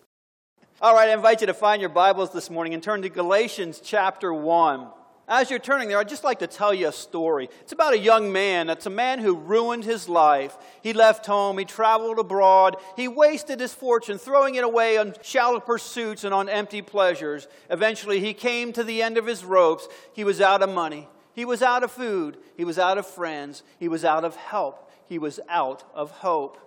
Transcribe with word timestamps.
All 0.79 0.93
right, 0.95 1.09
I 1.09 1.15
invite 1.15 1.41
you 1.41 1.47
to 1.47 1.55
find 1.55 1.81
your 1.81 1.89
Bibles 1.89 2.35
this 2.35 2.51
morning 2.51 2.75
and 2.75 2.83
turn 2.83 3.01
to 3.01 3.09
Galatians 3.09 3.81
chapter 3.83 4.35
1. 4.35 4.89
As 5.27 5.49
you're 5.49 5.59
turning 5.59 5.89
there, 5.89 5.99
I'd 5.99 6.07
just 6.07 6.23
like 6.23 6.41
to 6.41 6.47
tell 6.47 6.75
you 6.75 6.89
a 6.89 6.93
story. 6.93 7.49
It's 7.63 7.73
about 7.73 7.95
a 7.95 7.99
young 7.99 8.31
man. 8.31 8.69
It's 8.69 8.85
a 8.85 8.91
man 8.91 9.21
who 9.21 9.37
ruined 9.37 9.85
his 9.85 10.07
life. 10.07 10.55
He 10.83 10.93
left 10.93 11.25
home, 11.25 11.57
he 11.57 11.65
traveled 11.65 12.19
abroad, 12.19 12.77
he 12.95 13.09
wasted 13.09 13.59
his 13.59 13.73
fortune 13.73 14.19
throwing 14.19 14.57
it 14.57 14.65
away 14.65 14.99
on 14.99 15.15
shallow 15.23 15.61
pursuits 15.61 16.25
and 16.25 16.35
on 16.35 16.47
empty 16.51 16.83
pleasures. 16.83 17.49
Eventually, 17.71 18.21
he 18.21 18.35
came 18.35 18.75
to 18.75 18.85
the 18.85 19.03
end 19.03 19.17
of 19.17 19.25
his 19.25 19.47
ropes. 19.47 19.89
He 20.13 20.25
was 20.25 20.43
out 20.43 20.63
of 20.63 20.69
money, 20.69 21.09
he 21.33 21.47
was 21.47 21.63
out 21.63 21.85
of 21.85 21.91
food, 21.91 22.37
he 22.55 22.67
was 22.67 22.79
out 22.79 22.99
of 22.99 23.07
friends, 23.07 23.63
he 23.79 23.89
was 23.89 24.05
out 24.05 24.27
of 24.27 24.37
help, 24.37 24.93
he 25.07 25.19
was 25.19 25.41
out 25.49 25.85
of 25.95 26.11
hope 26.11 26.66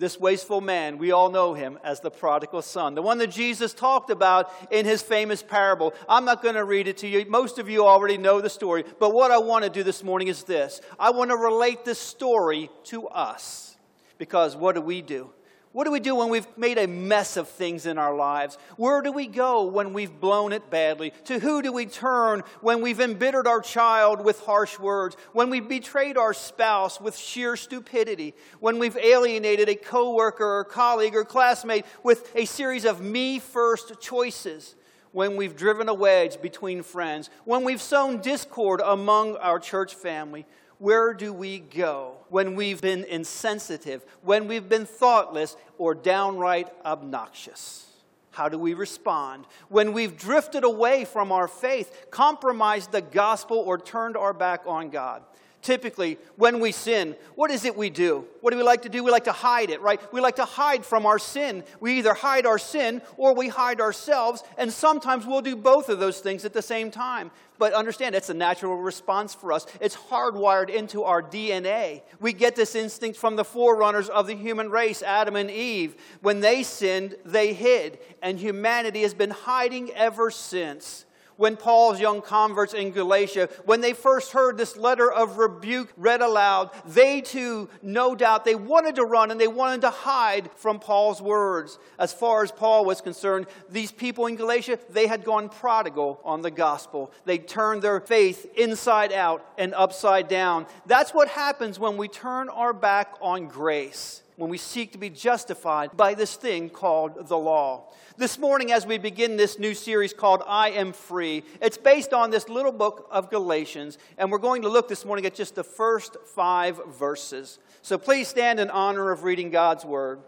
this 0.00 0.18
wasteful 0.18 0.60
man, 0.60 0.98
we 0.98 1.12
all 1.12 1.30
know 1.30 1.54
him 1.54 1.78
as 1.84 2.00
the 2.00 2.10
prodigal 2.10 2.62
son, 2.62 2.94
the 2.94 3.02
one 3.02 3.18
that 3.18 3.30
Jesus 3.30 3.72
talked 3.72 4.10
about 4.10 4.50
in 4.72 4.86
his 4.86 5.02
famous 5.02 5.42
parable. 5.42 5.94
I'm 6.08 6.24
not 6.24 6.42
going 6.42 6.54
to 6.56 6.64
read 6.64 6.88
it 6.88 6.96
to 6.98 7.06
you. 7.06 7.24
Most 7.28 7.58
of 7.58 7.68
you 7.68 7.86
already 7.86 8.16
know 8.16 8.40
the 8.40 8.50
story. 8.50 8.84
But 8.98 9.12
what 9.12 9.30
I 9.30 9.38
want 9.38 9.64
to 9.64 9.70
do 9.70 9.82
this 9.82 10.02
morning 10.02 10.28
is 10.28 10.42
this 10.42 10.80
I 10.98 11.10
want 11.10 11.30
to 11.30 11.36
relate 11.36 11.84
this 11.84 12.00
story 12.00 12.70
to 12.84 13.06
us. 13.08 13.76
Because 14.18 14.56
what 14.56 14.74
do 14.74 14.80
we 14.80 15.02
do? 15.02 15.30
What 15.72 15.84
do 15.84 15.92
we 15.92 16.00
do 16.00 16.16
when 16.16 16.30
we've 16.30 16.48
made 16.56 16.78
a 16.78 16.88
mess 16.88 17.36
of 17.36 17.48
things 17.48 17.86
in 17.86 17.96
our 17.96 18.14
lives? 18.14 18.58
Where 18.76 19.02
do 19.02 19.12
we 19.12 19.28
go 19.28 19.66
when 19.66 19.92
we've 19.92 20.20
blown 20.20 20.52
it 20.52 20.68
badly? 20.68 21.12
To 21.26 21.38
who 21.38 21.62
do 21.62 21.72
we 21.72 21.86
turn 21.86 22.42
when 22.60 22.82
we've 22.82 22.98
embittered 22.98 23.46
our 23.46 23.60
child 23.60 24.24
with 24.24 24.40
harsh 24.40 24.80
words? 24.80 25.16
When 25.32 25.48
we've 25.48 25.68
betrayed 25.68 26.16
our 26.16 26.34
spouse 26.34 27.00
with 27.00 27.16
sheer 27.16 27.56
stupidity? 27.56 28.34
When 28.58 28.80
we've 28.80 28.96
alienated 28.96 29.68
a 29.68 29.76
coworker 29.76 30.58
or 30.58 30.64
colleague 30.64 31.14
or 31.14 31.24
classmate 31.24 31.84
with 32.02 32.32
a 32.34 32.46
series 32.46 32.84
of 32.84 33.00
me 33.00 33.38
first 33.38 34.00
choices? 34.00 34.74
When 35.12 35.36
we've 35.36 35.56
driven 35.56 35.88
a 35.88 35.94
wedge 35.94 36.42
between 36.42 36.82
friends? 36.82 37.30
When 37.44 37.62
we've 37.62 37.82
sown 37.82 38.20
discord 38.20 38.80
among 38.84 39.36
our 39.36 39.60
church 39.60 39.94
family? 39.94 40.46
Where 40.80 41.12
do 41.12 41.32
we 41.32 41.58
go 41.58 42.16
when 42.30 42.56
we've 42.56 42.80
been 42.80 43.04
insensitive, 43.04 44.02
when 44.22 44.48
we've 44.48 44.68
been 44.68 44.86
thoughtless, 44.86 45.56
or 45.78 45.94
downright 45.94 46.68
obnoxious? 46.84 47.86
How 48.30 48.48
do 48.48 48.58
we 48.58 48.74
respond 48.74 49.44
when 49.68 49.92
we've 49.92 50.16
drifted 50.16 50.64
away 50.64 51.04
from 51.04 51.32
our 51.32 51.48
faith, 51.48 52.06
compromised 52.10 52.92
the 52.92 53.02
gospel, 53.02 53.58
or 53.58 53.76
turned 53.76 54.16
our 54.16 54.32
back 54.32 54.62
on 54.66 54.88
God? 54.88 55.22
Typically, 55.62 56.16
when 56.36 56.58
we 56.58 56.72
sin, 56.72 57.14
what 57.34 57.50
is 57.50 57.66
it 57.66 57.76
we 57.76 57.90
do? 57.90 58.26
What 58.40 58.50
do 58.50 58.56
we 58.56 58.62
like 58.62 58.82
to 58.82 58.88
do? 58.88 59.04
We 59.04 59.10
like 59.10 59.24
to 59.24 59.32
hide 59.32 59.68
it, 59.68 59.82
right? 59.82 60.00
We 60.10 60.22
like 60.22 60.36
to 60.36 60.46
hide 60.46 60.86
from 60.86 61.04
our 61.04 61.18
sin. 61.18 61.64
We 61.80 61.98
either 61.98 62.14
hide 62.14 62.46
our 62.46 62.58
sin 62.58 63.02
or 63.18 63.34
we 63.34 63.48
hide 63.48 63.78
ourselves, 63.78 64.42
and 64.56 64.72
sometimes 64.72 65.26
we'll 65.26 65.42
do 65.42 65.56
both 65.56 65.90
of 65.90 65.98
those 65.98 66.20
things 66.20 66.46
at 66.46 66.54
the 66.54 66.62
same 66.62 66.90
time. 66.90 67.30
But 67.58 67.74
understand, 67.74 68.14
it's 68.14 68.30
a 68.30 68.34
natural 68.34 68.74
response 68.78 69.34
for 69.34 69.52
us. 69.52 69.66
It's 69.82 69.94
hardwired 69.94 70.70
into 70.70 71.02
our 71.02 71.22
DNA. 71.22 72.00
We 72.18 72.32
get 72.32 72.56
this 72.56 72.74
instinct 72.74 73.18
from 73.18 73.36
the 73.36 73.44
forerunners 73.44 74.08
of 74.08 74.26
the 74.26 74.36
human 74.36 74.70
race, 74.70 75.02
Adam 75.02 75.36
and 75.36 75.50
Eve. 75.50 75.94
When 76.22 76.40
they 76.40 76.62
sinned, 76.62 77.16
they 77.26 77.52
hid, 77.52 77.98
and 78.22 78.38
humanity 78.38 79.02
has 79.02 79.12
been 79.12 79.30
hiding 79.30 79.90
ever 79.90 80.30
since 80.30 81.04
when 81.40 81.56
Paul's 81.56 81.98
young 81.98 82.20
converts 82.20 82.74
in 82.74 82.90
Galatia, 82.90 83.48
when 83.64 83.80
they 83.80 83.94
first 83.94 84.32
heard 84.32 84.58
this 84.58 84.76
letter 84.76 85.10
of 85.10 85.38
rebuke 85.38 85.90
read 85.96 86.20
aloud, 86.20 86.68
they 86.84 87.22
too, 87.22 87.70
no 87.80 88.14
doubt, 88.14 88.44
they 88.44 88.54
wanted 88.54 88.96
to 88.96 89.06
run 89.06 89.30
and 89.30 89.40
they 89.40 89.48
wanted 89.48 89.80
to 89.80 89.88
hide 89.88 90.50
from 90.56 90.78
Paul's 90.78 91.22
words. 91.22 91.78
As 91.98 92.12
far 92.12 92.42
as 92.42 92.52
Paul 92.52 92.84
was 92.84 93.00
concerned, 93.00 93.46
these 93.70 93.90
people 93.90 94.26
in 94.26 94.36
Galatia, 94.36 94.78
they 94.90 95.06
had 95.06 95.24
gone 95.24 95.48
prodigal 95.48 96.20
on 96.24 96.42
the 96.42 96.50
gospel. 96.50 97.10
They 97.24 97.38
turned 97.38 97.80
their 97.80 98.00
faith 98.00 98.46
inside 98.58 99.10
out 99.10 99.42
and 99.56 99.72
upside 99.72 100.28
down. 100.28 100.66
That's 100.84 101.14
what 101.14 101.28
happens 101.28 101.78
when 101.78 101.96
we 101.96 102.08
turn 102.08 102.50
our 102.50 102.74
back 102.74 103.14
on 103.22 103.48
grace 103.48 104.20
when 104.40 104.50
we 104.50 104.56
seek 104.56 104.92
to 104.92 104.98
be 104.98 105.10
justified 105.10 105.94
by 105.98 106.14
this 106.14 106.34
thing 106.34 106.70
called 106.70 107.28
the 107.28 107.36
law. 107.36 107.84
This 108.16 108.38
morning, 108.38 108.72
as 108.72 108.86
we 108.86 108.96
begin 108.96 109.36
this 109.36 109.58
new 109.58 109.74
series 109.74 110.14
called 110.14 110.42
I 110.46 110.70
Am 110.70 110.94
Free, 110.94 111.44
it's 111.60 111.76
based 111.76 112.14
on 112.14 112.30
this 112.30 112.48
little 112.48 112.72
book 112.72 113.06
of 113.10 113.30
Galatians, 113.30 113.98
and 114.16 114.32
we're 114.32 114.38
going 114.38 114.62
to 114.62 114.70
look 114.70 114.88
this 114.88 115.04
morning 115.04 115.26
at 115.26 115.34
just 115.34 115.56
the 115.56 115.62
first 115.62 116.16
five 116.34 116.80
verses. 116.88 117.58
So 117.82 117.98
please 117.98 118.28
stand 118.28 118.58
in 118.58 118.70
honor 118.70 119.10
of 119.10 119.24
reading 119.24 119.50
God's 119.50 119.84
Word. 119.84 120.20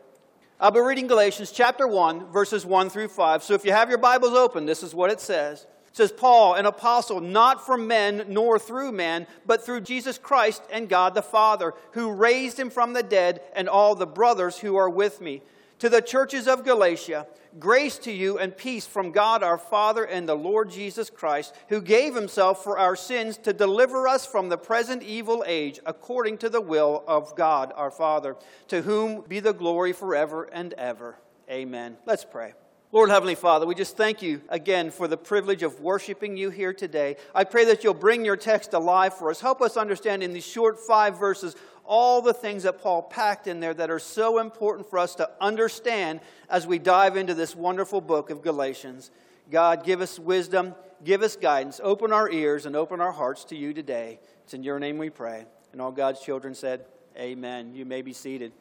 I'll 0.61 0.71
be 0.71 0.81
reading 0.81 1.07
Galatians 1.07 1.51
chapter 1.51 1.89
1, 1.89 2.31
verses 2.31 2.67
1 2.67 2.91
through 2.91 3.09
5. 3.09 3.43
So 3.43 3.55
if 3.55 3.65
you 3.65 3.73
have 3.73 3.89
your 3.89 3.99
Bibles 3.99 4.35
open, 4.35 4.67
this 4.67 4.83
is 4.83 4.95
what 4.95 5.11
it 5.11 5.21
says 5.21 5.67
says 5.93 6.13
Paul, 6.13 6.55
an 6.55 6.67
apostle, 6.67 7.21
not 7.21 7.65
from 7.65 7.87
men 7.87 8.25
nor 8.29 8.59
through 8.59 8.93
men, 8.93 9.27
but 9.47 9.65
through 9.65 9.83
Jesus 9.83 10.19
Christ 10.19 10.63
and 10.71 10.89
God 10.89 11.15
the 11.15 11.23
Father, 11.23 11.75
who 11.93 12.13
raised 12.13 12.59
him 12.59 12.71
from 12.71 12.93
the 12.93 13.03
dead, 13.03 13.43
and 13.55 13.69
all 13.69 13.95
the 13.95 14.07
brothers 14.07 14.59
who 14.59 14.77
are 14.77 14.91
with 14.91 15.21
me. 15.21 15.43
To 15.81 15.89
the 15.89 16.01
churches 16.01 16.47
of 16.47 16.65
Galatia, 16.65 17.27
grace 17.59 17.99
to 17.99 18.13
you 18.13 18.39
and 18.39 18.57
peace 18.57 18.87
from 18.87 19.11
God 19.11 19.43
our 19.43 19.59
Father 19.59 20.05
and 20.05 20.29
the 20.29 20.35
Lord 20.35 20.71
Jesus 20.71 21.11
Christ, 21.11 21.55
who 21.69 21.81
gave 21.81 22.15
himself 22.15 22.63
for 22.63 22.79
our 22.79 22.97
sins 22.97 23.37
to 23.39 23.53
deliver 23.53 24.07
us 24.09 24.25
from 24.25 24.49
the 24.49 24.57
present 24.57 25.03
evil 25.03 25.45
age, 25.47 25.81
according 25.85 26.39
to 26.39 26.49
the 26.49 26.61
will 26.61 27.03
of 27.07 27.37
God 27.37 27.73
our 27.75 27.91
Father, 27.91 28.37
to 28.69 28.83
whom 28.83 29.23
be 29.23 29.41
the 29.41 29.53
glory 29.53 29.93
forever 29.93 30.45
and 30.53 30.73
ever. 30.75 31.19
Amen. 31.51 31.97
Let's 32.07 32.25
pray. 32.25 32.55
Lord 32.95 33.09
Heavenly 33.09 33.37
Father, 33.37 33.65
we 33.65 33.75
just 33.75 33.97
thank 33.97 34.21
you 34.21 34.43
again 34.51 34.91
for 34.91 35.09
the 35.09 35.17
privilege 35.17 35.63
of 35.63 35.81
worshiping 35.81 36.37
you 36.37 36.51
here 36.51 36.75
today. 36.75 37.17
I 37.35 37.45
pray 37.45 37.65
that 37.65 37.83
you'll 37.83 37.95
bring 37.95 38.23
your 38.23 38.37
text 38.37 38.75
alive 38.75 39.15
for 39.15 39.31
us. 39.31 39.41
Help 39.41 39.63
us 39.63 39.79
understand 39.79 40.23
in 40.23 40.35
these 40.35 40.45
short 40.45 40.79
five 40.79 41.19
verses 41.19 41.57
all 41.87 42.21
the 42.21 42.35
things 42.35 42.65
that 42.65 42.83
Paul 42.83 43.05
packed 43.05 43.47
in 43.47 43.61
there 43.61 43.73
that 43.73 43.91
are 43.91 43.99
so 43.99 44.39
important 44.39 44.91
for 44.91 44.99
us 44.99 45.15
to 45.15 45.31
understand 45.41 46.21
as 46.51 46.67
we 46.67 46.79
dive 46.79 47.17
into 47.17 47.33
this 47.33 47.57
wonderful 47.57 48.03
book 48.03 48.29
of 48.29 48.43
Galatians. 48.43 49.11
God, 49.51 49.87
give 49.87 50.03
us 50.03 50.19
wisdom, 50.19 50.75
give 51.03 51.23
us 51.23 51.35
guidance, 51.35 51.81
open 51.83 52.13
our 52.13 52.31
ears, 52.31 52.67
and 52.67 52.77
open 52.77 53.01
our 53.01 53.13
hearts 53.13 53.45
to 53.45 53.57
you 53.57 53.73
today. 53.73 54.21
It's 54.45 54.53
in 54.53 54.63
your 54.63 54.79
name 54.79 54.99
we 54.99 55.09
pray. 55.09 55.47
And 55.73 55.81
all 55.81 55.93
God's 55.93 56.21
children 56.21 56.55
said, 56.55 56.85
Amen. 57.17 57.75
You 57.75 57.87
may 57.87 58.03
be 58.03 58.13
seated. 58.13 58.53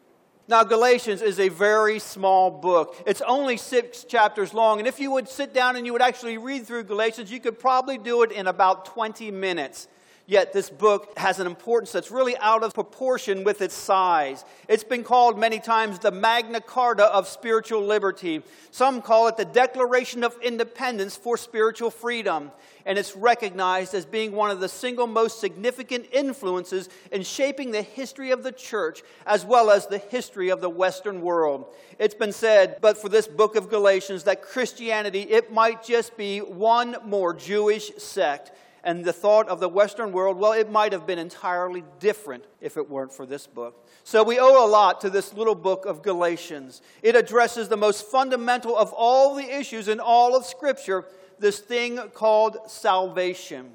Now, 0.52 0.66
Galatians 0.66 1.22
is 1.22 1.40
a 1.40 1.48
very 1.48 1.98
small 1.98 2.52
book. 2.52 3.02
It's 3.08 3.22
only 3.22 3.56
six 3.56 4.04
chapters 4.04 4.54
long. 4.54 4.80
And 4.80 4.88
if 4.88 5.00
you 5.00 5.10
would 5.12 5.30
sit 5.30 5.54
down 5.54 5.78
and 5.78 5.86
you 5.86 5.94
would 5.94 6.02
actually 6.02 6.38
read 6.38 6.68
through 6.68 6.84
Galatians, 6.84 7.32
you 7.32 7.40
could 7.40 7.58
probably 7.58 7.98
do 7.98 8.22
it 8.24 8.34
in 8.34 8.48
about 8.48 8.84
20 8.84 9.32
minutes. 9.32 9.88
Yet 10.28 10.54
this 10.54 10.70
book 10.70 11.18
has 11.18 11.40
an 11.40 11.48
importance 11.48 11.92
that's 11.92 12.12
really 12.12 12.38
out 12.38 12.64
of 12.64 12.74
proportion 12.74 13.44
with 13.44 13.62
its 13.62 13.74
size. 13.74 14.46
It's 14.68 14.84
been 14.84 15.04
called 15.04 15.38
many 15.38 15.60
times 15.60 16.00
the 16.00 16.12
Magna 16.12 16.62
Carta 16.62 17.06
of 17.06 17.28
spiritual 17.28 17.82
liberty. 17.82 18.44
Some 18.70 19.02
call 19.02 19.28
it 19.28 19.38
the 19.38 19.46
Declaration 19.46 20.24
of 20.24 20.38
Independence 20.42 21.16
for 21.16 21.38
spiritual 21.38 21.90
freedom. 21.90 22.52
And 22.86 22.98
it's 22.98 23.16
recognized 23.16 23.94
as 23.94 24.06
being 24.06 24.32
one 24.32 24.52
of 24.52 24.60
the 24.60 24.70
single 24.70 25.08
most 25.08 25.40
significant 25.40 26.08
influences 26.12 26.90
in 27.12 27.24
shaping 27.24 27.72
the 27.72 27.82
history 27.82 28.32
of 28.32 28.44
the 28.44 28.52
church 28.52 29.04
as 29.26 29.44
well 29.44 29.70
as 29.70 29.88
the 29.88 29.98
history 29.98 30.50
of 30.50 30.62
the 30.62 30.70
Western 30.70 31.22
world. 31.22 31.66
It's 32.00 32.16
been 32.16 32.32
said, 32.32 32.78
but 32.82 32.98
for 32.98 33.10
this 33.10 33.28
book 33.28 33.56
of 33.56 33.70
Galatians, 33.70 34.24
that 34.24 34.42
Christianity, 34.42 35.22
it 35.22 35.52
might 35.52 35.84
just 35.84 36.16
be 36.16 36.40
one 36.40 36.96
more 37.06 37.34
Jewish 37.34 37.92
sect 37.98 38.52
and 38.84 39.06
the 39.06 39.14
thought 39.14 39.48
of 39.48 39.60
the 39.60 39.70
Western 39.70 40.12
world, 40.12 40.38
well, 40.38 40.54
it 40.54 40.72
might 40.72 40.92
have 40.92 41.06
been 41.06 41.20
entirely 41.20 41.84
different 42.00 42.44
if 42.60 42.78
it 42.78 42.90
weren't 42.90 43.14
for 43.14 43.26
this 43.26 43.48
book. 43.48 43.88
So 44.04 44.24
we 44.24 44.40
owe 44.40 44.66
a 44.66 44.70
lot 44.70 45.02
to 45.02 45.10
this 45.10 45.34
little 45.34 45.56
book 45.56 45.86
of 45.86 46.02
Galatians. 46.02 46.82
It 47.02 47.16
addresses 47.16 47.70
the 47.70 47.78
most 47.78 48.06
fundamental 48.08 48.76
of 48.78 48.94
all 48.94 49.36
the 49.36 49.56
issues 49.56 49.88
in 49.88 50.00
all 50.00 50.36
of 50.36 50.46
Scripture 50.46 51.06
this 51.40 51.60
thing 51.60 51.98
called 52.14 52.58
salvation. 52.68 53.72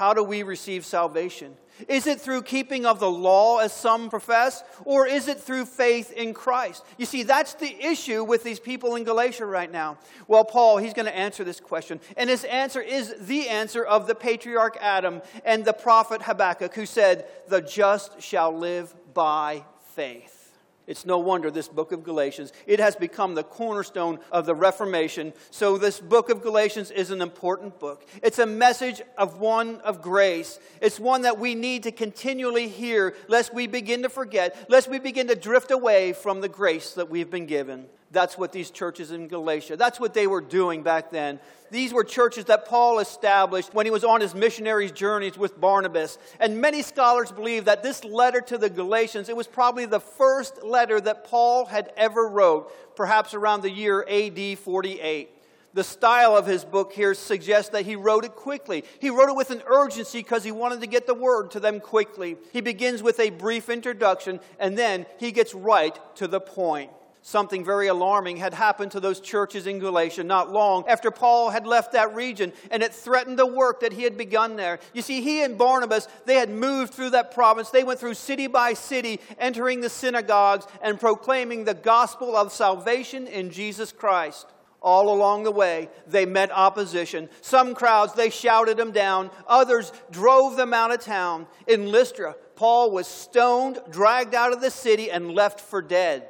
How 0.00 0.14
do 0.14 0.24
we 0.24 0.42
receive 0.44 0.86
salvation? 0.86 1.58
Is 1.86 2.06
it 2.06 2.22
through 2.22 2.44
keeping 2.44 2.86
of 2.86 3.00
the 3.00 3.10
law, 3.10 3.58
as 3.58 3.70
some 3.70 4.08
profess, 4.08 4.64
or 4.86 5.06
is 5.06 5.28
it 5.28 5.38
through 5.38 5.66
faith 5.66 6.10
in 6.12 6.32
Christ? 6.32 6.82
You 6.96 7.04
see, 7.04 7.22
that's 7.22 7.52
the 7.52 7.76
issue 7.84 8.24
with 8.24 8.42
these 8.42 8.58
people 8.58 8.96
in 8.96 9.04
Galatia 9.04 9.44
right 9.44 9.70
now. 9.70 9.98
Well, 10.26 10.46
Paul, 10.46 10.78
he's 10.78 10.94
going 10.94 11.04
to 11.04 11.14
answer 11.14 11.44
this 11.44 11.60
question. 11.60 12.00
And 12.16 12.30
his 12.30 12.44
answer 12.44 12.80
is 12.80 13.14
the 13.20 13.50
answer 13.50 13.84
of 13.84 14.06
the 14.06 14.14
patriarch 14.14 14.78
Adam 14.80 15.20
and 15.44 15.66
the 15.66 15.74
prophet 15.74 16.22
Habakkuk, 16.22 16.74
who 16.74 16.86
said, 16.86 17.26
The 17.48 17.60
just 17.60 18.22
shall 18.22 18.56
live 18.56 18.94
by 19.12 19.66
faith. 19.94 20.39
It's 20.86 21.06
no 21.06 21.18
wonder 21.18 21.50
this 21.50 21.68
book 21.68 21.92
of 21.92 22.02
Galatians, 22.02 22.52
it 22.66 22.80
has 22.80 22.96
become 22.96 23.34
the 23.34 23.44
cornerstone 23.44 24.18
of 24.32 24.46
the 24.46 24.54
Reformation. 24.54 25.32
So 25.50 25.78
this 25.78 26.00
book 26.00 26.30
of 26.30 26.42
Galatians 26.42 26.90
is 26.90 27.10
an 27.10 27.22
important 27.22 27.78
book. 27.78 28.06
It's 28.22 28.38
a 28.38 28.46
message 28.46 29.00
of 29.16 29.38
one 29.38 29.76
of 29.82 30.02
grace. 30.02 30.58
It's 30.80 30.98
one 30.98 31.22
that 31.22 31.38
we 31.38 31.54
need 31.54 31.84
to 31.84 31.92
continually 31.92 32.68
hear 32.68 33.14
lest 33.28 33.54
we 33.54 33.66
begin 33.66 34.02
to 34.02 34.08
forget, 34.08 34.56
lest 34.68 34.88
we 34.88 34.98
begin 34.98 35.28
to 35.28 35.36
drift 35.36 35.70
away 35.70 36.12
from 36.12 36.40
the 36.40 36.48
grace 36.48 36.94
that 36.94 37.08
we've 37.08 37.30
been 37.30 37.46
given. 37.46 37.86
That's 38.12 38.36
what 38.36 38.50
these 38.50 38.70
churches 38.70 39.12
in 39.12 39.28
Galatia, 39.28 39.76
that's 39.76 40.00
what 40.00 40.14
they 40.14 40.26
were 40.26 40.40
doing 40.40 40.82
back 40.82 41.10
then. 41.10 41.38
These 41.70 41.92
were 41.92 42.02
churches 42.02 42.46
that 42.46 42.66
Paul 42.66 42.98
established 42.98 43.72
when 43.72 43.86
he 43.86 43.92
was 43.92 44.02
on 44.02 44.20
his 44.20 44.34
missionary 44.34 44.90
journeys 44.90 45.38
with 45.38 45.60
Barnabas. 45.60 46.18
And 46.40 46.60
many 46.60 46.82
scholars 46.82 47.30
believe 47.30 47.66
that 47.66 47.84
this 47.84 48.02
letter 48.02 48.40
to 48.40 48.58
the 48.58 48.68
Galatians, 48.68 49.28
it 49.28 49.36
was 49.36 49.46
probably 49.46 49.86
the 49.86 50.00
first 50.00 50.64
letter 50.64 51.00
that 51.00 51.24
Paul 51.24 51.66
had 51.66 51.92
ever 51.96 52.26
wrote, 52.26 52.96
perhaps 52.96 53.34
around 53.34 53.62
the 53.62 53.70
year 53.70 54.04
AD 54.08 54.58
48. 54.58 55.30
The 55.72 55.84
style 55.84 56.36
of 56.36 56.48
his 56.48 56.64
book 56.64 56.92
here 56.92 57.14
suggests 57.14 57.70
that 57.70 57.86
he 57.86 57.94
wrote 57.94 58.24
it 58.24 58.34
quickly. 58.34 58.82
He 58.98 59.10
wrote 59.10 59.28
it 59.28 59.36
with 59.36 59.52
an 59.52 59.62
urgency 59.68 60.18
because 60.18 60.42
he 60.42 60.50
wanted 60.50 60.80
to 60.80 60.88
get 60.88 61.06
the 61.06 61.14
word 61.14 61.52
to 61.52 61.60
them 61.60 61.78
quickly. 61.78 62.36
He 62.52 62.60
begins 62.60 63.04
with 63.04 63.20
a 63.20 63.30
brief 63.30 63.70
introduction 63.70 64.40
and 64.58 64.76
then 64.76 65.06
he 65.20 65.30
gets 65.30 65.54
right 65.54 65.96
to 66.16 66.26
the 66.26 66.40
point 66.40 66.90
something 67.22 67.64
very 67.64 67.88
alarming 67.88 68.38
had 68.38 68.54
happened 68.54 68.92
to 68.92 69.00
those 69.00 69.20
churches 69.20 69.66
in 69.66 69.78
Galatia 69.78 70.24
not 70.24 70.50
long 70.50 70.84
after 70.88 71.10
Paul 71.10 71.50
had 71.50 71.66
left 71.66 71.92
that 71.92 72.14
region, 72.14 72.52
and 72.70 72.82
it 72.82 72.94
threatened 72.94 73.38
the 73.38 73.46
work 73.46 73.80
that 73.80 73.92
he 73.92 74.02
had 74.02 74.16
begun 74.16 74.56
there. 74.56 74.78
You 74.92 75.02
see, 75.02 75.20
he 75.20 75.42
and 75.42 75.58
Barnabas, 75.58 76.08
they 76.26 76.36
had 76.36 76.50
moved 76.50 76.94
through 76.94 77.10
that 77.10 77.32
province. 77.32 77.70
They 77.70 77.84
went 77.84 78.00
through 78.00 78.14
city 78.14 78.46
by 78.46 78.74
city, 78.74 79.20
entering 79.38 79.80
the 79.80 79.90
synagogues 79.90 80.66
and 80.82 80.98
proclaiming 80.98 81.64
the 81.64 81.74
gospel 81.74 82.36
of 82.36 82.52
salvation 82.52 83.26
in 83.26 83.50
Jesus 83.50 83.92
Christ. 83.92 84.46
All 84.82 85.12
along 85.12 85.44
the 85.44 85.50
way, 85.50 85.90
they 86.06 86.24
met 86.24 86.50
opposition. 86.50 87.28
Some 87.42 87.74
crowds, 87.74 88.14
they 88.14 88.30
shouted 88.30 88.78
them 88.78 88.92
down. 88.92 89.30
Others 89.46 89.92
drove 90.10 90.56
them 90.56 90.72
out 90.72 90.90
of 90.90 91.00
town. 91.00 91.46
In 91.66 91.92
Lystra, 91.92 92.34
Paul 92.56 92.90
was 92.90 93.06
stoned, 93.06 93.78
dragged 93.90 94.34
out 94.34 94.54
of 94.54 94.62
the 94.62 94.70
city, 94.70 95.10
and 95.10 95.32
left 95.32 95.60
for 95.60 95.82
dead. 95.82 96.28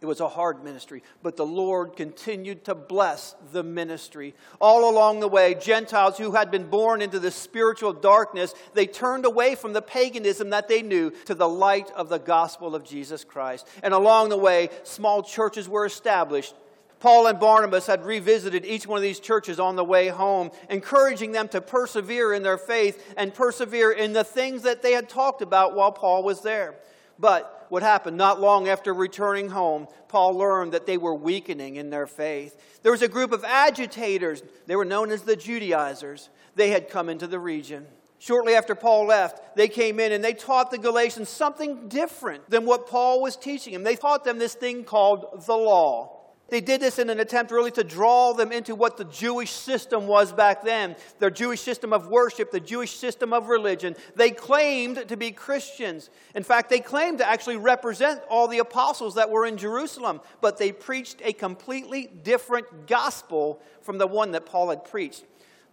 It 0.00 0.06
was 0.06 0.20
a 0.20 0.28
hard 0.28 0.64
ministry, 0.64 1.02
but 1.22 1.36
the 1.36 1.44
Lord 1.44 1.94
continued 1.94 2.64
to 2.64 2.74
bless 2.74 3.34
the 3.52 3.62
ministry. 3.62 4.34
All 4.58 4.88
along 4.88 5.20
the 5.20 5.28
way, 5.28 5.54
Gentiles 5.54 6.16
who 6.16 6.32
had 6.32 6.50
been 6.50 6.70
born 6.70 7.02
into 7.02 7.18
the 7.18 7.30
spiritual 7.30 7.92
darkness, 7.92 8.54
they 8.72 8.86
turned 8.86 9.26
away 9.26 9.56
from 9.56 9.74
the 9.74 9.82
paganism 9.82 10.50
that 10.50 10.68
they 10.68 10.80
knew 10.80 11.10
to 11.26 11.34
the 11.34 11.48
light 11.48 11.90
of 11.90 12.08
the 12.08 12.18
gospel 12.18 12.74
of 12.74 12.82
Jesus 12.82 13.24
Christ. 13.24 13.68
And 13.82 13.92
along 13.92 14.30
the 14.30 14.38
way, 14.38 14.70
small 14.84 15.22
churches 15.22 15.68
were 15.68 15.84
established. 15.84 16.54
Paul 17.00 17.26
and 17.26 17.38
Barnabas 17.38 17.86
had 17.86 18.06
revisited 18.06 18.64
each 18.64 18.86
one 18.86 18.96
of 18.96 19.02
these 19.02 19.20
churches 19.20 19.60
on 19.60 19.76
the 19.76 19.84
way 19.84 20.08
home, 20.08 20.50
encouraging 20.70 21.32
them 21.32 21.48
to 21.48 21.60
persevere 21.60 22.32
in 22.32 22.42
their 22.42 22.58
faith 22.58 23.14
and 23.18 23.34
persevere 23.34 23.92
in 23.92 24.14
the 24.14 24.24
things 24.24 24.62
that 24.62 24.80
they 24.82 24.92
had 24.92 25.10
talked 25.10 25.42
about 25.42 25.74
while 25.74 25.92
Paul 25.92 26.22
was 26.22 26.40
there. 26.40 26.76
But 27.18 27.59
what 27.70 27.82
happened? 27.82 28.16
Not 28.16 28.40
long 28.40 28.68
after 28.68 28.92
returning 28.92 29.48
home, 29.48 29.88
Paul 30.08 30.34
learned 30.34 30.72
that 30.72 30.86
they 30.86 30.98
were 30.98 31.14
weakening 31.14 31.76
in 31.76 31.90
their 31.90 32.06
faith. 32.06 32.60
There 32.82 32.92
was 32.92 33.02
a 33.02 33.08
group 33.08 33.32
of 33.32 33.44
agitators. 33.44 34.42
They 34.66 34.76
were 34.76 34.84
known 34.84 35.10
as 35.10 35.22
the 35.22 35.36
Judaizers. 35.36 36.28
They 36.56 36.70
had 36.70 36.90
come 36.90 37.08
into 37.08 37.26
the 37.26 37.38
region. 37.38 37.86
Shortly 38.18 38.54
after 38.54 38.74
Paul 38.74 39.06
left, 39.06 39.56
they 39.56 39.68
came 39.68 39.98
in 39.98 40.12
and 40.12 40.22
they 40.22 40.34
taught 40.34 40.70
the 40.70 40.78
Galatians 40.78 41.30
something 41.30 41.88
different 41.88 42.50
than 42.50 42.66
what 42.66 42.86
Paul 42.86 43.22
was 43.22 43.34
teaching 43.34 43.72
them. 43.72 43.82
They 43.82 43.96
taught 43.96 44.24
them 44.24 44.38
this 44.38 44.54
thing 44.54 44.84
called 44.84 45.46
the 45.46 45.56
law. 45.56 46.19
They 46.50 46.60
did 46.60 46.80
this 46.80 46.98
in 46.98 47.10
an 47.10 47.20
attempt 47.20 47.52
really 47.52 47.70
to 47.72 47.84
draw 47.84 48.32
them 48.32 48.52
into 48.52 48.74
what 48.74 48.96
the 48.96 49.04
Jewish 49.04 49.50
system 49.50 50.06
was 50.06 50.32
back 50.32 50.62
then 50.62 50.96
their 51.18 51.30
Jewish 51.30 51.60
system 51.60 51.92
of 51.92 52.08
worship, 52.08 52.50
the 52.50 52.60
Jewish 52.60 52.96
system 52.96 53.32
of 53.32 53.48
religion. 53.48 53.96
They 54.16 54.30
claimed 54.30 55.08
to 55.08 55.16
be 55.16 55.30
Christians. 55.30 56.10
In 56.34 56.42
fact, 56.42 56.70
they 56.70 56.80
claimed 56.80 57.18
to 57.18 57.28
actually 57.28 57.56
represent 57.56 58.20
all 58.28 58.48
the 58.48 58.58
apostles 58.58 59.14
that 59.14 59.30
were 59.30 59.46
in 59.46 59.56
Jerusalem, 59.56 60.20
but 60.40 60.58
they 60.58 60.72
preached 60.72 61.20
a 61.24 61.32
completely 61.32 62.06
different 62.06 62.86
gospel 62.86 63.60
from 63.82 63.98
the 63.98 64.06
one 64.06 64.32
that 64.32 64.46
Paul 64.46 64.70
had 64.70 64.84
preached 64.84 65.24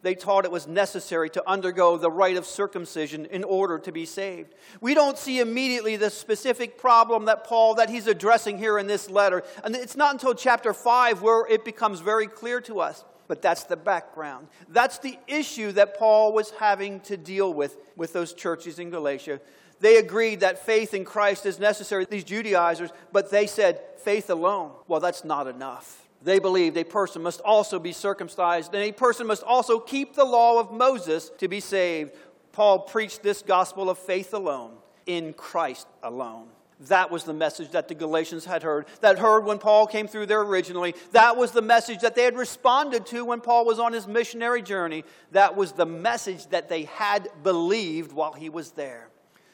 they 0.02 0.16
taught 0.16 0.46
it 0.46 0.52
was 0.52 0.68
necessary 0.68 1.30
to 1.32 1.50
undergo 1.50 1.98
the 1.98 2.12
rite 2.12 2.38
of 2.38 2.46
circumcision 2.46 3.26
in 3.26 3.44
order 3.44 3.80
to 3.80 3.92
be 3.92 4.06
saved. 4.06 4.54
We 4.80 4.94
don't 4.94 5.18
see 5.18 5.40
immediately 5.40 5.96
the 5.96 6.10
specific 6.10 6.78
problem 6.78 7.26
that 7.26 7.44
Paul 7.44 7.76
that 7.76 7.90
he's 7.90 8.08
addressing 8.08 8.58
here 8.58 8.78
in 8.78 8.88
this 8.88 9.10
letter. 9.10 9.44
And 9.64 9.76
it's 9.76 9.96
not 9.96 10.14
until 10.14 10.34
chapter 10.34 10.74
5 10.74 11.22
where 11.22 11.48
it 11.48 11.66
becomes 11.66 12.00
very 12.00 12.28
clear 12.28 12.62
to 12.62 12.80
us. 12.80 13.04
But 13.28 13.42
that's 13.42 13.66
the 13.66 13.76
background. 13.76 14.48
That's 14.70 15.00
the 15.00 15.18
issue 15.28 15.74
that 15.74 15.98
Paul 15.98 16.32
was 16.32 16.52
having 16.52 17.02
to 17.02 17.18
deal 17.18 17.54
with 17.54 17.76
with 17.98 18.14
those 18.14 18.34
churches 18.34 18.80
in 18.80 18.90
Galatia. 18.90 19.42
They 19.80 19.98
agreed 19.98 20.40
that 20.40 20.66
faith 20.66 20.94
in 20.94 21.06
Christ 21.06 21.46
is 21.46 21.60
necessary, 21.60 22.06
these 22.10 22.24
Judaizers, 22.24 22.92
but 23.12 23.30
they 23.30 23.46
said 23.46 23.82
faith 23.98 24.30
alone. 24.30 24.72
Well, 24.88 25.00
that's 25.00 25.24
not 25.24 25.48
enough. 25.48 26.07
They 26.28 26.40
believed 26.40 26.76
a 26.76 26.84
person 26.84 27.24
must 27.24 27.40
also 27.40 27.80
be 27.80 27.94
circumcised, 27.94 28.74
and 28.74 28.84
a 28.84 28.92
person 28.92 29.28
must 29.28 29.44
also 29.44 29.80
keep 29.80 30.14
the 30.14 30.26
law 30.26 30.60
of 30.60 30.74
Moses 30.74 31.32
to 31.38 31.48
be 31.48 31.62
saved. 31.62 32.12
Paul 32.52 32.80
preached 32.80 33.24
this 33.24 33.42
gospel 33.42 33.90
of 33.90 33.98
faith 33.98 34.34
alone, 34.34 34.74
in 35.06 35.32
Christ 35.32 35.88
alone. 36.04 36.50
That 36.82 37.12
was 37.12 37.24
the 37.24 37.34
message 37.34 37.72
that 37.72 37.88
the 37.88 37.96
Galatians 37.96 38.44
had 38.44 38.62
heard, 38.62 38.88
that 39.00 39.18
heard 39.18 39.46
when 39.46 39.58
Paul 39.58 39.88
came 39.88 40.06
through 40.06 40.26
there 40.26 40.42
originally. 40.42 40.96
That 41.14 41.38
was 41.38 41.52
the 41.52 41.62
message 41.62 42.02
that 42.02 42.14
they 42.14 42.26
had 42.26 42.36
responded 42.36 43.06
to 43.06 43.24
when 43.24 43.40
Paul 43.40 43.64
was 43.64 43.80
on 43.80 43.94
his 43.94 44.06
missionary 44.06 44.62
journey. 44.62 45.06
That 45.32 45.56
was 45.56 45.72
the 45.72 45.86
message 45.86 46.48
that 46.48 46.68
they 46.68 46.84
had 46.84 47.30
believed 47.42 48.12
while 48.12 48.34
he 48.34 48.50
was 48.50 48.72
there. 48.72 49.08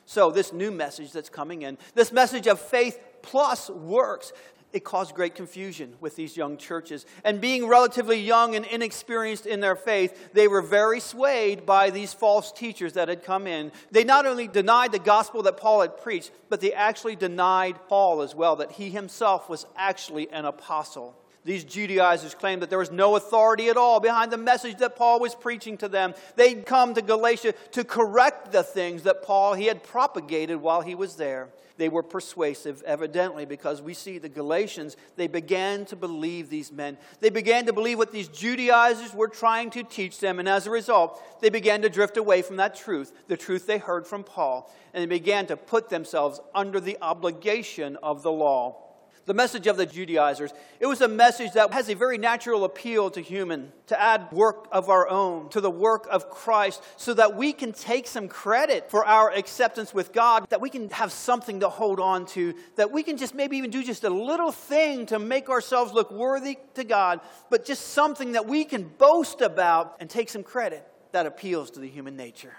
So, 0.05 0.31
this 0.31 0.51
new 0.51 0.71
message 0.71 1.11
that's 1.11 1.29
coming 1.29 1.61
in, 1.61 1.77
this 1.93 2.11
message 2.11 2.47
of 2.47 2.59
faith 2.59 2.99
plus 3.21 3.69
works, 3.69 4.33
it 4.73 4.83
caused 4.83 5.13
great 5.13 5.35
confusion 5.35 5.93
with 6.01 6.15
these 6.15 6.35
young 6.35 6.57
churches. 6.57 7.05
And 7.23 7.39
being 7.39 7.67
relatively 7.67 8.19
young 8.19 8.55
and 8.55 8.65
inexperienced 8.65 9.45
in 9.45 9.59
their 9.59 9.75
faith, 9.75 10.33
they 10.33 10.47
were 10.47 10.61
very 10.61 10.99
swayed 10.99 11.65
by 11.65 11.91
these 11.91 12.13
false 12.13 12.51
teachers 12.51 12.93
that 12.93 13.07
had 13.07 13.23
come 13.23 13.47
in. 13.47 13.71
They 13.91 14.03
not 14.03 14.25
only 14.25 14.47
denied 14.47 14.91
the 14.91 14.99
gospel 14.99 15.43
that 15.43 15.57
Paul 15.57 15.81
had 15.81 16.01
preached, 16.01 16.31
but 16.49 16.59
they 16.59 16.73
actually 16.73 17.15
denied 17.15 17.79
Paul 17.87 18.21
as 18.21 18.33
well, 18.33 18.55
that 18.57 18.71
he 18.71 18.89
himself 18.89 19.47
was 19.47 19.65
actually 19.77 20.29
an 20.31 20.45
apostle. 20.45 21.15
These 21.45 21.65
Judaizers 21.65 22.35
claimed 22.35 22.61
that 22.61 22.69
there 22.69 22.79
was 22.79 22.91
no 22.91 23.15
authority 23.15 23.67
at 23.67 23.75
all 23.77 23.99
behind 23.99 24.31
the 24.31 24.37
message 24.37 24.77
that 24.77 24.95
Paul 24.95 25.19
was 25.19 25.35
preaching 25.35 25.77
to 25.77 25.89
them. 25.89 26.13
They'd 26.35 26.65
come 26.65 26.93
to 26.93 27.01
Galatia 27.01 27.53
to 27.71 27.83
correct 27.83 28.51
the 28.51 28.63
things 28.63 29.03
that 29.03 29.23
Paul 29.23 29.53
he 29.53 29.65
had 29.65 29.83
propagated 29.83 30.61
while 30.61 30.81
he 30.81 30.95
was 30.95 31.15
there. 31.15 31.49
They 31.75 31.89
were 31.89 32.03
persuasive, 32.03 32.83
evidently, 32.83 33.45
because 33.45 33.81
we 33.81 33.95
see 33.95 34.19
the 34.19 34.29
Galatians, 34.29 34.95
they 35.15 35.27
began 35.27 35.85
to 35.85 35.95
believe 35.95 36.49
these 36.49 36.71
men. 36.71 36.97
They 37.19 37.31
began 37.31 37.65
to 37.65 37.73
believe 37.73 37.97
what 37.97 38.11
these 38.11 38.27
Judaizers 38.27 39.13
were 39.13 39.27
trying 39.27 39.71
to 39.71 39.83
teach 39.83 40.19
them, 40.19 40.39
and 40.39 40.47
as 40.47 40.67
a 40.67 40.71
result, 40.71 41.21
they 41.41 41.49
began 41.49 41.81
to 41.81 41.89
drift 41.89 42.17
away 42.17 42.43
from 42.43 42.57
that 42.57 42.75
truth, 42.75 43.11
the 43.27 43.37
truth 43.37 43.65
they 43.65 43.79
heard 43.79 44.05
from 44.05 44.23
Paul, 44.23 44.71
and 44.93 45.01
they 45.01 45.17
began 45.17 45.47
to 45.47 45.57
put 45.57 45.89
themselves 45.89 46.39
under 46.53 46.79
the 46.79 46.97
obligation 47.01 47.97
of 48.03 48.21
the 48.21 48.31
law 48.31 48.82
the 49.25 49.33
message 49.33 49.67
of 49.67 49.77
the 49.77 49.85
Judaizers, 49.85 50.51
it 50.79 50.85
was 50.85 51.01
a 51.01 51.07
message 51.07 51.53
that 51.53 51.71
has 51.71 51.89
a 51.89 51.95
very 51.95 52.17
natural 52.17 52.65
appeal 52.65 53.09
to 53.11 53.21
human, 53.21 53.71
to 53.87 53.99
add 53.99 54.31
work 54.31 54.67
of 54.71 54.89
our 54.89 55.07
own 55.07 55.49
to 55.49 55.61
the 55.61 55.71
work 55.71 56.07
of 56.11 56.29
Christ 56.29 56.81
so 56.97 57.13
that 57.13 57.35
we 57.35 57.53
can 57.53 57.71
take 57.71 58.07
some 58.07 58.27
credit 58.27 58.89
for 58.91 59.05
our 59.05 59.31
acceptance 59.31 59.93
with 59.93 60.11
God, 60.11 60.49
that 60.49 60.61
we 60.61 60.69
can 60.69 60.89
have 60.89 61.11
something 61.11 61.61
to 61.61 61.69
hold 61.69 61.99
on 61.99 62.25
to, 62.27 62.53
that 62.75 62.91
we 62.91 63.03
can 63.03 63.17
just 63.17 63.33
maybe 63.33 63.57
even 63.57 63.69
do 63.69 63.83
just 63.83 64.03
a 64.03 64.09
little 64.09 64.51
thing 64.51 65.05
to 65.07 65.19
make 65.19 65.49
ourselves 65.49 65.93
look 65.93 66.11
worthy 66.11 66.57
to 66.73 66.83
God, 66.83 67.21
but 67.49 67.65
just 67.65 67.89
something 67.89 68.33
that 68.33 68.47
we 68.47 68.65
can 68.65 68.83
boast 68.83 69.41
about 69.41 69.97
and 69.99 70.09
take 70.09 70.29
some 70.29 70.43
credit 70.43 70.85
that 71.13 71.25
appeals 71.25 71.71
to 71.71 71.79
the 71.79 71.87
human 71.87 72.17
nature. 72.17 72.53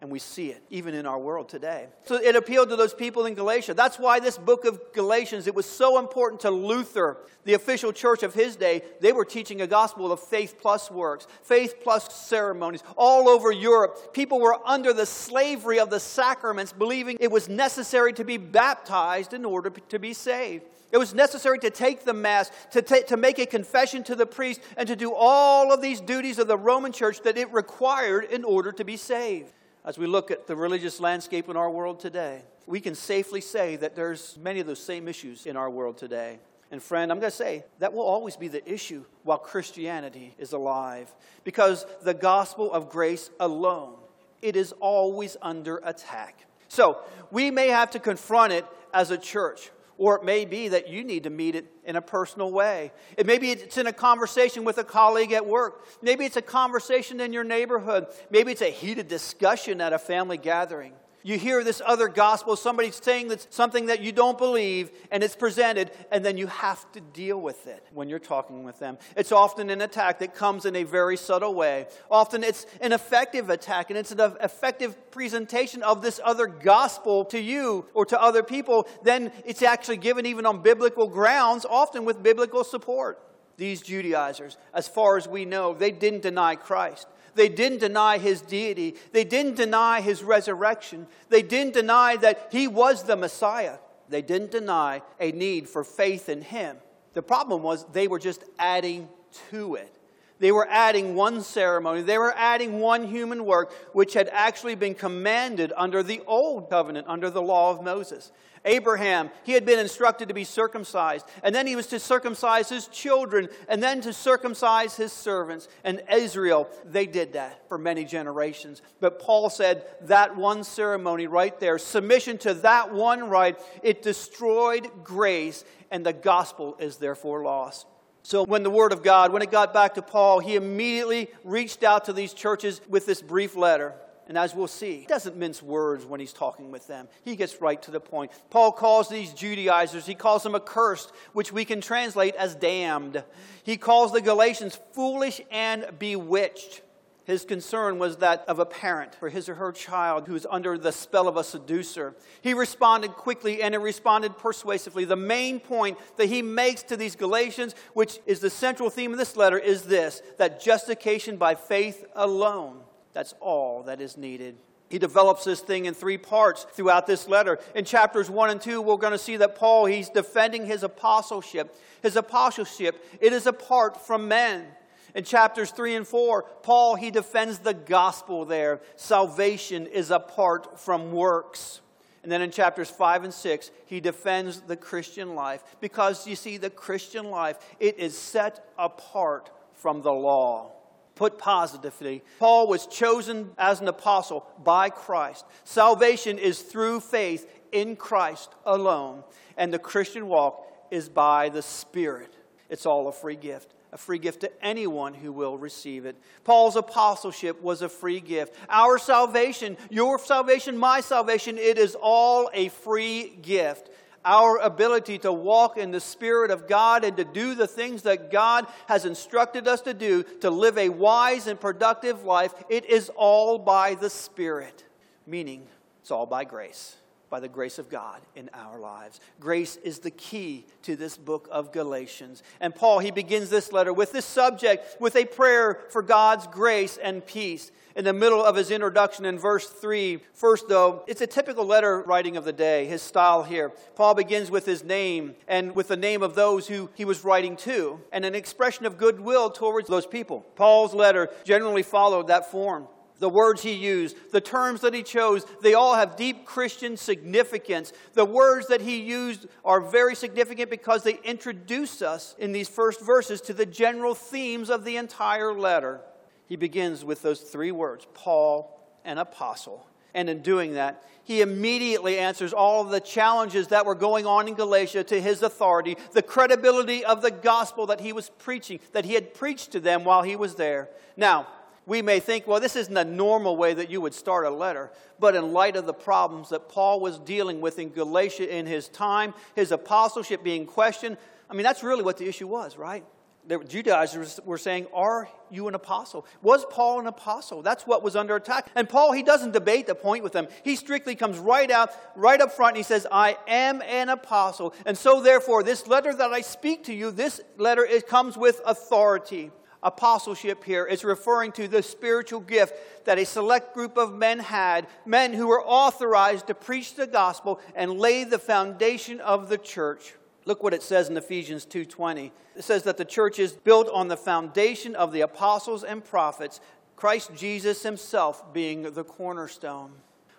And 0.00 0.12
we 0.12 0.20
see 0.20 0.50
it 0.50 0.62
even 0.70 0.94
in 0.94 1.06
our 1.06 1.18
world 1.18 1.48
today. 1.48 1.88
So 2.04 2.14
it 2.14 2.36
appealed 2.36 2.68
to 2.68 2.76
those 2.76 2.94
people 2.94 3.26
in 3.26 3.34
Galatia. 3.34 3.74
That's 3.74 3.98
why 3.98 4.20
this 4.20 4.38
book 4.38 4.64
of 4.64 4.80
Galatians, 4.92 5.48
it 5.48 5.56
was 5.56 5.66
so 5.66 5.98
important 5.98 6.42
to 6.42 6.52
Luther, 6.52 7.16
the 7.44 7.54
official 7.54 7.92
church 7.92 8.22
of 8.22 8.32
his 8.32 8.54
day. 8.54 8.82
They 9.00 9.10
were 9.10 9.24
teaching 9.24 9.60
a 9.60 9.66
gospel 9.66 10.12
of 10.12 10.20
faith 10.20 10.54
plus 10.60 10.88
works, 10.88 11.26
faith 11.42 11.76
plus 11.82 12.14
ceremonies. 12.14 12.84
All 12.96 13.28
over 13.28 13.50
Europe, 13.50 14.12
people 14.12 14.38
were 14.40 14.56
under 14.64 14.92
the 14.92 15.04
slavery 15.04 15.80
of 15.80 15.90
the 15.90 15.98
sacraments, 15.98 16.72
believing 16.72 17.16
it 17.18 17.32
was 17.32 17.48
necessary 17.48 18.12
to 18.12 18.24
be 18.24 18.36
baptized 18.36 19.34
in 19.34 19.44
order 19.44 19.70
to 19.70 19.98
be 19.98 20.12
saved. 20.12 20.64
It 20.92 20.98
was 20.98 21.12
necessary 21.12 21.58
to 21.58 21.70
take 21.70 22.04
the 22.04 22.14
Mass, 22.14 22.52
to, 22.70 22.82
ta- 22.82 23.02
to 23.08 23.16
make 23.16 23.40
a 23.40 23.46
confession 23.46 24.04
to 24.04 24.14
the 24.14 24.26
priest, 24.26 24.60
and 24.76 24.86
to 24.86 24.94
do 24.94 25.12
all 25.12 25.72
of 25.72 25.82
these 25.82 26.00
duties 26.00 26.38
of 26.38 26.46
the 26.46 26.56
Roman 26.56 26.92
church 26.92 27.20
that 27.22 27.36
it 27.36 27.52
required 27.52 28.24
in 28.26 28.44
order 28.44 28.70
to 28.70 28.84
be 28.84 28.96
saved 28.96 29.52
as 29.88 29.96
we 29.96 30.06
look 30.06 30.30
at 30.30 30.46
the 30.46 30.54
religious 30.54 31.00
landscape 31.00 31.48
in 31.48 31.56
our 31.56 31.70
world 31.70 31.98
today, 31.98 32.42
we 32.66 32.78
can 32.78 32.94
safely 32.94 33.40
say 33.40 33.74
that 33.76 33.96
there's 33.96 34.36
many 34.38 34.60
of 34.60 34.66
those 34.66 34.82
same 34.82 35.08
issues 35.08 35.46
in 35.46 35.56
our 35.56 35.70
world 35.70 35.96
today. 35.96 36.40
And 36.70 36.82
friend, 36.82 37.10
I'm 37.10 37.18
going 37.20 37.30
to 37.30 37.36
say 37.36 37.64
that 37.78 37.94
will 37.94 38.02
always 38.02 38.36
be 38.36 38.48
the 38.48 38.70
issue 38.70 39.06
while 39.22 39.38
Christianity 39.38 40.34
is 40.38 40.52
alive 40.52 41.10
because 41.42 41.86
the 42.02 42.12
gospel 42.12 42.70
of 42.70 42.90
grace 42.90 43.30
alone, 43.40 43.94
it 44.42 44.56
is 44.56 44.72
always 44.72 45.38
under 45.40 45.80
attack. 45.82 46.44
So, 46.68 46.98
we 47.30 47.50
may 47.50 47.68
have 47.68 47.92
to 47.92 47.98
confront 47.98 48.52
it 48.52 48.66
as 48.92 49.10
a 49.10 49.16
church. 49.16 49.70
Or 49.98 50.16
it 50.16 50.24
may 50.24 50.44
be 50.44 50.68
that 50.68 50.88
you 50.88 51.04
need 51.04 51.24
to 51.24 51.30
meet 51.30 51.56
it 51.56 51.66
in 51.84 51.96
a 51.96 52.00
personal 52.00 52.50
way. 52.52 52.92
It 53.16 53.26
may 53.26 53.38
be 53.38 53.50
it's 53.50 53.76
in 53.76 53.88
a 53.88 53.92
conversation 53.92 54.64
with 54.64 54.78
a 54.78 54.84
colleague 54.84 55.32
at 55.32 55.44
work. 55.44 55.84
Maybe 56.00 56.24
it's 56.24 56.36
a 56.36 56.42
conversation 56.42 57.20
in 57.20 57.32
your 57.32 57.44
neighborhood. 57.44 58.06
Maybe 58.30 58.52
it's 58.52 58.62
a 58.62 58.70
heated 58.70 59.08
discussion 59.08 59.80
at 59.80 59.92
a 59.92 59.98
family 59.98 60.38
gathering 60.38 60.92
you 61.28 61.38
hear 61.38 61.62
this 61.62 61.82
other 61.84 62.08
gospel, 62.08 62.56
somebody's 62.56 62.96
saying 62.96 63.28
that's 63.28 63.46
something 63.50 63.86
that 63.86 64.00
you 64.00 64.12
don't 64.12 64.38
believe, 64.38 64.90
and 65.10 65.22
it's 65.22 65.36
presented, 65.36 65.90
and 66.10 66.24
then 66.24 66.38
you 66.38 66.46
have 66.46 66.90
to 66.92 67.00
deal 67.00 67.38
with 67.38 67.66
it 67.66 67.86
when 67.92 68.08
you're 68.08 68.18
talking 68.18 68.64
with 68.64 68.78
them. 68.78 68.96
It's 69.14 69.30
often 69.30 69.68
an 69.68 69.82
attack 69.82 70.20
that 70.20 70.34
comes 70.34 70.64
in 70.64 70.74
a 70.74 70.84
very 70.84 71.18
subtle 71.18 71.54
way. 71.54 71.86
Often 72.10 72.44
it's 72.44 72.64
an 72.80 72.92
effective 72.92 73.50
attack, 73.50 73.90
and 73.90 73.98
it's 73.98 74.10
an 74.10 74.20
effective 74.40 75.10
presentation 75.10 75.82
of 75.82 76.00
this 76.00 76.18
other 76.24 76.46
gospel 76.46 77.26
to 77.26 77.38
you 77.38 77.84
or 77.92 78.06
to 78.06 78.20
other 78.20 78.42
people. 78.42 78.88
Then 79.02 79.30
it's 79.44 79.62
actually 79.62 79.98
given 79.98 80.24
even 80.24 80.46
on 80.46 80.62
biblical 80.62 81.08
grounds, 81.08 81.66
often 81.68 82.06
with 82.06 82.22
biblical 82.22 82.64
support. 82.64 83.22
These 83.58 83.82
Judaizers, 83.82 84.56
as 84.72 84.86
far 84.86 85.16
as 85.16 85.26
we 85.26 85.44
know, 85.44 85.74
they 85.74 85.90
didn't 85.90 86.22
deny 86.22 86.54
Christ. 86.54 87.08
They 87.38 87.48
didn't 87.48 87.78
deny 87.78 88.18
his 88.18 88.40
deity. 88.40 88.96
They 89.12 89.22
didn't 89.22 89.54
deny 89.54 90.00
his 90.00 90.24
resurrection. 90.24 91.06
They 91.28 91.40
didn't 91.40 91.72
deny 91.72 92.16
that 92.16 92.48
he 92.50 92.66
was 92.66 93.04
the 93.04 93.14
Messiah. 93.14 93.78
They 94.08 94.22
didn't 94.22 94.50
deny 94.50 95.02
a 95.20 95.30
need 95.30 95.68
for 95.68 95.84
faith 95.84 96.28
in 96.28 96.42
him. 96.42 96.78
The 97.14 97.22
problem 97.22 97.62
was 97.62 97.86
they 97.92 98.08
were 98.08 98.18
just 98.18 98.42
adding 98.58 99.08
to 99.50 99.76
it. 99.76 99.94
They 100.40 100.50
were 100.50 100.66
adding 100.68 101.14
one 101.14 101.42
ceremony, 101.42 102.02
they 102.02 102.18
were 102.18 102.34
adding 102.36 102.80
one 102.80 103.04
human 103.04 103.44
work, 103.44 103.72
which 103.92 104.14
had 104.14 104.28
actually 104.32 104.74
been 104.74 104.94
commanded 104.94 105.72
under 105.76 106.02
the 106.02 106.22
old 106.26 106.70
covenant, 106.70 107.06
under 107.08 107.30
the 107.30 107.42
law 107.42 107.70
of 107.70 107.84
Moses. 107.84 108.32
Abraham, 108.64 109.30
he 109.44 109.52
had 109.52 109.64
been 109.64 109.78
instructed 109.78 110.28
to 110.28 110.34
be 110.34 110.44
circumcised, 110.44 111.26
and 111.42 111.54
then 111.54 111.66
he 111.66 111.76
was 111.76 111.86
to 111.88 111.98
circumcise 111.98 112.68
his 112.68 112.88
children, 112.88 113.48
and 113.68 113.82
then 113.82 114.00
to 114.02 114.12
circumcise 114.12 114.96
his 114.96 115.12
servants. 115.12 115.68
And 115.84 116.02
Israel, 116.12 116.68
they 116.84 117.06
did 117.06 117.34
that 117.34 117.68
for 117.68 117.78
many 117.78 118.04
generations. 118.04 118.82
But 119.00 119.20
Paul 119.20 119.50
said 119.50 119.84
that 120.02 120.36
one 120.36 120.64
ceremony 120.64 121.26
right 121.26 121.58
there, 121.60 121.78
submission 121.78 122.38
to 122.38 122.54
that 122.54 122.92
one 122.92 123.28
rite, 123.28 123.60
it 123.82 124.02
destroyed 124.02 124.90
grace, 125.04 125.64
and 125.90 126.04
the 126.04 126.12
gospel 126.12 126.76
is 126.78 126.96
therefore 126.96 127.42
lost. 127.42 127.86
So, 128.22 128.44
when 128.44 128.62
the 128.62 128.70
Word 128.70 128.92
of 128.92 129.02
God, 129.02 129.32
when 129.32 129.40
it 129.40 129.50
got 129.50 129.72
back 129.72 129.94
to 129.94 130.02
Paul, 130.02 130.40
he 130.40 130.54
immediately 130.56 131.28
reached 131.44 131.82
out 131.82 132.06
to 132.06 132.12
these 132.12 132.34
churches 132.34 132.80
with 132.88 133.06
this 133.06 133.22
brief 133.22 133.56
letter. 133.56 133.94
And 134.28 134.36
as 134.36 134.54
we'll 134.54 134.68
see, 134.68 135.00
he 135.00 135.06
doesn't 135.06 135.36
mince 135.36 135.62
words 135.62 136.04
when 136.04 136.20
he's 136.20 136.34
talking 136.34 136.70
with 136.70 136.86
them. 136.86 137.08
He 137.24 137.34
gets 137.34 137.62
right 137.62 137.80
to 137.82 137.90
the 137.90 137.98
point. 137.98 138.30
Paul 138.50 138.72
calls 138.72 139.08
these 139.08 139.32
Judaizers, 139.32 140.06
he 140.06 140.14
calls 140.14 140.42
them 140.42 140.54
accursed, 140.54 141.12
which 141.32 141.50
we 141.50 141.64
can 141.64 141.80
translate 141.80 142.34
as 142.34 142.54
damned. 142.54 143.24
He 143.62 143.78
calls 143.78 144.12
the 144.12 144.20
Galatians 144.20 144.78
foolish 144.92 145.40
and 145.50 145.86
bewitched. 145.98 146.82
His 147.24 147.44
concern 147.44 147.98
was 147.98 148.18
that 148.18 148.44
of 148.48 148.58
a 148.58 148.64
parent 148.64 149.14
for 149.14 149.28
his 149.28 149.50
or 149.50 149.54
her 149.54 149.72
child 149.72 150.26
who 150.26 150.34
is 150.34 150.46
under 150.50 150.78
the 150.78 150.92
spell 150.92 151.28
of 151.28 151.36
a 151.36 151.44
seducer. 151.44 152.14
He 152.40 152.54
responded 152.54 153.12
quickly 153.12 153.62
and 153.62 153.74
he 153.74 153.78
responded 153.78 154.38
persuasively. 154.38 155.04
The 155.04 155.16
main 155.16 155.60
point 155.60 155.98
that 156.16 156.30
he 156.30 156.40
makes 156.40 156.82
to 156.84 156.96
these 156.96 157.16
Galatians, 157.16 157.74
which 157.92 158.18
is 158.24 158.40
the 158.40 158.48
central 158.48 158.88
theme 158.88 159.12
of 159.12 159.18
this 159.18 159.36
letter, 159.36 159.58
is 159.58 159.82
this 159.82 160.22
that 160.38 160.62
justification 160.62 161.36
by 161.36 161.54
faith 161.54 162.06
alone 162.14 162.80
that's 163.12 163.34
all 163.40 163.82
that 163.84 164.00
is 164.00 164.16
needed. 164.16 164.56
He 164.88 164.98
develops 164.98 165.44
this 165.44 165.60
thing 165.60 165.84
in 165.84 165.94
three 165.94 166.16
parts 166.16 166.66
throughout 166.72 167.06
this 167.06 167.28
letter. 167.28 167.58
In 167.74 167.84
chapters 167.84 168.30
1 168.30 168.50
and 168.50 168.60
2, 168.60 168.80
we're 168.80 168.96
going 168.96 169.12
to 169.12 169.18
see 169.18 169.36
that 169.36 169.56
Paul, 169.56 169.84
he's 169.84 170.08
defending 170.08 170.64
his 170.64 170.82
apostleship. 170.82 171.76
His 172.02 172.16
apostleship, 172.16 173.04
it 173.20 173.32
is 173.32 173.46
apart 173.46 174.00
from 174.06 174.28
men. 174.28 174.66
In 175.14 175.24
chapters 175.24 175.70
3 175.70 175.96
and 175.96 176.06
4, 176.06 176.42
Paul, 176.62 176.94
he 176.94 177.10
defends 177.10 177.58
the 177.58 177.74
gospel 177.74 178.44
there. 178.44 178.80
Salvation 178.96 179.86
is 179.86 180.10
apart 180.10 180.78
from 180.80 181.12
works. 181.12 181.80
And 182.22 182.32
then 182.32 182.42
in 182.42 182.50
chapters 182.50 182.90
5 182.90 183.24
and 183.24 183.34
6, 183.34 183.70
he 183.86 184.00
defends 184.00 184.60
the 184.60 184.76
Christian 184.76 185.34
life 185.34 185.62
because 185.80 186.26
you 186.26 186.36
see, 186.36 186.56
the 186.56 186.70
Christian 186.70 187.30
life, 187.30 187.58
it 187.78 187.98
is 187.98 188.16
set 188.16 188.70
apart 188.78 189.50
from 189.74 190.02
the 190.02 190.12
law. 190.12 190.72
Put 191.18 191.36
positively, 191.36 192.22
Paul 192.38 192.68
was 192.68 192.86
chosen 192.86 193.50
as 193.58 193.80
an 193.80 193.88
apostle 193.88 194.46
by 194.62 194.88
Christ. 194.88 195.44
Salvation 195.64 196.38
is 196.38 196.62
through 196.62 197.00
faith 197.00 197.50
in 197.72 197.96
Christ 197.96 198.50
alone, 198.64 199.24
and 199.56 199.74
the 199.74 199.80
Christian 199.80 200.28
walk 200.28 200.64
is 200.92 201.08
by 201.08 201.48
the 201.48 201.60
Spirit. 201.60 202.32
It's 202.70 202.86
all 202.86 203.08
a 203.08 203.12
free 203.12 203.34
gift 203.34 203.74
a 203.90 203.96
free 203.96 204.18
gift 204.18 204.40
to 204.40 204.64
anyone 204.64 205.14
who 205.14 205.32
will 205.32 205.56
receive 205.56 206.04
it. 206.04 206.14
Paul's 206.44 206.76
apostleship 206.76 207.62
was 207.62 207.80
a 207.80 207.88
free 207.88 208.20
gift. 208.20 208.54
Our 208.68 208.98
salvation, 208.98 209.78
your 209.88 210.18
salvation, 210.18 210.76
my 210.76 211.00
salvation, 211.00 211.56
it 211.56 211.78
is 211.78 211.96
all 211.98 212.50
a 212.52 212.68
free 212.68 213.30
gift 213.40 213.88
our 214.24 214.58
ability 214.58 215.18
to 215.18 215.32
walk 215.32 215.78
in 215.78 215.90
the 215.90 216.00
Spirit 216.00 216.50
of 216.50 216.68
God 216.68 217.04
and 217.04 217.16
to 217.16 217.24
do 217.24 217.54
the 217.54 217.66
things 217.66 218.02
that 218.02 218.30
God 218.30 218.66
has 218.86 219.04
instructed 219.04 219.66
us 219.66 219.80
to 219.82 219.94
do, 219.94 220.22
to 220.40 220.50
live 220.50 220.76
a 220.76 220.88
wise 220.88 221.46
and 221.46 221.58
productive 221.58 222.24
life, 222.24 222.52
it 222.68 222.84
is 222.84 223.10
all 223.16 223.58
by 223.58 223.94
the 223.94 224.10
Spirit. 224.10 224.84
Meaning, 225.26 225.66
it's 226.00 226.10
all 226.10 226.26
by 226.26 226.44
grace, 226.44 226.96
by 227.30 227.40
the 227.40 227.48
grace 227.48 227.78
of 227.78 227.88
God 227.88 228.20
in 228.34 228.50
our 228.54 228.78
lives. 228.78 229.20
Grace 229.40 229.76
is 229.76 229.98
the 229.98 230.10
key 230.10 230.66
to 230.82 230.96
this 230.96 231.16
book 231.16 231.48
of 231.50 231.72
Galatians. 231.72 232.42
And 232.60 232.74
Paul, 232.74 232.98
he 232.98 233.10
begins 233.10 233.50
this 233.50 233.72
letter 233.72 233.92
with 233.92 234.12
this 234.12 234.24
subject, 234.24 235.00
with 235.00 235.16
a 235.16 235.24
prayer 235.24 235.80
for 235.90 236.02
God's 236.02 236.46
grace 236.46 236.96
and 236.96 237.24
peace 237.24 237.70
in 237.98 238.04
the 238.04 238.12
middle 238.12 238.44
of 238.44 238.54
his 238.54 238.70
introduction 238.70 239.24
in 239.24 239.38
verse 239.38 239.68
3. 239.68 240.20
First, 240.32 240.68
though, 240.68 241.02
it's 241.08 241.20
a 241.20 241.26
typical 241.26 241.64
letter 241.64 242.00
writing 242.02 242.36
of 242.36 242.44
the 242.44 242.52
day, 242.52 242.86
his 242.86 243.02
style 243.02 243.42
here. 243.42 243.72
Paul 243.96 244.14
begins 244.14 244.50
with 244.50 244.64
his 244.64 244.84
name 244.84 245.34
and 245.48 245.74
with 245.74 245.88
the 245.88 245.96
name 245.96 246.22
of 246.22 246.34
those 246.34 246.68
who 246.68 246.90
he 246.94 247.04
was 247.04 247.24
writing 247.24 247.56
to, 247.56 248.00
and 248.12 248.24
an 248.24 248.36
expression 248.36 248.86
of 248.86 248.98
goodwill 248.98 249.50
towards 249.50 249.88
those 249.88 250.06
people. 250.06 250.46
Paul's 250.54 250.94
letter 250.94 251.28
generally 251.44 251.82
followed 251.82 252.28
that 252.28 252.50
form 252.50 252.86
the 253.18 253.28
words 253.28 253.62
he 253.62 253.72
used, 253.72 254.16
the 254.32 254.40
terms 254.40 254.80
that 254.82 254.94
he 254.94 255.02
chose, 255.02 255.44
they 255.62 255.74
all 255.74 255.94
have 255.94 256.16
deep 256.16 256.44
Christian 256.44 256.96
significance. 256.96 257.92
The 258.14 258.24
words 258.24 258.68
that 258.68 258.80
he 258.80 259.00
used 259.00 259.46
are 259.64 259.80
very 259.80 260.14
significant 260.14 260.70
because 260.70 261.02
they 261.02 261.18
introduce 261.24 262.02
us 262.02 262.34
in 262.38 262.52
these 262.52 262.68
first 262.68 263.00
verses 263.00 263.40
to 263.42 263.52
the 263.52 263.66
general 263.66 264.14
themes 264.14 264.70
of 264.70 264.84
the 264.84 264.96
entire 264.96 265.52
letter 265.52 266.00
he 266.48 266.56
begins 266.56 267.04
with 267.04 267.22
those 267.22 267.40
three 267.40 267.70
words 267.70 268.06
Paul, 268.14 268.80
an 269.04 269.18
apostle. 269.18 269.86
And 270.14 270.30
in 270.30 270.40
doing 270.40 270.74
that, 270.74 271.04
he 271.22 271.42
immediately 271.42 272.18
answers 272.18 272.54
all 272.54 272.80
of 272.80 272.88
the 272.88 272.98
challenges 272.98 273.68
that 273.68 273.84
were 273.84 273.94
going 273.94 274.24
on 274.24 274.48
in 274.48 274.54
Galatia 274.54 275.04
to 275.04 275.20
his 275.20 275.42
authority, 275.42 275.96
the 276.12 276.22
credibility 276.22 277.04
of 277.04 277.20
the 277.20 277.30
gospel 277.30 277.86
that 277.86 278.00
he 278.00 278.14
was 278.14 278.30
preaching, 278.30 278.80
that 278.92 279.04
he 279.04 279.12
had 279.12 279.34
preached 279.34 279.72
to 279.72 279.80
them 279.80 280.04
while 280.04 280.22
he 280.22 280.34
was 280.34 280.54
there. 280.54 280.88
Now, 281.16 281.46
we 281.88 282.02
may 282.02 282.20
think, 282.20 282.46
well, 282.46 282.60
this 282.60 282.76
isn't 282.76 282.96
a 282.96 283.04
normal 283.04 283.56
way 283.56 283.74
that 283.74 283.90
you 283.90 284.00
would 284.00 284.14
start 284.14 284.46
a 284.46 284.50
letter. 284.50 284.90
But 285.18 285.34
in 285.34 285.52
light 285.52 285.74
of 285.74 285.86
the 285.86 285.94
problems 285.94 286.50
that 286.50 286.68
Paul 286.68 287.00
was 287.00 287.18
dealing 287.18 287.60
with 287.60 287.80
in 287.80 287.88
Galatia 287.88 288.56
in 288.56 288.66
his 288.66 288.88
time, 288.88 289.34
his 289.56 289.72
apostleship 289.72 290.44
being 290.44 290.66
questioned, 290.66 291.16
I 291.50 291.54
mean, 291.54 291.64
that's 291.64 291.82
really 291.82 292.04
what 292.04 292.18
the 292.18 292.28
issue 292.28 292.46
was, 292.46 292.76
right? 292.76 293.04
the 293.48 293.58
Judaizers 293.64 294.38
were 294.44 294.58
saying, 294.58 294.86
Are 294.92 295.28
you 295.50 295.68
an 295.68 295.74
apostle? 295.74 296.26
Was 296.42 296.66
Paul 296.66 297.00
an 297.00 297.06
apostle? 297.06 297.62
That's 297.62 297.86
what 297.86 298.02
was 298.02 298.14
under 298.14 298.36
attack. 298.36 298.70
And 298.74 298.88
Paul, 298.88 299.12
he 299.12 299.22
doesn't 299.22 299.52
debate 299.52 299.86
the 299.86 299.94
point 299.94 300.22
with 300.22 300.34
them. 300.34 300.48
He 300.62 300.76
strictly 300.76 301.14
comes 301.14 301.38
right 301.38 301.70
out, 301.70 301.90
right 302.14 302.40
up 302.40 302.52
front, 302.52 302.72
and 302.72 302.76
he 302.76 302.82
says, 302.82 303.06
I 303.10 303.38
am 303.48 303.80
an 303.82 304.10
apostle. 304.10 304.74
And 304.84 304.96
so, 304.96 305.22
therefore, 305.22 305.62
this 305.62 305.86
letter 305.86 306.14
that 306.14 306.30
I 306.30 306.42
speak 306.42 306.84
to 306.84 306.94
you, 306.94 307.10
this 307.10 307.40
letter, 307.56 307.84
it 307.84 308.06
comes 308.06 308.36
with 308.36 308.60
authority. 308.66 309.50
Apostleship 309.82 310.64
here 310.64 310.84
is 310.84 311.04
referring 311.04 311.52
to 311.52 311.68
the 311.68 311.82
spiritual 311.82 312.40
gift 312.40 312.74
that 313.04 313.18
a 313.18 313.24
select 313.24 313.74
group 313.74 313.96
of 313.96 314.14
men 314.14 314.40
had, 314.40 314.86
men 315.06 315.32
who 315.32 315.46
were 315.46 315.64
authorized 315.64 316.48
to 316.48 316.54
preach 316.54 316.94
the 316.94 317.06
gospel 317.06 317.60
and 317.74 317.98
lay 317.98 318.24
the 318.24 318.38
foundation 318.38 319.20
of 319.20 319.48
the 319.48 319.58
church. 319.58 320.14
Look 320.44 320.62
what 320.62 320.74
it 320.74 320.82
says 320.82 321.08
in 321.08 321.16
Ephesians 321.16 321.66
2:20. 321.66 322.32
It 322.56 322.64
says 322.64 322.82
that 322.84 322.96
the 322.96 323.04
church 323.04 323.38
is 323.38 323.52
built 323.52 323.88
on 323.90 324.08
the 324.08 324.16
foundation 324.16 324.96
of 324.96 325.12
the 325.12 325.20
apostles 325.20 325.84
and 325.84 326.04
prophets, 326.04 326.60
Christ 326.96 327.30
Jesus 327.36 327.82
himself 327.84 328.52
being 328.52 328.82
the 328.82 329.04
cornerstone. 329.04 329.92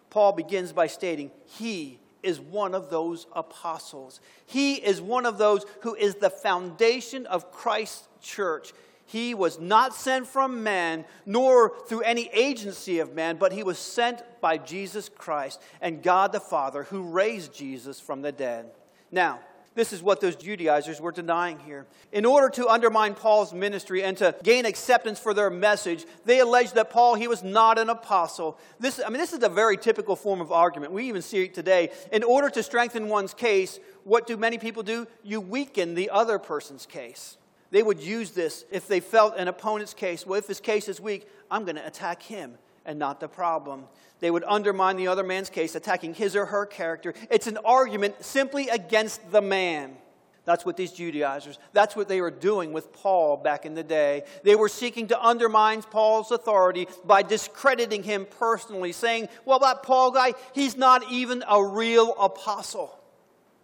Paul 0.09 0.33
begins 0.33 0.73
by 0.73 0.87
stating, 0.87 1.31
he 1.45 1.99
is 2.21 2.39
one 2.39 2.75
of 2.75 2.89
those 2.89 3.27
apostles. 3.33 4.19
He 4.45 4.73
is 4.73 5.01
one 5.01 5.25
of 5.25 5.37
those 5.37 5.65
who 5.81 5.95
is 5.95 6.15
the 6.15 6.29
foundation 6.29 7.25
of 7.27 7.51
Christ's 7.51 8.07
church. 8.21 8.73
He 9.09 9.33
was 9.33 9.59
not 9.59 9.95
sent 9.95 10.27
from 10.27 10.61
man, 10.61 11.03
nor 11.25 11.73
through 11.87 12.01
any 12.01 12.29
agency 12.31 12.99
of 12.99 13.15
man, 13.15 13.37
but 13.37 13.51
he 13.51 13.63
was 13.63 13.79
sent 13.79 14.21
by 14.39 14.59
Jesus 14.59 15.09
Christ 15.09 15.59
and 15.81 16.03
God 16.03 16.31
the 16.31 16.39
Father, 16.39 16.83
who 16.83 17.01
raised 17.01 17.51
Jesus 17.51 17.99
from 17.99 18.21
the 18.21 18.31
dead. 18.31 18.69
Now, 19.11 19.39
this 19.73 19.93
is 19.93 20.03
what 20.03 20.21
those 20.21 20.35
Judaizers 20.35 21.01
were 21.01 21.11
denying 21.11 21.57
here. 21.57 21.87
In 22.11 22.23
order 22.23 22.49
to 22.49 22.67
undermine 22.67 23.15
Paul's 23.15 23.51
ministry 23.51 24.03
and 24.03 24.15
to 24.17 24.35
gain 24.43 24.67
acceptance 24.67 25.17
for 25.17 25.33
their 25.33 25.49
message, 25.49 26.05
they 26.25 26.39
alleged 26.39 26.75
that 26.75 26.91
Paul, 26.91 27.15
he 27.15 27.27
was 27.27 27.41
not 27.41 27.79
an 27.79 27.89
apostle. 27.89 28.59
This, 28.79 29.01
I 29.03 29.09
mean, 29.09 29.17
this 29.17 29.33
is 29.33 29.41
a 29.41 29.49
very 29.49 29.77
typical 29.77 30.15
form 30.15 30.39
of 30.39 30.51
argument. 30.51 30.93
We 30.93 31.07
even 31.07 31.23
see 31.23 31.45
it 31.45 31.55
today. 31.55 31.89
In 32.11 32.21
order 32.21 32.51
to 32.51 32.61
strengthen 32.61 33.07
one's 33.07 33.33
case, 33.33 33.79
what 34.03 34.27
do 34.27 34.37
many 34.37 34.59
people 34.59 34.83
do? 34.83 35.07
You 35.23 35.41
weaken 35.41 35.95
the 35.95 36.11
other 36.11 36.37
person's 36.37 36.85
case. 36.85 37.38
They 37.71 37.83
would 37.83 37.99
use 37.99 38.31
this 38.31 38.65
if 38.71 38.87
they 38.87 38.99
felt 38.99 39.37
an 39.37 39.47
opponent's 39.47 39.93
case. 39.93 40.25
Well, 40.25 40.39
if 40.39 40.47
his 40.47 40.59
case 40.59 40.87
is 40.87 40.99
weak, 40.99 41.27
I'm 41.51 41.63
going 41.65 41.75
to 41.75 41.85
attack 41.85 42.23
him 42.23 42.57
and 42.85 42.97
not 42.97 43.19
the 43.19 43.27
problem. 43.27 43.85
They 44.19 44.31
would 44.31 44.43
undermine 44.45 44.97
the 44.97 45.07
other 45.07 45.23
man's 45.23 45.49
case, 45.49 45.75
attacking 45.75 46.15
his 46.15 46.35
or 46.35 46.45
her 46.47 46.65
character. 46.65 47.13
It's 47.29 47.47
an 47.47 47.57
argument 47.63 48.23
simply 48.23 48.69
against 48.69 49.31
the 49.31 49.41
man. 49.41 49.95
That's 50.45 50.65
what 50.65 50.77
these 50.77 50.91
Judaizers, 50.91 51.59
that's 51.73 51.95
what 51.95 52.07
they 52.07 52.21
were 52.21 52.31
doing 52.31 52.73
with 52.73 52.91
Paul 52.91 53.37
back 53.37 53.67
in 53.67 53.75
the 53.75 53.83
day. 53.83 54.23
They 54.43 54.55
were 54.55 54.67
seeking 54.67 55.07
to 55.09 55.23
undermine 55.23 55.83
Paul's 55.83 56.31
authority 56.31 56.87
by 57.05 57.21
discrediting 57.21 58.01
him 58.01 58.25
personally, 58.25 58.91
saying, 58.91 59.29
well, 59.45 59.59
that 59.59 59.83
Paul 59.83 60.09
guy, 60.09 60.33
he's 60.53 60.75
not 60.75 61.03
even 61.11 61.43
a 61.47 61.63
real 61.63 62.15
apostle. 62.19 62.98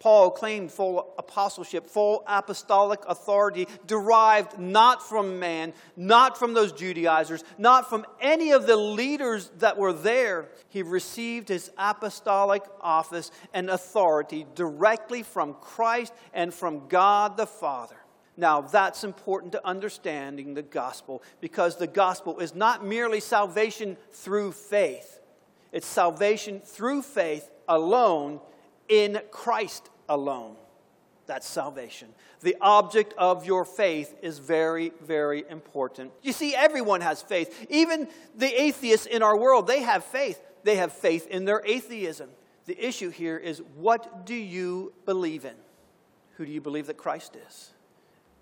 Paul 0.05 0.29
claimed 0.29 0.71
full 0.71 1.15
apostleship, 1.17 1.88
full 1.88 2.24
apostolic 2.27 3.00
authority 3.07 3.67
derived 3.88 4.59
not 4.59 5.01
from 5.01 5.39
man, 5.39 5.74
not 5.97 6.38
from 6.38 6.53
those 6.53 6.71
Judaizers, 6.71 7.43
not 7.57 7.89
from 7.89 8.05
any 8.21 8.51
of 8.51 8.67
the 8.67 8.75
leaders 8.75 9.50
that 9.57 9.77
were 9.77 9.93
there. 9.93 10.50
He 10.69 10.83
received 10.83 11.50
his 11.50 11.71
apostolic 11.75 12.62
office 12.81 13.31
and 13.51 13.67
authority 13.67 14.45
directly 14.53 15.24
from 15.24 15.55
Christ 15.55 16.13
and 16.35 16.53
from 16.53 16.88
God 16.88 17.35
the 17.35 17.47
Father. 17.47 17.97
Now, 18.38 18.62
that's 18.62 19.03
important 19.03 19.53
to 19.53 19.67
understanding 19.67 20.53
the 20.53 20.62
gospel 20.62 21.24
because 21.41 21.77
the 21.77 21.88
gospel 21.88 22.38
is 22.41 22.53
not 22.53 22.85
merely 22.85 23.21
salvation 23.21 23.97
through 24.12 24.51
faith, 24.51 25.19
it's 25.71 25.88
salvation 25.88 26.59
through 26.59 27.01
faith 27.01 27.50
alone 27.67 28.39
in 28.88 29.19
Christ 29.31 29.89
alone. 30.09 30.55
That's 31.27 31.47
salvation. 31.47 32.09
The 32.41 32.55
object 32.62 33.13
of 33.17 33.45
your 33.45 33.65
faith 33.65 34.15
is 34.21 34.38
very, 34.38 34.91
very 35.01 35.43
important. 35.50 36.12
You 36.21 36.33
see, 36.33 36.53
everyone 36.53 37.01
has 37.01 37.21
faith. 37.21 37.65
Even 37.69 38.07
the 38.35 38.62
atheists 38.62 39.07
in 39.07 39.24
our 39.24 39.35
world, 39.35 39.65
they 39.65 39.81
have 39.81 40.03
faith. 40.03 40.39
They 40.63 40.75
have 40.75 40.93
faith 40.93 41.27
in 41.27 41.45
their 41.45 41.63
atheism. 41.65 42.29
The 42.65 42.85
issue 42.85 43.09
here 43.09 43.38
is 43.38 43.62
what 43.75 44.25
do 44.25 44.35
you 44.35 44.93
believe 45.05 45.45
in? 45.45 45.55
Who 46.37 46.46
do 46.46 46.51
you 46.51 46.61
believe 46.61 46.87
that 46.87 46.98
Christ 46.98 47.35
is? 47.48 47.72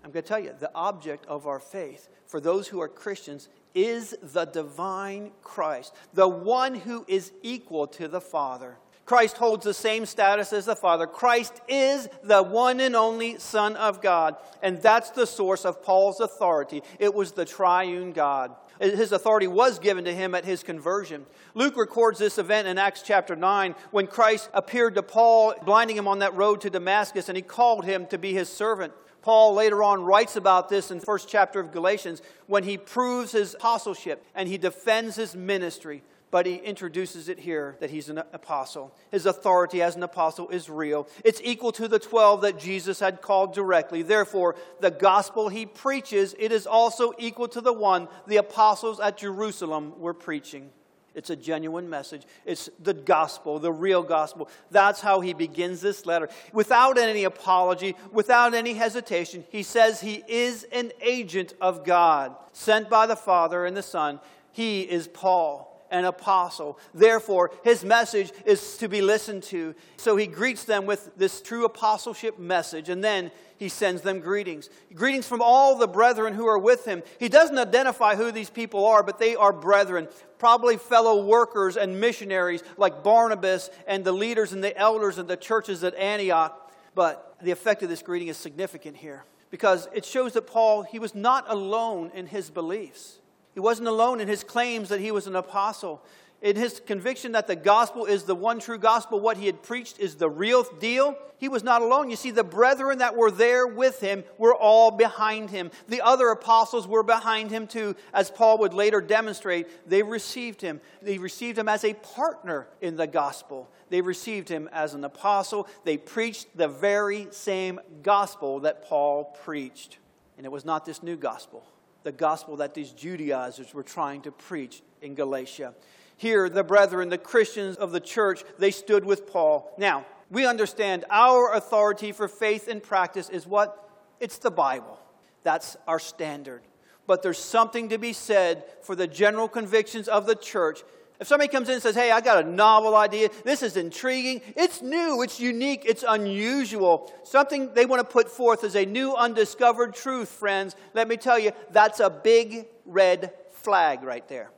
I'm 0.02 0.10
going 0.10 0.22
to 0.22 0.28
tell 0.28 0.38
you, 0.38 0.54
the 0.58 0.70
object 0.74 1.24
of 1.26 1.46
our 1.46 1.60
faith 1.60 2.08
for 2.26 2.40
those 2.40 2.68
who 2.68 2.80
are 2.80 2.88
Christians 2.88 3.48
is 3.74 4.14
the 4.22 4.44
divine 4.44 5.32
Christ, 5.42 5.94
the 6.12 6.28
one 6.28 6.74
who 6.74 7.04
is 7.08 7.32
equal 7.42 7.86
to 7.88 8.08
the 8.08 8.20
Father. 8.20 8.76
Christ 9.04 9.36
holds 9.36 9.64
the 9.64 9.74
same 9.74 10.06
status 10.06 10.52
as 10.52 10.64
the 10.64 10.76
Father. 10.76 11.06
Christ 11.06 11.60
is 11.68 12.08
the 12.22 12.42
one 12.42 12.80
and 12.80 12.96
only 12.96 13.38
Son 13.38 13.76
of 13.76 14.00
God. 14.00 14.36
And 14.62 14.80
that's 14.80 15.10
the 15.10 15.26
source 15.26 15.64
of 15.64 15.82
Paul's 15.82 16.20
authority. 16.20 16.82
It 16.98 17.14
was 17.14 17.32
the 17.32 17.44
triune 17.44 18.12
God. 18.12 18.54
His 18.80 19.12
authority 19.12 19.46
was 19.46 19.78
given 19.78 20.04
to 20.04 20.14
him 20.14 20.34
at 20.34 20.44
his 20.44 20.62
conversion. 20.62 21.26
Luke 21.54 21.76
records 21.76 22.18
this 22.18 22.38
event 22.38 22.66
in 22.66 22.76
Acts 22.76 23.02
chapter 23.02 23.36
9 23.36 23.74
when 23.92 24.06
Christ 24.06 24.50
appeared 24.52 24.96
to 24.96 25.02
Paul, 25.02 25.54
blinding 25.64 25.96
him 25.96 26.08
on 26.08 26.20
that 26.20 26.34
road 26.34 26.60
to 26.62 26.70
Damascus, 26.70 27.28
and 27.28 27.36
he 27.36 27.42
called 27.42 27.84
him 27.84 28.06
to 28.06 28.18
be 28.18 28.32
his 28.32 28.48
servant. 28.48 28.92
Paul 29.22 29.54
later 29.54 29.82
on 29.82 30.02
writes 30.02 30.36
about 30.36 30.68
this 30.68 30.90
in 30.90 30.98
the 30.98 31.06
first 31.06 31.28
chapter 31.28 31.60
of 31.60 31.72
Galatians 31.72 32.20
when 32.46 32.64
he 32.64 32.76
proves 32.76 33.32
his 33.32 33.54
apostleship 33.54 34.24
and 34.34 34.48
he 34.48 34.58
defends 34.58 35.16
his 35.16 35.34
ministry 35.34 36.02
but 36.34 36.46
he 36.46 36.56
introduces 36.56 37.28
it 37.28 37.38
here 37.38 37.76
that 37.78 37.90
he's 37.90 38.08
an 38.08 38.18
apostle. 38.18 38.92
His 39.12 39.24
authority 39.24 39.80
as 39.80 39.94
an 39.94 40.02
apostle 40.02 40.48
is 40.48 40.68
real. 40.68 41.06
It's 41.24 41.40
equal 41.44 41.70
to 41.70 41.86
the 41.86 42.00
12 42.00 42.40
that 42.40 42.58
Jesus 42.58 42.98
had 42.98 43.22
called 43.22 43.54
directly. 43.54 44.02
Therefore, 44.02 44.56
the 44.80 44.90
gospel 44.90 45.48
he 45.48 45.64
preaches, 45.64 46.34
it 46.36 46.50
is 46.50 46.66
also 46.66 47.12
equal 47.18 47.46
to 47.46 47.60
the 47.60 47.72
one 47.72 48.08
the 48.26 48.38
apostles 48.38 48.98
at 48.98 49.16
Jerusalem 49.16 50.00
were 50.00 50.12
preaching. 50.12 50.70
It's 51.14 51.30
a 51.30 51.36
genuine 51.36 51.88
message. 51.88 52.24
It's 52.44 52.68
the 52.82 52.94
gospel, 52.94 53.60
the 53.60 53.72
real 53.72 54.02
gospel. 54.02 54.48
That's 54.72 55.00
how 55.00 55.20
he 55.20 55.34
begins 55.34 55.82
this 55.82 56.04
letter. 56.04 56.28
Without 56.52 56.98
any 56.98 57.22
apology, 57.22 57.94
without 58.10 58.54
any 58.54 58.74
hesitation, 58.74 59.44
he 59.50 59.62
says 59.62 60.00
he 60.00 60.24
is 60.26 60.64
an 60.72 60.90
agent 61.00 61.54
of 61.60 61.84
God, 61.84 62.34
sent 62.52 62.90
by 62.90 63.06
the 63.06 63.14
Father 63.14 63.64
and 63.64 63.76
the 63.76 63.84
Son. 63.84 64.18
He 64.50 64.80
is 64.82 65.06
Paul 65.06 65.70
an 65.94 66.04
apostle. 66.04 66.78
Therefore, 66.92 67.52
his 67.62 67.84
message 67.84 68.32
is 68.44 68.76
to 68.78 68.88
be 68.88 69.00
listened 69.00 69.44
to. 69.44 69.74
So 69.96 70.16
he 70.16 70.26
greets 70.26 70.64
them 70.64 70.86
with 70.86 71.16
this 71.16 71.40
true 71.40 71.64
apostleship 71.64 72.36
message, 72.36 72.88
and 72.88 73.02
then 73.02 73.30
he 73.56 73.68
sends 73.68 74.02
them 74.02 74.18
greetings. 74.18 74.68
Greetings 74.92 75.28
from 75.28 75.40
all 75.40 75.76
the 75.76 75.86
brethren 75.86 76.34
who 76.34 76.46
are 76.46 76.58
with 76.58 76.84
him. 76.84 77.04
He 77.20 77.28
doesn't 77.28 77.56
identify 77.56 78.16
who 78.16 78.32
these 78.32 78.50
people 78.50 78.84
are, 78.86 79.04
but 79.04 79.20
they 79.20 79.36
are 79.36 79.52
brethren, 79.52 80.08
probably 80.38 80.76
fellow 80.76 81.24
workers 81.24 81.76
and 81.76 82.00
missionaries 82.00 82.64
like 82.76 83.04
Barnabas 83.04 83.70
and 83.86 84.04
the 84.04 84.12
leaders 84.12 84.52
and 84.52 84.64
the 84.64 84.76
elders 84.76 85.16
of 85.18 85.28
the 85.28 85.36
churches 85.36 85.84
at 85.84 85.94
Antioch. 85.94 86.72
But 86.96 87.36
the 87.40 87.52
effect 87.52 87.84
of 87.84 87.88
this 87.88 88.02
greeting 88.02 88.28
is 88.28 88.36
significant 88.36 88.96
here 88.96 89.24
because 89.50 89.88
it 89.94 90.04
shows 90.04 90.32
that 90.32 90.48
Paul, 90.48 90.82
he 90.82 90.98
was 90.98 91.14
not 91.14 91.44
alone 91.48 92.10
in 92.14 92.26
his 92.26 92.50
beliefs. 92.50 93.20
He 93.54 93.60
wasn't 93.60 93.88
alone 93.88 94.20
in 94.20 94.28
his 94.28 94.44
claims 94.44 94.88
that 94.88 95.00
he 95.00 95.12
was 95.12 95.26
an 95.26 95.36
apostle. 95.36 96.02
In 96.42 96.56
his 96.56 96.80
conviction 96.84 97.32
that 97.32 97.46
the 97.46 97.56
gospel 97.56 98.04
is 98.04 98.24
the 98.24 98.34
one 98.34 98.58
true 98.58 98.78
gospel, 98.78 99.18
what 99.18 99.38
he 99.38 99.46
had 99.46 99.62
preached 99.62 99.98
is 99.98 100.16
the 100.16 100.28
real 100.28 100.64
deal, 100.78 101.16
he 101.38 101.48
was 101.48 101.62
not 101.62 101.80
alone. 101.80 102.10
You 102.10 102.16
see, 102.16 102.30
the 102.30 102.44
brethren 102.44 102.98
that 102.98 103.16
were 103.16 103.30
there 103.30 103.66
with 103.66 104.00
him 104.00 104.24
were 104.38 104.54
all 104.54 104.90
behind 104.90 105.50
him. 105.50 105.70
The 105.88 106.02
other 106.02 106.28
apostles 106.28 106.86
were 106.86 107.02
behind 107.02 107.50
him 107.50 107.66
too, 107.66 107.96
as 108.12 108.30
Paul 108.30 108.58
would 108.58 108.74
later 108.74 109.00
demonstrate. 109.00 109.88
They 109.88 110.02
received 110.02 110.60
him. 110.60 110.80
They 111.00 111.18
received 111.18 111.58
him 111.58 111.68
as 111.68 111.84
a 111.84 111.94
partner 111.94 112.68
in 112.80 112.96
the 112.96 113.06
gospel. 113.06 113.70
They 113.88 114.00
received 114.00 114.48
him 114.48 114.68
as 114.72 114.94
an 114.94 115.04
apostle. 115.04 115.68
They 115.84 115.96
preached 115.96 116.56
the 116.56 116.68
very 116.68 117.28
same 117.30 117.80
gospel 118.02 118.60
that 118.60 118.86
Paul 118.86 119.24
preached. 119.44 119.98
And 120.36 120.44
it 120.44 120.52
was 120.52 120.64
not 120.64 120.84
this 120.84 121.02
new 121.02 121.16
gospel 121.16 121.64
the 122.04 122.12
gospel 122.12 122.56
that 122.58 122.74
these 122.74 122.92
Judaizers 122.92 123.74
were 123.74 123.82
trying 123.82 124.22
to 124.22 124.30
preach 124.30 124.82
in 125.02 125.14
Galatia. 125.14 125.74
Here, 126.16 126.48
the 126.48 126.62
brethren, 126.62 127.08
the 127.08 127.18
Christians 127.18 127.76
of 127.76 127.90
the 127.90 128.00
church, 128.00 128.44
they 128.58 128.70
stood 128.70 129.04
with 129.04 129.26
Paul. 129.26 129.74
Now, 129.78 130.06
we 130.30 130.46
understand 130.46 131.04
our 131.10 131.52
authority 131.54 132.12
for 132.12 132.28
faith 132.28 132.68
and 132.68 132.82
practice 132.82 133.28
is 133.28 133.46
what? 133.46 133.90
It's 134.20 134.38
the 134.38 134.50
Bible. 134.50 134.98
That's 135.42 135.76
our 135.86 135.98
standard. 135.98 136.62
But 137.06 137.22
there's 137.22 137.38
something 137.38 137.90
to 137.90 137.98
be 137.98 138.12
said 138.12 138.64
for 138.82 138.94
the 138.94 139.06
general 139.06 139.48
convictions 139.48 140.08
of 140.08 140.26
the 140.26 140.34
church 140.34 140.82
If 141.24 141.28
somebody 141.28 141.48
comes 141.48 141.70
in 141.70 141.76
and 141.76 141.82
says, 141.82 141.94
Hey, 141.94 142.10
I 142.10 142.20
got 142.20 142.44
a 142.44 142.46
novel 142.46 142.94
idea, 142.94 143.30
this 143.44 143.62
is 143.62 143.78
intriguing, 143.78 144.42
it's 144.56 144.82
new, 144.82 145.22
it's 145.22 145.40
unique, 145.40 145.84
it's 145.86 146.04
unusual, 146.06 147.10
something 147.22 147.72
they 147.72 147.86
want 147.86 148.00
to 148.00 148.04
put 148.06 148.30
forth 148.30 148.62
as 148.62 148.76
a 148.76 148.84
new 148.84 149.14
undiscovered 149.14 149.94
truth, 149.94 150.28
friends, 150.28 150.76
let 150.92 151.08
me 151.08 151.16
tell 151.16 151.38
you, 151.38 151.52
that's 151.70 151.98
a 151.98 152.10
big 152.10 152.66
red 152.84 153.32
flag 153.52 154.02
right 154.02 154.28
there. 154.28 154.50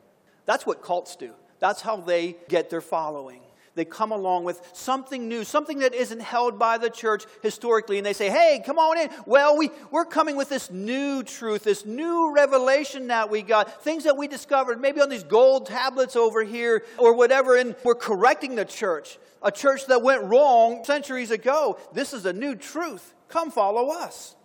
That's 0.44 0.66
what 0.66 0.82
cults 0.82 1.14
do. 1.14 1.34
That's 1.60 1.82
how 1.82 1.98
they 1.98 2.36
get 2.48 2.68
their 2.68 2.80
following. 2.80 3.42
They 3.76 3.84
come 3.84 4.10
along 4.10 4.44
with 4.44 4.60
something 4.72 5.28
new, 5.28 5.44
something 5.44 5.80
that 5.80 5.94
isn't 5.94 6.20
held 6.20 6.58
by 6.58 6.78
the 6.78 6.88
church 6.88 7.26
historically, 7.42 7.98
and 7.98 8.06
they 8.06 8.14
say, 8.14 8.30
Hey, 8.30 8.62
come 8.64 8.78
on 8.78 8.98
in. 8.98 9.10
Well, 9.26 9.58
we, 9.58 9.70
we're 9.90 10.06
coming 10.06 10.34
with 10.34 10.48
this 10.48 10.70
new 10.70 11.22
truth, 11.22 11.62
this 11.62 11.84
new 11.84 12.34
revelation 12.34 13.08
that 13.08 13.30
we 13.30 13.42
got, 13.42 13.84
things 13.84 14.04
that 14.04 14.16
we 14.16 14.28
discovered, 14.28 14.80
maybe 14.80 15.02
on 15.02 15.10
these 15.10 15.24
gold 15.24 15.66
tablets 15.66 16.16
over 16.16 16.42
here 16.42 16.84
or 16.96 17.14
whatever, 17.14 17.54
and 17.54 17.76
we're 17.84 17.94
correcting 17.94 18.54
the 18.54 18.64
church, 18.64 19.18
a 19.42 19.52
church 19.52 19.86
that 19.86 20.02
went 20.02 20.24
wrong 20.24 20.82
centuries 20.82 21.30
ago. 21.30 21.78
This 21.92 22.14
is 22.14 22.24
a 22.24 22.32
new 22.32 22.54
truth. 22.54 23.14
Come 23.28 23.50
follow 23.50 23.90
us. 23.90 24.36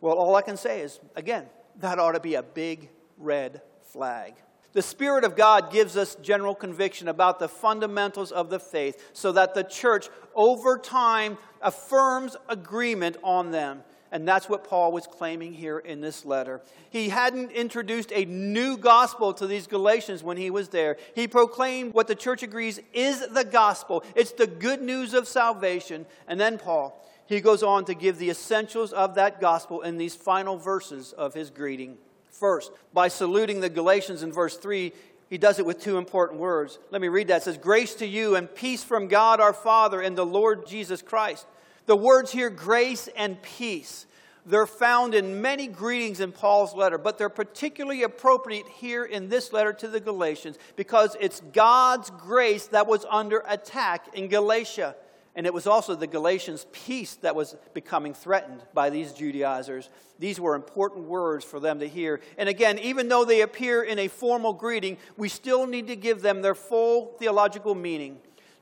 Well, 0.00 0.16
all 0.16 0.34
I 0.34 0.42
can 0.42 0.56
say 0.56 0.80
is, 0.80 0.98
again, 1.14 1.46
that 1.76 2.00
ought 2.00 2.12
to 2.12 2.20
be 2.20 2.34
a 2.34 2.42
big 2.42 2.90
red 3.18 3.62
flag. 3.92 4.34
The 4.72 4.82
Spirit 4.82 5.24
of 5.24 5.36
God 5.36 5.72
gives 5.72 5.96
us 5.96 6.14
general 6.16 6.54
conviction 6.54 7.08
about 7.08 7.38
the 7.38 7.48
fundamentals 7.48 8.30
of 8.30 8.50
the 8.50 8.60
faith 8.60 9.10
so 9.12 9.32
that 9.32 9.54
the 9.54 9.64
church 9.64 10.08
over 10.34 10.78
time 10.78 11.38
affirms 11.60 12.36
agreement 12.48 13.16
on 13.24 13.50
them. 13.50 13.82
And 14.12 14.26
that's 14.26 14.48
what 14.48 14.64
Paul 14.64 14.90
was 14.92 15.06
claiming 15.06 15.52
here 15.52 15.78
in 15.78 16.00
this 16.00 16.24
letter. 16.24 16.60
He 16.90 17.10
hadn't 17.10 17.52
introduced 17.52 18.12
a 18.12 18.24
new 18.24 18.76
gospel 18.76 19.32
to 19.34 19.46
these 19.46 19.68
Galatians 19.68 20.22
when 20.22 20.36
he 20.36 20.50
was 20.50 20.68
there. 20.68 20.96
He 21.14 21.28
proclaimed 21.28 21.94
what 21.94 22.08
the 22.08 22.16
church 22.16 22.42
agrees 22.42 22.80
is 22.92 23.26
the 23.28 23.44
gospel. 23.44 24.04
It's 24.16 24.32
the 24.32 24.48
good 24.48 24.82
news 24.82 25.14
of 25.14 25.28
salvation. 25.28 26.06
And 26.26 26.40
then 26.40 26.58
Paul, 26.58 27.08
he 27.26 27.40
goes 27.40 27.62
on 27.62 27.84
to 27.84 27.94
give 27.94 28.18
the 28.18 28.30
essentials 28.30 28.92
of 28.92 29.14
that 29.14 29.40
gospel 29.40 29.82
in 29.82 29.96
these 29.96 30.16
final 30.16 30.56
verses 30.56 31.12
of 31.12 31.34
his 31.34 31.50
greeting. 31.50 31.96
First, 32.40 32.72
by 32.94 33.08
saluting 33.08 33.60
the 33.60 33.68
Galatians 33.68 34.22
in 34.22 34.32
verse 34.32 34.56
3, 34.56 34.94
he 35.28 35.36
does 35.36 35.58
it 35.58 35.66
with 35.66 35.78
two 35.78 35.98
important 35.98 36.40
words. 36.40 36.78
Let 36.90 37.02
me 37.02 37.08
read 37.08 37.28
that. 37.28 37.42
It 37.42 37.44
says, 37.44 37.58
Grace 37.58 37.94
to 37.96 38.06
you 38.06 38.34
and 38.34 38.52
peace 38.52 38.82
from 38.82 39.08
God 39.08 39.40
our 39.40 39.52
Father 39.52 40.00
and 40.00 40.16
the 40.16 40.24
Lord 40.24 40.66
Jesus 40.66 41.02
Christ. 41.02 41.46
The 41.84 41.94
words 41.94 42.32
here, 42.32 42.48
grace 42.48 43.10
and 43.14 43.40
peace, 43.42 44.06
they're 44.46 44.66
found 44.66 45.14
in 45.14 45.42
many 45.42 45.66
greetings 45.66 46.20
in 46.20 46.32
Paul's 46.32 46.74
letter, 46.74 46.96
but 46.96 47.18
they're 47.18 47.28
particularly 47.28 48.04
appropriate 48.04 48.66
here 48.68 49.04
in 49.04 49.28
this 49.28 49.52
letter 49.52 49.74
to 49.74 49.88
the 49.88 50.00
Galatians 50.00 50.56
because 50.76 51.18
it's 51.20 51.42
God's 51.52 52.08
grace 52.08 52.68
that 52.68 52.86
was 52.86 53.04
under 53.10 53.44
attack 53.46 54.14
in 54.14 54.28
Galatia. 54.28 54.96
And 55.40 55.46
it 55.46 55.54
was 55.54 55.66
also 55.66 55.94
the 55.94 56.06
Galatians' 56.06 56.66
peace 56.70 57.14
that 57.22 57.34
was 57.34 57.56
becoming 57.72 58.12
threatened 58.12 58.62
by 58.74 58.90
these 58.90 59.14
Judaizers. 59.14 59.88
These 60.18 60.38
were 60.38 60.54
important 60.54 61.06
words 61.06 61.46
for 61.46 61.58
them 61.58 61.80
to 61.80 61.88
hear. 61.88 62.20
And 62.36 62.46
again, 62.46 62.78
even 62.78 63.08
though 63.08 63.24
they 63.24 63.40
appear 63.40 63.82
in 63.82 63.98
a 63.98 64.08
formal 64.08 64.52
greeting, 64.52 64.98
we 65.16 65.30
still 65.30 65.66
need 65.66 65.86
to 65.86 65.96
give 65.96 66.20
them 66.20 66.42
their 66.42 66.54
full 66.54 67.16
theological 67.18 67.74
meaning. 67.74 68.18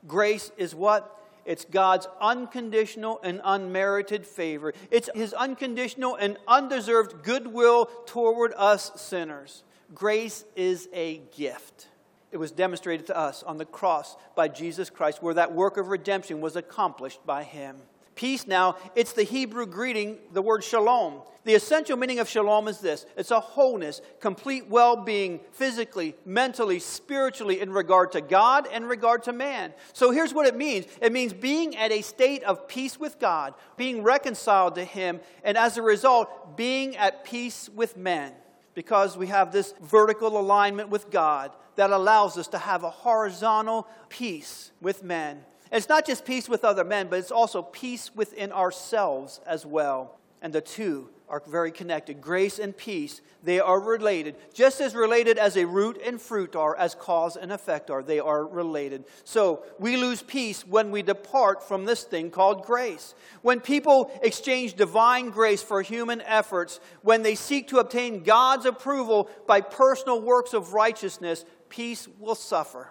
Grace 0.07 0.53
is 0.55 0.73
what? 0.73 1.21
It's 1.43 1.65
God's 1.65 2.07
unconditional 2.21 3.19
and 3.25 3.41
unmerited 3.43 4.25
favor. 4.25 4.73
It's 4.89 5.09
His 5.13 5.33
unconditional 5.33 6.15
and 6.15 6.37
undeserved 6.47 7.23
goodwill 7.23 7.87
toward 8.05 8.53
us 8.55 8.93
sinners. 8.95 9.65
Grace 9.93 10.45
is 10.55 10.87
a 10.93 11.17
gift. 11.35 11.89
It 12.31 12.37
was 12.37 12.51
demonstrated 12.51 13.07
to 13.07 13.17
us 13.17 13.41
on 13.43 13.57
the 13.57 13.65
cross 13.65 14.15
by 14.35 14.47
Jesus 14.47 14.89
Christ, 14.89 15.23
where 15.23 15.33
that 15.33 15.53
work 15.53 15.77
of 15.77 15.87
redemption 15.87 16.41
was 16.41 16.55
accomplished 16.55 17.25
by 17.25 17.43
him. 17.43 17.77
Peace 18.19 18.45
now, 18.45 18.75
it's 18.95 19.13
the 19.13 19.23
Hebrew 19.23 19.65
greeting, 19.65 20.17
the 20.33 20.41
word 20.41 20.61
shalom. 20.61 21.21
The 21.45 21.55
essential 21.55 21.95
meaning 21.95 22.19
of 22.19 22.27
shalom 22.27 22.67
is 22.67 22.79
this 22.79 23.05
it's 23.15 23.31
a 23.31 23.39
wholeness, 23.39 24.01
complete 24.19 24.67
well 24.67 24.97
being, 24.97 25.39
physically, 25.53 26.15
mentally, 26.25 26.79
spiritually, 26.79 27.61
in 27.61 27.71
regard 27.71 28.11
to 28.11 28.21
God 28.21 28.67
and 28.71 28.89
regard 28.89 29.23
to 29.23 29.31
man. 29.31 29.73
So 29.93 30.11
here's 30.11 30.33
what 30.33 30.47
it 30.47 30.55
means 30.57 30.85
it 31.01 31.13
means 31.13 31.31
being 31.31 31.77
at 31.77 31.93
a 31.93 32.01
state 32.01 32.43
of 32.43 32.67
peace 32.67 32.99
with 32.99 33.19
God, 33.19 33.53
being 33.77 34.03
reconciled 34.03 34.75
to 34.75 34.83
Him, 34.83 35.21
and 35.43 35.57
as 35.57 35.77
a 35.77 35.81
result, 35.81 36.57
being 36.57 36.97
at 36.97 37.23
peace 37.23 37.69
with 37.73 37.95
men 37.95 38.33
because 38.79 39.17
we 39.17 39.27
have 39.27 39.51
this 39.51 39.73
vertical 39.81 40.39
alignment 40.39 40.87
with 40.87 41.11
God 41.11 41.51
that 41.75 41.91
allows 41.91 42.37
us 42.37 42.47
to 42.47 42.57
have 42.57 42.85
a 42.85 42.89
horizontal 42.89 43.85
peace 44.07 44.71
with 44.79 45.03
men. 45.03 45.43
And 45.69 45.77
it's 45.77 45.89
not 45.89 46.07
just 46.07 46.23
peace 46.23 46.47
with 46.47 46.63
other 46.63 46.85
men, 46.85 47.09
but 47.09 47.19
it's 47.19 47.29
also 47.29 47.61
peace 47.61 48.15
within 48.15 48.53
ourselves 48.53 49.41
as 49.45 49.65
well. 49.65 50.17
And 50.41 50.53
the 50.53 50.61
two 50.61 51.09
are 51.29 51.41
very 51.47 51.71
connected. 51.71 52.21
Grace 52.21 52.59
and 52.59 52.75
peace, 52.75 53.21
they 53.43 53.59
are 53.59 53.79
related. 53.79 54.35
Just 54.53 54.81
as 54.81 54.95
related 54.95 55.37
as 55.37 55.55
a 55.55 55.65
root 55.65 56.01
and 56.03 56.21
fruit 56.21 56.55
are, 56.55 56.75
as 56.75 56.95
cause 56.95 57.37
and 57.37 57.51
effect 57.51 57.89
are, 57.89 58.03
they 58.03 58.19
are 58.19 58.45
related. 58.45 59.05
So 59.23 59.63
we 59.79 59.97
lose 59.97 60.21
peace 60.21 60.65
when 60.65 60.91
we 60.91 61.01
depart 61.01 61.67
from 61.67 61.85
this 61.85 62.03
thing 62.03 62.31
called 62.31 62.65
grace. 62.65 63.13
When 63.41 63.59
people 63.59 64.11
exchange 64.21 64.73
divine 64.73 65.29
grace 65.29 65.63
for 65.63 65.81
human 65.81 66.21
efforts, 66.21 66.79
when 67.01 67.21
they 67.21 67.35
seek 67.35 67.67
to 67.69 67.79
obtain 67.79 68.23
God's 68.23 68.65
approval 68.65 69.29
by 69.47 69.61
personal 69.61 70.21
works 70.21 70.53
of 70.53 70.73
righteousness, 70.73 71.45
peace 71.69 72.07
will 72.19 72.35
suffer. 72.35 72.89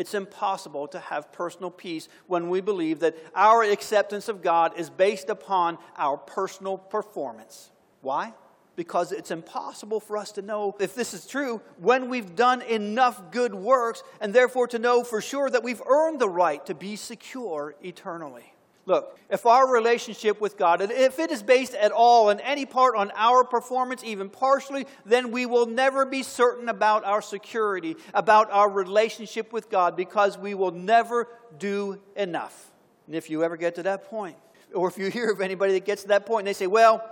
It's 0.00 0.14
impossible 0.14 0.88
to 0.88 0.98
have 0.98 1.30
personal 1.30 1.70
peace 1.70 2.08
when 2.26 2.48
we 2.48 2.62
believe 2.62 3.00
that 3.00 3.18
our 3.34 3.62
acceptance 3.62 4.30
of 4.30 4.40
God 4.40 4.72
is 4.78 4.88
based 4.88 5.28
upon 5.28 5.76
our 5.94 6.16
personal 6.16 6.78
performance. 6.78 7.70
Why? 8.00 8.32
Because 8.76 9.12
it's 9.12 9.30
impossible 9.30 10.00
for 10.00 10.16
us 10.16 10.32
to 10.32 10.40
know 10.40 10.74
if 10.80 10.94
this 10.94 11.12
is 11.12 11.26
true 11.26 11.60
when 11.76 12.08
we've 12.08 12.34
done 12.34 12.62
enough 12.62 13.30
good 13.30 13.54
works, 13.54 14.02
and 14.22 14.32
therefore 14.32 14.68
to 14.68 14.78
know 14.78 15.04
for 15.04 15.20
sure 15.20 15.50
that 15.50 15.62
we've 15.62 15.82
earned 15.86 16.18
the 16.18 16.30
right 16.30 16.64
to 16.64 16.74
be 16.74 16.96
secure 16.96 17.74
eternally. 17.82 18.54
Look, 18.86 19.18
if 19.28 19.46
our 19.46 19.70
relationship 19.70 20.40
with 20.40 20.56
God, 20.56 20.80
if 20.80 21.18
it 21.18 21.30
is 21.30 21.42
based 21.42 21.74
at 21.74 21.92
all 21.92 22.30
in 22.30 22.40
any 22.40 22.64
part 22.64 22.96
on 22.96 23.12
our 23.14 23.44
performance, 23.44 24.02
even 24.02 24.30
partially, 24.30 24.86
then 25.04 25.30
we 25.30 25.46
will 25.46 25.66
never 25.66 26.04
be 26.06 26.22
certain 26.22 26.68
about 26.68 27.04
our 27.04 27.22
security, 27.22 27.96
about 28.14 28.50
our 28.50 28.68
relationship 28.68 29.52
with 29.52 29.70
God, 29.70 29.96
because 29.96 30.38
we 30.38 30.54
will 30.54 30.72
never 30.72 31.28
do 31.58 32.00
enough. 32.16 32.72
And 33.06 33.14
if 33.14 33.28
you 33.28 33.44
ever 33.44 33.56
get 33.56 33.74
to 33.76 33.82
that 33.84 34.08
point, 34.08 34.36
or 34.74 34.88
if 34.88 34.96
you 34.96 35.08
hear 35.10 35.30
of 35.30 35.40
anybody 35.40 35.74
that 35.74 35.84
gets 35.84 36.02
to 36.02 36.08
that 36.08 36.26
point 36.26 36.40
and 36.40 36.48
they 36.48 36.52
say, 36.52 36.66
Well, 36.66 37.04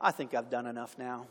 I 0.00 0.12
think 0.12 0.34
I've 0.34 0.50
done 0.50 0.66
enough 0.66 0.96
now. 0.98 1.26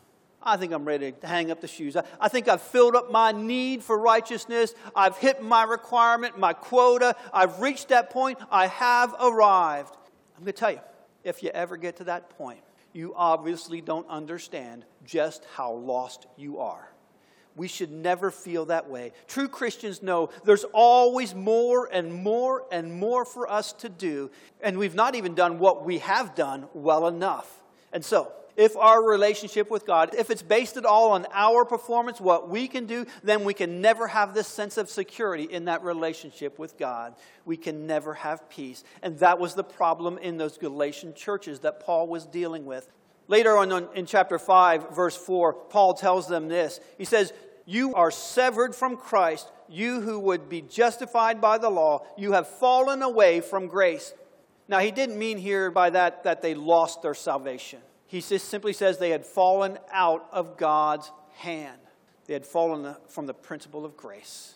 I 0.46 0.58
think 0.58 0.74
I'm 0.74 0.86
ready 0.86 1.12
to 1.12 1.28
hang 1.28 1.50
up 1.50 1.60
the 1.60 1.68
shoes. 1.68 1.98
I, 2.20 2.30
think 2.30 2.48
I've 2.48 2.62
filled 2.62 2.96
up 2.96 3.12
my 3.12 3.32
need 3.32 3.82
for 3.82 3.98
righteousness. 3.98 4.76
I've 4.96 5.18
hit 5.18 5.42
my 5.42 5.64
requirement, 5.64 6.38
my 6.38 6.54
quota. 6.54 7.16
I've 7.34 7.60
reached 7.60 7.90
that 7.90 8.12
point. 8.12 8.38
I 8.52 8.68
have 8.68 9.16
arrived. 9.20 9.98
I'm 10.38 10.44
going 10.44 10.54
to 10.54 10.60
tell 10.60 10.72
you, 10.72 10.82
if 11.24 11.42
you 11.42 11.50
ever 11.50 11.78
get 11.78 11.98
to 11.98 12.04
that 12.06 12.30
point, 12.38 12.60
you 12.94 13.14
obviously 13.16 13.82
don't 13.82 14.08
understand 14.08 14.86
just 15.04 15.44
how 15.56 15.74
lost 15.74 16.28
you 16.38 16.60
are. 16.60 16.92
We 17.56 17.68
should 17.68 17.92
never 17.92 18.30
feel 18.30 18.66
that 18.66 18.88
way. 18.88 19.14
True 19.28 19.48
Christians 19.48 20.04
know 20.04 20.30
there's 20.44 20.66
always 20.74 21.34
more 21.34 21.90
and 21.92 22.14
more 22.14 22.66
and 22.72 22.94
more 22.94 23.26
for 23.26 23.50
us 23.50 23.74
to 23.74 23.90
do, 23.90 24.30
and 24.62 24.78
we've 24.78 24.94
not 24.94 25.16
even 25.16 25.34
done 25.34 25.58
what 25.58 25.86
we 25.86 26.00
have 26.00 26.36
done 26.36 26.68
well 26.74 27.08
enough. 27.08 27.64
And 27.94 28.04
so, 28.04 28.32
if 28.58 28.78
our 28.78 29.04
relationship 29.04 29.70
with 29.70 29.86
God, 29.86 30.16
if 30.16 30.30
it's 30.30 30.42
based 30.42 30.78
at 30.78 30.86
all 30.86 31.12
on 31.12 31.26
our 31.34 31.66
performance, 31.66 32.22
what 32.22 32.50
we 32.50 32.68
can 32.68 32.86
do, 32.86 33.06
then 33.24 33.44
we 33.44 33.54
can 33.54 33.82
never 33.82 34.08
have 34.08 34.34
this 34.34 34.48
sense 34.48 34.78
of 34.78 34.90
security 34.90 35.44
in 35.44 35.66
that 35.66 35.84
relationship 35.84 36.58
with 36.58 36.78
God. 36.78 37.16
We 37.44 37.58
can 37.58 37.86
never 37.86 38.14
have 38.14 38.50
peace. 38.50 38.84
And 39.02 39.20
that 39.20 39.40
was 39.40 39.56
the 39.56 39.64
problem 39.64 40.18
in 40.18 40.38
those 40.38 40.58
Galatian 40.58 41.14
churches 41.14 41.60
that 41.60 41.82
Paul 41.82 42.08
was 42.08 42.26
dealing 42.26 42.66
with. 42.66 42.90
Later 43.28 43.58
on 43.58 43.90
in 43.96 44.06
chapter 44.06 44.40
5, 44.40 44.96
verse 44.96 45.18
4, 45.18 45.54
Paul 45.54 45.94
tells 45.96 46.28
them 46.28 46.48
this. 46.48 46.80
He 46.98 47.06
says, 47.06 47.34
You 47.66 47.96
are 47.96 48.12
severed 48.12 48.76
from 48.76 48.98
Christ, 48.98 49.52
you 49.68 50.00
who 50.02 50.20
would 50.20 50.48
be 50.48 50.62
justified 50.62 51.42
by 51.42 51.58
the 51.58 51.70
law. 51.70 52.06
You 52.18 52.34
have 52.34 52.48
fallen 52.48 53.02
away 53.02 53.42
from 53.42 53.68
grace. 53.68 54.14
Now, 54.68 54.80
he 54.80 54.92
didn't 54.92 55.18
mean 55.18 55.38
here 55.38 55.72
by 55.72 55.92
that 55.92 56.24
that 56.24 56.42
they 56.42 56.56
lost 56.56 57.02
their 57.02 57.14
salvation. 57.14 57.80
He 58.08 58.22
just 58.22 58.50
simply 58.50 58.74
says 58.74 58.98
they 58.98 59.10
had 59.10 59.26
fallen 59.26 59.78
out 59.92 60.28
of 60.32 60.58
God's 60.58 61.12
hand. 61.34 61.80
They 62.28 62.34
had 62.34 62.46
fallen 62.46 62.86
uh, 62.86 62.96
from 63.08 63.26
the 63.26 63.34
principle 63.34 63.86
of 63.86 63.96
grace. 63.98 64.56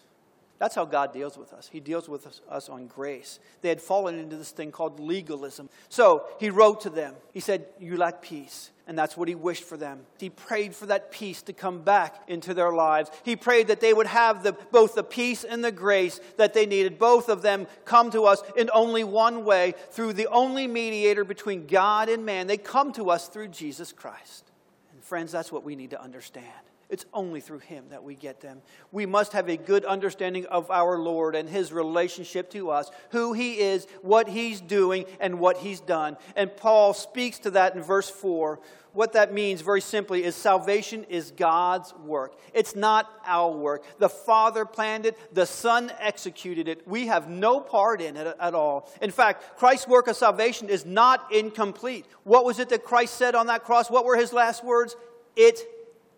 That's 0.60 0.76
how 0.76 0.84
God 0.84 1.13
deals 1.13 1.38
with 1.38 1.54
us. 1.54 1.69
He 1.72 1.80
deals 1.80 2.10
with 2.10 2.28
us, 2.28 2.41
us, 2.50 2.67
on 2.67 2.88
grace. 2.88 3.39
They 3.62 3.69
had 3.69 3.82
fallen 3.82 4.19
into 4.19 4.36
this 4.36 4.52
thing 4.52 4.74
called 4.74 5.00
legalism. 5.00 5.69
So 5.88 6.26
he 6.38 6.50
wrote 6.50 6.82
to 6.82 6.89
them. 6.89 7.15
He 7.32 7.39
said, 7.39 7.65
You 7.80 7.95
lack 7.95 8.22
peace. 8.22 8.69
And 8.86 8.98
that's 8.98 9.15
what 9.15 9.28
he 9.28 9.36
wished 9.36 9.63
for 9.63 9.78
them. 9.78 10.02
He 10.17 10.32
prayed 10.32 10.76
for 10.76 10.88
that 10.88 11.12
peace 11.12 11.43
to 11.43 11.54
come 11.54 11.84
back 11.84 12.24
into 12.28 12.56
their 12.56 12.74
lives. 12.74 13.12
He 13.24 13.36
prayed 13.36 13.67
that 13.67 13.82
they 13.82 13.93
would 13.93 14.08
have 14.08 14.41
the, 14.43 14.54
both 14.72 14.95
the 14.95 15.04
peace 15.04 15.43
and 15.43 15.63
the 15.63 15.72
grace 15.72 16.19
that 16.38 16.56
they 16.56 16.65
needed. 16.65 16.98
Both 16.98 17.30
of 17.30 17.43
them 17.43 17.67
come 17.86 18.10
to 18.12 18.24
us 18.24 18.41
in 18.58 18.69
only 18.74 19.04
one 19.04 19.45
way 19.45 19.76
through 19.91 20.13
the 20.13 20.28
only 20.28 20.65
mediator 20.67 21.24
between 21.24 21.67
God 21.67 22.10
and 22.10 22.26
man. 22.26 22.48
They 22.48 22.58
come 22.58 22.91
to 22.93 23.12
us 23.12 23.28
through 23.28 23.50
Jesus 23.50 23.93
Christ. 23.93 24.52
And 24.91 25.04
friends, 25.04 25.32
that's 25.32 25.52
what 25.52 25.63
we 25.63 25.76
need 25.76 25.91
to 25.91 26.02
understand. 26.02 26.45
It's 26.89 27.06
only 27.13 27.39
through 27.39 27.60
Him 27.60 27.86
that 27.89 28.04
we 28.04 28.15
get 28.15 28.41
them. 28.41 28.63
We 28.91 29.06
must 29.06 29.34
have 29.34 29.47
a 29.47 29.58
good 29.58 29.86
understanding 29.86 30.47
of 30.47 30.71
our 30.71 30.97
Lord 30.97 31.36
and 31.36 31.47
His 31.47 31.71
relationship 31.71 32.49
to 32.52 32.71
us, 32.71 32.89
who 33.12 33.34
He 33.34 33.60
is, 33.60 33.86
what 34.02 34.28
He's 34.28 34.60
doing, 34.60 35.06
and 35.19 35.39
what 35.39 35.58
He's 35.58 35.80
done. 35.80 36.17
And 36.36 36.56
Paul 36.58 36.95
speaks 36.95 37.38
to 37.39 37.52
that 37.52 37.75
in 37.75 37.84
verse 37.84 38.10
4. 38.10 38.60
What 38.93 39.13
that 39.13 39.32
means, 39.32 39.62
very 39.62 39.82
simply, 39.82 40.23
is 40.23 40.36
salvation 40.36 41.04
is 41.10 41.30
God's 41.30 41.93
work. 41.93 42.39
It's 42.56 42.75
not 42.75 43.08
our 43.23 43.52
work. 43.52 43.84
The 43.99 44.10
Father 44.10 44.65
planned 44.65 45.06
it, 45.06 45.15
the 45.32 45.45
Son 45.45 45.91
executed 45.99 46.67
it. 46.67 46.88
We 46.88 47.06
have 47.06 47.30
no 47.30 47.60
part 47.60 48.02
in 48.02 48.17
it 48.17 48.36
at 48.39 48.56
all. 48.56 48.91
In 48.99 49.12
fact, 49.12 49.60
Christ's 49.60 49.88
work 49.88 50.08
of 50.08 50.15
salvation 50.15 50.69
is 50.69 50.88
not 50.88 51.32
incomplete. 51.32 52.08
What 52.23 52.45
was 52.45 52.58
it 52.58 52.69
that 52.69 52.84
Christ 52.84 53.13
said 53.13 53.36
on 53.36 53.45
that 53.45 53.63
cross? 53.63 53.91
What 53.91 54.06
were 54.06 54.17
His 54.17 54.34
last 54.34 54.63
words? 54.63 54.95
It 55.36 55.60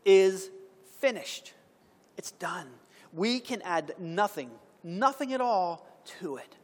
is 0.05 0.49
finished. 1.01 1.53
It's 2.17 2.31
done. 2.31 2.67
We 3.11 3.39
can 3.39 3.61
add 3.63 3.95
nothing, 3.99 4.51
nothing 4.83 5.33
at 5.33 5.41
all 5.41 5.85
to 6.21 6.37
it. 6.37 6.55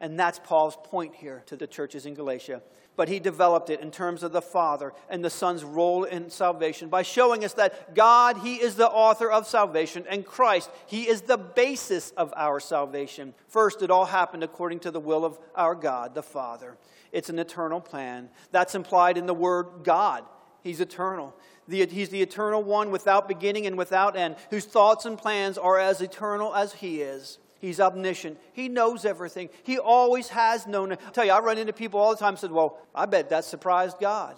And 0.00 0.18
that's 0.18 0.38
Paul's 0.38 0.78
point 0.84 1.14
here 1.14 1.42
to 1.46 1.56
the 1.56 1.66
churches 1.66 2.06
in 2.06 2.14
Galatia. 2.14 2.62
But 2.96 3.08
he 3.08 3.18
developed 3.18 3.70
it 3.70 3.80
in 3.80 3.90
terms 3.90 4.22
of 4.22 4.32
the 4.32 4.42
Father 4.42 4.92
and 5.08 5.24
the 5.24 5.30
Son's 5.30 5.64
role 5.64 6.04
in 6.04 6.30
salvation 6.30 6.88
by 6.88 7.02
showing 7.02 7.44
us 7.44 7.54
that 7.54 7.94
God, 7.94 8.38
He 8.38 8.56
is 8.56 8.74
the 8.74 8.88
author 8.88 9.30
of 9.30 9.46
salvation, 9.46 10.04
and 10.08 10.26
Christ, 10.26 10.70
He 10.86 11.08
is 11.08 11.22
the 11.22 11.38
basis 11.38 12.10
of 12.10 12.32
our 12.36 12.60
salvation. 12.60 13.32
First, 13.48 13.80
it 13.82 13.90
all 13.90 14.04
happened 14.04 14.42
according 14.42 14.80
to 14.80 14.90
the 14.90 15.00
will 15.00 15.24
of 15.24 15.38
our 15.54 15.74
God, 15.74 16.14
the 16.14 16.22
Father. 16.22 16.76
It's 17.10 17.30
an 17.30 17.38
eternal 17.38 17.80
plan. 17.80 18.28
That's 18.50 18.74
implied 18.74 19.16
in 19.16 19.26
the 19.26 19.34
word 19.34 19.82
God. 19.82 20.24
He's 20.62 20.80
eternal. 20.80 21.34
The, 21.70 21.86
he's 21.86 22.08
the 22.08 22.20
eternal 22.20 22.64
one 22.64 22.90
without 22.90 23.28
beginning 23.28 23.64
and 23.64 23.78
without 23.78 24.16
end, 24.16 24.34
whose 24.50 24.64
thoughts 24.64 25.06
and 25.06 25.16
plans 25.16 25.56
are 25.56 25.78
as 25.78 26.00
eternal 26.00 26.52
as 26.52 26.74
He 26.74 27.00
is. 27.00 27.38
He's 27.60 27.78
omniscient. 27.78 28.38
He 28.52 28.68
knows 28.68 29.04
everything. 29.04 29.50
He 29.62 29.78
always 29.78 30.30
has 30.30 30.66
known. 30.66 30.92
I 30.92 30.96
tell 30.96 31.24
you, 31.24 31.30
I 31.30 31.38
run 31.38 31.58
into 31.58 31.72
people 31.72 32.00
all 32.00 32.10
the 32.10 32.16
time 32.16 32.30
and 32.30 32.38
said, 32.38 32.50
Well, 32.50 32.78
I 32.92 33.06
bet 33.06 33.30
that 33.30 33.44
surprised 33.44 33.98
God. 34.00 34.34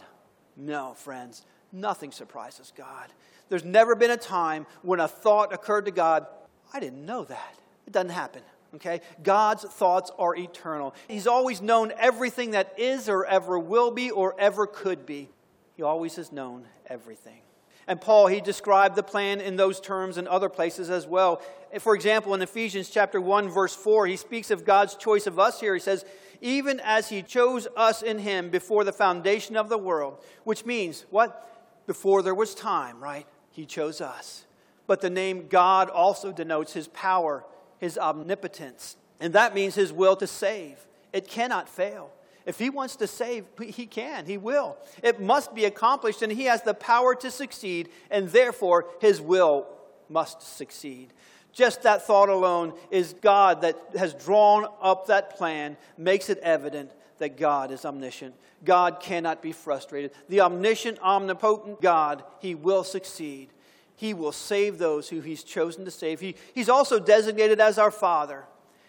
No, 0.58 0.92
friends, 0.92 1.46
nothing 1.72 2.12
surprises 2.12 2.70
God. 2.76 3.08
There's 3.48 3.64
never 3.64 3.94
been 3.94 4.10
a 4.10 4.18
time 4.18 4.66
when 4.82 5.00
a 5.00 5.08
thought 5.08 5.54
occurred 5.54 5.86
to 5.86 5.90
God, 5.90 6.26
I 6.74 6.80
didn't 6.80 7.06
know 7.06 7.24
that. 7.24 7.54
It 7.86 7.94
doesn't 7.94 8.10
happen. 8.10 8.42
Okay? 8.74 9.00
God's 9.22 9.64
thoughts 9.64 10.10
are 10.18 10.36
eternal. 10.36 10.94
He's 11.08 11.26
always 11.26 11.62
known 11.62 11.94
everything 11.98 12.50
that 12.50 12.74
is 12.78 13.08
or 13.08 13.24
ever 13.24 13.58
will 13.58 13.90
be 13.90 14.10
or 14.10 14.38
ever 14.38 14.66
could 14.66 15.06
be. 15.06 15.30
He 15.76 15.82
always 15.82 16.16
has 16.16 16.32
known 16.32 16.66
everything. 16.86 17.42
And 17.86 18.00
Paul, 18.00 18.28
he 18.28 18.40
described 18.40 18.94
the 18.94 19.02
plan 19.02 19.40
in 19.40 19.56
those 19.56 19.80
terms 19.80 20.16
in 20.16 20.28
other 20.28 20.48
places 20.48 20.88
as 20.88 21.06
well. 21.06 21.42
For 21.80 21.94
example, 21.94 22.32
in 22.34 22.42
Ephesians 22.42 22.88
chapter 22.88 23.20
1, 23.20 23.48
verse 23.48 23.74
4, 23.74 24.06
he 24.06 24.16
speaks 24.16 24.50
of 24.50 24.64
God's 24.64 24.94
choice 24.94 25.26
of 25.26 25.38
us 25.38 25.60
here. 25.60 25.74
He 25.74 25.80
says, 25.80 26.04
Even 26.40 26.80
as 26.84 27.08
he 27.08 27.22
chose 27.22 27.66
us 27.76 28.02
in 28.02 28.18
him 28.18 28.50
before 28.50 28.84
the 28.84 28.92
foundation 28.92 29.56
of 29.56 29.68
the 29.68 29.78
world, 29.78 30.22
which 30.44 30.64
means 30.64 31.06
what? 31.10 31.48
Before 31.86 32.22
there 32.22 32.34
was 32.34 32.54
time, 32.54 33.00
right? 33.00 33.26
He 33.50 33.66
chose 33.66 34.00
us. 34.00 34.44
But 34.86 35.00
the 35.00 35.10
name 35.10 35.48
God 35.48 35.90
also 35.90 36.30
denotes 36.30 36.72
his 36.72 36.86
power, 36.88 37.44
his 37.78 37.98
omnipotence. 37.98 38.96
And 39.18 39.32
that 39.32 39.54
means 39.54 39.74
his 39.74 39.92
will 39.92 40.16
to 40.16 40.26
save. 40.26 40.78
It 41.12 41.26
cannot 41.26 41.68
fail. 41.68 42.10
If 42.44 42.58
he 42.58 42.70
wants 42.70 42.96
to 42.96 43.06
save, 43.06 43.44
he 43.60 43.86
can, 43.86 44.26
he 44.26 44.36
will. 44.36 44.76
It 45.02 45.20
must 45.20 45.54
be 45.54 45.64
accomplished, 45.64 46.22
and 46.22 46.32
he 46.32 46.44
has 46.44 46.62
the 46.62 46.74
power 46.74 47.14
to 47.16 47.30
succeed, 47.30 47.88
and 48.10 48.28
therefore 48.28 48.86
his 49.00 49.20
will 49.20 49.66
must 50.08 50.42
succeed. 50.42 51.12
Just 51.52 51.82
that 51.82 52.06
thought 52.06 52.28
alone 52.28 52.72
is 52.90 53.14
God 53.20 53.60
that 53.60 53.78
has 53.96 54.14
drawn 54.14 54.66
up 54.80 55.06
that 55.06 55.36
plan, 55.36 55.76
makes 55.96 56.30
it 56.30 56.38
evident 56.38 56.90
that 57.18 57.36
God 57.36 57.70
is 57.70 57.84
omniscient. 57.84 58.34
God 58.64 59.00
cannot 59.00 59.42
be 59.42 59.52
frustrated. 59.52 60.12
The 60.28 60.40
omniscient, 60.40 60.98
omnipotent 61.00 61.80
God, 61.80 62.24
he 62.40 62.54
will 62.54 62.84
succeed. 62.84 63.50
He 63.94 64.14
will 64.14 64.32
save 64.32 64.78
those 64.78 65.08
who 65.08 65.20
he's 65.20 65.44
chosen 65.44 65.84
to 65.84 65.90
save. 65.90 66.20
He, 66.20 66.34
he's 66.54 66.68
also 66.68 66.98
designated 66.98 67.60
as 67.60 67.78
our 67.78 67.90
Father. 67.90 68.44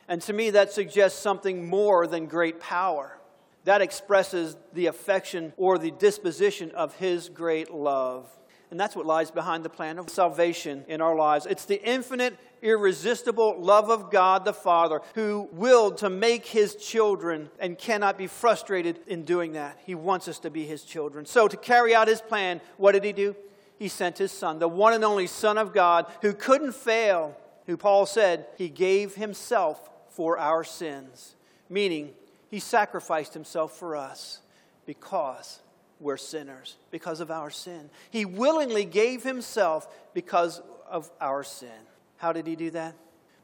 And 0.08 0.22
to 0.24 0.34
me, 0.34 0.50
that 0.52 0.72
suggests 0.72 1.20
something 1.20 1.68
more 1.68 2.08
than 2.08 2.26
great 2.26 2.60
power 2.60 3.20
that 3.66 3.82
expresses 3.82 4.58
the 4.74 4.88
affection 4.88 5.54
or 5.58 5.78
the 5.78 5.92
disposition 5.92 6.72
of 6.72 6.96
His 6.96 7.30
great 7.30 7.72
love. 7.74 8.30
And 8.72 8.80
that's 8.80 8.96
what 8.96 9.06
lies 9.06 9.30
behind 9.30 9.64
the 9.64 9.70
plan 9.70 10.00
of 10.00 10.10
salvation 10.10 10.84
in 10.88 11.00
our 11.00 11.16
lives. 11.16 11.46
It's 11.46 11.66
the 11.66 11.80
infinite, 11.88 12.36
irresistible 12.64 13.62
love 13.62 13.92
of 13.92 14.10
God 14.10 14.46
the 14.46 14.54
Father 14.54 15.02
who 15.14 15.48
willed 15.52 16.00
to 16.00 16.10
make 16.10 16.48
His 16.48 16.76
children 16.76 17.52
and 17.60 17.78
cannot 17.78 18.18
be 18.18 18.26
frustrated 18.26 19.00
in 19.06 19.26
doing 19.26 19.54
that. 19.54 19.80
He 19.86 19.94
wants 19.94 20.28
us 20.28 20.40
to 20.40 20.50
be 20.50 20.66
His 20.66 20.84
children. 20.84 21.26
So, 21.26 21.48
to 21.48 21.56
carry 21.56 21.94
out 21.94 22.08
His 22.08 22.22
plan, 22.22 22.62
what 22.78 22.94
did 22.94 23.04
He 23.04 23.14
do? 23.14 23.36
He 23.78 23.90
sent 23.90 24.18
His 24.18 24.32
Son, 24.32 24.58
the 24.58 24.68
one 24.68 24.94
and 24.94 25.04
only 25.04 25.28
Son 25.28 25.60
of 25.60 25.72
God 25.72 26.12
who 26.22 26.34
couldn't 26.34 26.74
fail, 26.74 27.38
who 27.68 27.78
Paul 27.78 28.08
said, 28.08 28.48
He 28.58 28.70
gave 28.70 29.14
Himself 29.14 29.90
for 30.10 30.40
our 30.40 30.64
sins, 30.64 31.36
meaning 31.70 32.14
he 32.54 32.60
sacrificed 32.60 33.34
himself 33.34 33.76
for 33.80 33.96
us 33.96 34.38
because 34.86 35.60
we're 36.00 36.18
sinners, 36.18 36.76
because 36.92 37.20
of 37.20 37.32
our 37.32 37.50
sin. 37.50 37.90
He 38.12 38.26
willingly 38.26 38.86
gave 38.86 39.24
himself 39.24 39.88
because 40.14 40.62
of 40.88 41.10
our 41.20 41.44
sin. 41.44 41.72
How 42.18 42.32
did 42.32 42.46
he 42.46 42.56
do 42.56 42.70
that? 42.70 42.94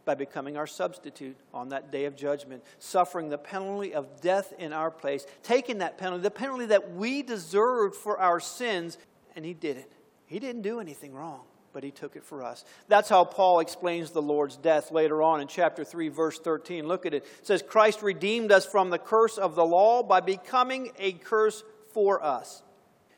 By 0.05 0.13
becoming 0.13 0.57
our 0.57 0.67
substitute 0.67 1.37
on 1.55 1.69
that 1.69 1.91
day 1.91 2.05
of 2.05 2.15
judgment, 2.15 2.63
suffering 2.77 3.29
the 3.29 3.39
penalty 3.39 3.95
of 3.95 4.21
death 4.21 4.53
in 4.59 4.73
our 4.73 4.91
place, 4.91 5.25
taking 5.41 5.79
that 5.79 5.97
penalty, 5.97 6.21
the 6.21 6.29
penalty 6.29 6.67
that 6.67 6.93
we 6.93 7.23
deserved 7.23 7.95
for 7.95 8.19
our 8.19 8.39
sins, 8.39 8.99
and 9.35 9.43
he 9.43 9.55
did 9.55 9.75
it. 9.75 9.91
He 10.27 10.37
didn't 10.37 10.61
do 10.61 10.79
anything 10.79 11.15
wrong 11.15 11.45
but 11.79 11.85
he 11.85 11.91
took 11.91 12.17
it 12.17 12.25
for 12.25 12.43
us. 12.43 12.65
That's 12.89 13.07
how 13.07 13.23
Paul 13.23 13.61
explains 13.61 14.11
the 14.11 14.21
Lord's 14.21 14.57
death 14.57 14.91
later 14.91 15.23
on 15.23 15.39
in 15.39 15.47
chapter 15.47 15.85
3, 15.85 16.09
verse 16.09 16.37
13. 16.37 16.85
Look 16.85 17.05
at 17.05 17.13
it. 17.13 17.23
It 17.23 17.47
says, 17.47 17.63
Christ 17.65 18.01
redeemed 18.01 18.51
us 18.51 18.65
from 18.65 18.89
the 18.89 18.97
curse 18.97 19.37
of 19.37 19.55
the 19.55 19.65
law 19.65 20.03
by 20.03 20.19
becoming 20.19 20.91
a 20.99 21.13
curse 21.13 21.63
for 21.93 22.21
us. 22.21 22.63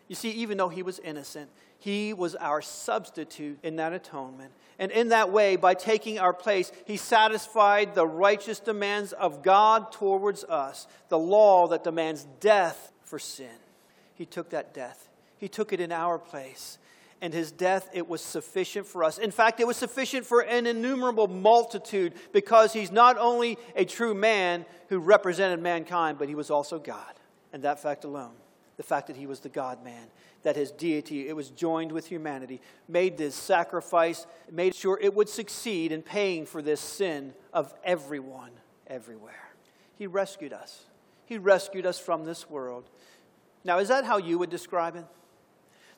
You 0.08 0.14
see, 0.14 0.30
even 0.30 0.60
though 0.60 0.70
he 0.70 0.84
was 0.84 1.00
innocent, 1.00 1.50
he 1.80 2.14
was 2.14 2.36
our 2.36 2.62
substitute 2.62 3.58
in 3.64 3.78
that 3.78 3.94
atonement. 3.94 4.52
And 4.78 4.92
in 4.92 5.10
that 5.10 5.32
way, 5.32 5.56
by 5.56 5.74
taking 5.74 6.20
our 6.20 6.32
place, 6.32 6.72
he 6.86 6.98
satisfied 6.98 7.96
the 7.96 8.06
righteous 8.06 8.60
demands 8.60 9.12
of 9.12 9.42
God 9.42 9.92
towards 9.92 10.44
us, 10.44 10.86
the 11.10 11.18
law 11.18 11.68
that 11.70 11.84
demands 11.84 12.28
death 12.40 12.92
for 13.06 13.18
sin. 13.18 13.58
He 14.14 14.28
took 14.28 14.52
that 14.52 14.72
death, 14.72 15.10
he 15.40 15.48
took 15.48 15.74
it 15.74 15.80
in 15.80 15.92
our 15.92 16.20
place 16.20 16.78
and 17.22 17.34
his 17.34 17.52
death, 17.52 17.88
it 17.94 18.08
was 18.10 18.20
sufficient 18.20 18.88
for 18.88 19.04
us. 19.04 19.20
In 19.20 19.30
fact, 19.30 19.60
it 19.60 19.68
was 19.68 19.78
sufficient 19.78 20.26
for 20.26 20.42
an 20.42 20.66
innumerable 20.66 21.28
multitude 21.28 22.14
because 22.34 22.74
he's 22.74 22.92
not 22.92 23.18
only 23.20 23.60
a 23.76 23.86
true 23.86 24.16
man 24.16 24.66
who 24.90 25.00
represented 25.00 25.60
mankind, 25.62 26.18
but 26.18 26.28
he 26.28 26.36
was 26.36 26.50
also 26.50 26.80
God. 26.80 27.14
And 27.54 27.64
that 27.64 27.80
fact 27.80 28.06
alone, 28.06 28.34
the 28.78 28.84
fact 28.84 29.08
that 29.08 29.16
he 29.16 29.28
was 29.28 29.40
the 29.40 29.50
God 29.50 29.84
man, 29.84 30.08
that 30.42 30.56
his 30.56 30.72
deity, 30.72 31.28
it 31.28 31.36
was 31.36 31.52
joined 31.52 31.92
with 31.92 32.08
humanity, 32.08 32.60
made 32.88 33.18
this 33.18 33.36
sacrifice, 33.36 34.26
made 34.52 34.74
sure 34.74 34.98
it 35.00 35.14
would 35.14 35.30
succeed 35.30 35.92
in 35.92 36.02
paying 36.02 36.48
for 36.48 36.64
this 36.64 36.82
sin 36.82 37.36
of 37.54 37.72
everyone, 37.84 38.52
everywhere. 38.88 39.52
He 39.96 40.08
rescued 40.08 40.54
us. 40.54 40.86
He 41.26 41.38
rescued 41.38 41.86
us 41.86 42.00
from 42.00 42.26
this 42.26 42.50
world. 42.50 42.90
Now, 43.64 43.78
is 43.78 43.90
that 43.90 44.06
how 44.06 44.18
you 44.18 44.40
would 44.40 44.50
describe 44.50 44.96
it? 44.96 45.06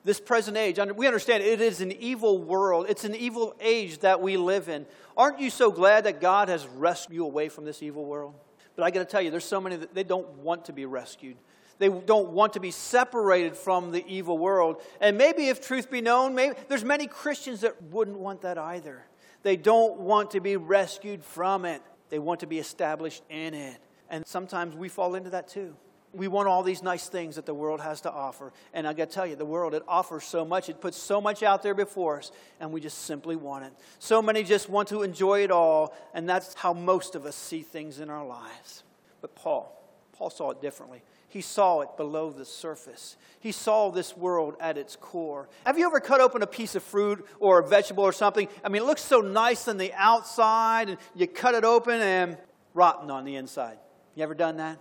This 0.03 0.19
present 0.19 0.57
age, 0.57 0.79
we 0.95 1.07
understand 1.07 1.43
it 1.43 1.61
is 1.61 1.79
an 1.79 1.91
evil 1.93 2.37
world. 2.37 2.87
It's 2.89 3.05
an 3.05 3.15
evil 3.15 3.55
age 3.61 3.99
that 3.99 4.21
we 4.21 4.37
live 4.37 4.67
in. 4.67 4.85
Aren't 5.15 5.39
you 5.39 5.49
so 5.49 5.71
glad 5.71 6.03
that 6.03 6.19
God 6.19 6.49
has 6.49 6.67
rescued 6.67 7.15
you 7.15 7.25
away 7.25 7.49
from 7.49 7.63
this 7.65 7.81
evil 7.81 8.05
world? 8.05 8.33
But 8.75 8.83
I 8.83 8.91
got 8.91 8.99
to 8.99 9.05
tell 9.05 9.21
you, 9.21 9.31
there's 9.31 9.45
so 9.45 9.61
many 9.61 9.75
that 9.77 9.93
they 9.93 10.03
don't 10.03 10.27
want 10.39 10.65
to 10.65 10.73
be 10.73 10.85
rescued. 10.85 11.37
They 11.79 11.89
don't 11.89 12.29
want 12.29 12.53
to 12.53 12.59
be 12.59 12.71
separated 12.71 13.55
from 13.55 13.91
the 13.91 14.05
evil 14.07 14.37
world. 14.37 14.81
And 14.99 15.17
maybe 15.17 15.47
if 15.47 15.65
truth 15.65 15.89
be 15.89 16.01
known, 16.01 16.35
maybe 16.35 16.55
there's 16.67 16.83
many 16.83 17.07
Christians 17.07 17.61
that 17.61 17.81
wouldn't 17.81 18.17
want 18.17 18.41
that 18.41 18.57
either. 18.57 19.05
They 19.41 19.57
don't 19.57 19.99
want 19.99 20.31
to 20.31 20.39
be 20.39 20.55
rescued 20.57 21.23
from 21.23 21.65
it, 21.65 21.81
they 22.09 22.19
want 22.19 22.41
to 22.41 22.47
be 22.47 22.59
established 22.59 23.23
in 23.29 23.53
it. 23.53 23.77
And 24.09 24.25
sometimes 24.27 24.75
we 24.75 24.89
fall 24.89 25.15
into 25.15 25.31
that 25.31 25.47
too. 25.47 25.75
We 26.13 26.27
want 26.27 26.47
all 26.47 26.61
these 26.61 26.83
nice 26.83 27.09
things 27.09 27.35
that 27.35 27.45
the 27.45 27.53
world 27.53 27.81
has 27.81 28.01
to 28.01 28.11
offer. 28.11 28.53
And 28.73 28.87
I 28.87 28.93
got 28.93 29.09
to 29.09 29.15
tell 29.15 29.25
you, 29.25 29.35
the 29.35 29.45
world, 29.45 29.73
it 29.73 29.83
offers 29.87 30.23
so 30.23 30.45
much. 30.45 30.69
It 30.69 30.79
puts 30.79 30.97
so 30.97 31.19
much 31.19 31.41
out 31.41 31.63
there 31.63 31.73
before 31.73 32.19
us, 32.19 32.31
and 32.59 32.71
we 32.71 32.81
just 32.81 32.99
simply 33.05 33.35
want 33.35 33.65
it. 33.65 33.73
So 33.97 34.21
many 34.21 34.43
just 34.43 34.69
want 34.69 34.89
to 34.89 35.01
enjoy 35.01 35.43
it 35.43 35.49
all, 35.49 35.95
and 36.13 36.29
that's 36.29 36.53
how 36.53 36.73
most 36.73 37.15
of 37.15 37.25
us 37.25 37.35
see 37.35 37.63
things 37.63 37.99
in 37.99 38.11
our 38.11 38.25
lives. 38.25 38.83
But 39.21 39.35
Paul, 39.35 39.75
Paul 40.13 40.29
saw 40.29 40.51
it 40.51 40.61
differently. 40.61 41.01
He 41.29 41.41
saw 41.41 41.81
it 41.81 41.97
below 41.97 42.29
the 42.29 42.45
surface. 42.45 43.17
He 43.39 43.51
saw 43.51 43.89
this 43.89 44.15
world 44.15 44.55
at 44.59 44.77
its 44.77 44.95
core. 44.95 45.49
Have 45.65 45.79
you 45.79 45.87
ever 45.87 45.99
cut 45.99 46.21
open 46.21 46.43
a 46.43 46.47
piece 46.47 46.75
of 46.75 46.83
fruit 46.83 47.25
or 47.39 47.57
a 47.57 47.67
vegetable 47.67 48.03
or 48.03 48.11
something? 48.11 48.47
I 48.63 48.69
mean, 48.69 48.83
it 48.83 48.85
looks 48.85 49.01
so 49.01 49.19
nice 49.19 49.67
on 49.67 49.77
the 49.77 49.91
outside, 49.95 50.89
and 50.89 50.99
you 51.15 51.25
cut 51.25 51.55
it 51.55 51.63
open 51.63 51.99
and 51.99 52.37
rotten 52.75 53.09
on 53.09 53.25
the 53.25 53.35
inside. 53.35 53.79
You 54.13 54.21
ever 54.21 54.35
done 54.35 54.57
that? 54.57 54.77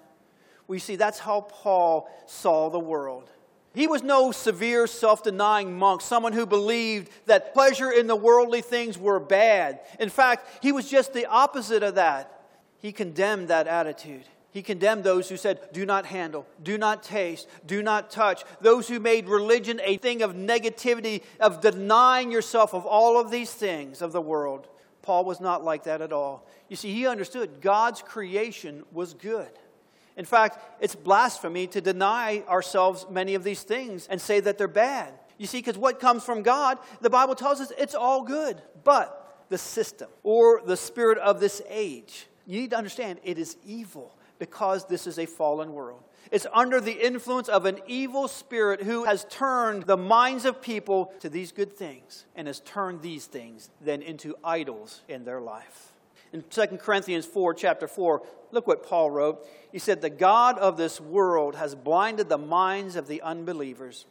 We 0.68 0.78
see 0.78 0.96
that's 0.96 1.18
how 1.18 1.42
Paul 1.42 2.08
saw 2.26 2.70
the 2.70 2.78
world. 2.78 3.30
He 3.74 3.86
was 3.86 4.02
no 4.02 4.32
severe, 4.32 4.86
self 4.86 5.22
denying 5.22 5.76
monk, 5.78 6.02
someone 6.02 6.32
who 6.32 6.44
believed 6.44 7.10
that 7.26 7.54
pleasure 7.54 7.90
in 7.90 8.06
the 8.06 8.16
worldly 8.16 8.60
things 8.60 8.98
were 8.98 9.18
bad. 9.18 9.80
In 9.98 10.10
fact, 10.10 10.62
he 10.62 10.72
was 10.72 10.88
just 10.88 11.14
the 11.14 11.26
opposite 11.26 11.82
of 11.82 11.94
that. 11.94 12.40
He 12.78 12.92
condemned 12.92 13.48
that 13.48 13.66
attitude. 13.66 14.24
He 14.50 14.62
condemned 14.62 15.02
those 15.02 15.30
who 15.30 15.38
said, 15.38 15.60
Do 15.72 15.86
not 15.86 16.04
handle, 16.04 16.46
do 16.62 16.76
not 16.76 17.02
taste, 17.02 17.48
do 17.66 17.82
not 17.82 18.10
touch. 18.10 18.44
Those 18.60 18.86
who 18.86 19.00
made 19.00 19.26
religion 19.26 19.80
a 19.82 19.96
thing 19.96 20.20
of 20.20 20.34
negativity, 20.34 21.22
of 21.40 21.62
denying 21.62 22.30
yourself 22.30 22.74
of 22.74 22.84
all 22.84 23.18
of 23.18 23.30
these 23.30 23.52
things 23.52 24.02
of 24.02 24.12
the 24.12 24.20
world. 24.20 24.68
Paul 25.00 25.24
was 25.24 25.40
not 25.40 25.64
like 25.64 25.84
that 25.84 26.02
at 26.02 26.12
all. 26.12 26.46
You 26.68 26.76
see, 26.76 26.92
he 26.92 27.06
understood 27.06 27.62
God's 27.62 28.02
creation 28.02 28.84
was 28.92 29.14
good. 29.14 29.50
In 30.16 30.24
fact, 30.24 30.58
it's 30.80 30.94
blasphemy 30.94 31.66
to 31.68 31.80
deny 31.80 32.42
ourselves 32.48 33.06
many 33.10 33.34
of 33.34 33.44
these 33.44 33.62
things 33.62 34.06
and 34.08 34.20
say 34.20 34.40
that 34.40 34.58
they're 34.58 34.68
bad. 34.68 35.14
You 35.38 35.46
see, 35.46 35.58
because 35.58 35.78
what 35.78 36.00
comes 36.00 36.24
from 36.24 36.42
God, 36.42 36.78
the 37.00 37.10
Bible 37.10 37.34
tells 37.34 37.60
us 37.60 37.72
it's 37.78 37.94
all 37.94 38.22
good. 38.22 38.60
But 38.84 39.18
the 39.48 39.58
system 39.58 40.08
or 40.22 40.62
the 40.64 40.76
spirit 40.76 41.18
of 41.18 41.40
this 41.40 41.62
age, 41.68 42.26
you 42.46 42.60
need 42.60 42.70
to 42.70 42.76
understand 42.76 43.20
it 43.24 43.38
is 43.38 43.56
evil 43.64 44.14
because 44.38 44.86
this 44.86 45.06
is 45.06 45.18
a 45.18 45.26
fallen 45.26 45.72
world. 45.72 46.02
It's 46.30 46.46
under 46.52 46.80
the 46.80 46.92
influence 46.92 47.48
of 47.48 47.66
an 47.66 47.78
evil 47.86 48.26
spirit 48.26 48.82
who 48.82 49.04
has 49.04 49.26
turned 49.28 49.84
the 49.84 49.96
minds 49.96 50.44
of 50.44 50.62
people 50.62 51.12
to 51.20 51.28
these 51.28 51.52
good 51.52 51.72
things 51.72 52.24
and 52.34 52.46
has 52.46 52.60
turned 52.60 53.02
these 53.02 53.26
things 53.26 53.68
then 53.80 54.02
into 54.02 54.34
idols 54.42 55.02
in 55.08 55.24
their 55.24 55.40
life. 55.40 55.91
In 56.32 56.42
2 56.48 56.78
Corinthians 56.78 57.26
4, 57.26 57.54
chapter 57.54 57.86
4, 57.86 58.22
look 58.52 58.66
what 58.66 58.86
Paul 58.86 59.10
wrote. 59.10 59.46
He 59.70 59.78
said, 59.78 60.00
The 60.00 60.10
God 60.10 60.58
of 60.58 60.76
this 60.76 61.00
world 61.00 61.56
has 61.56 61.74
blinded 61.74 62.28
the 62.28 62.38
minds 62.38 62.96
of 62.96 63.06
the 63.06 63.20
unbelievers. 63.22 64.06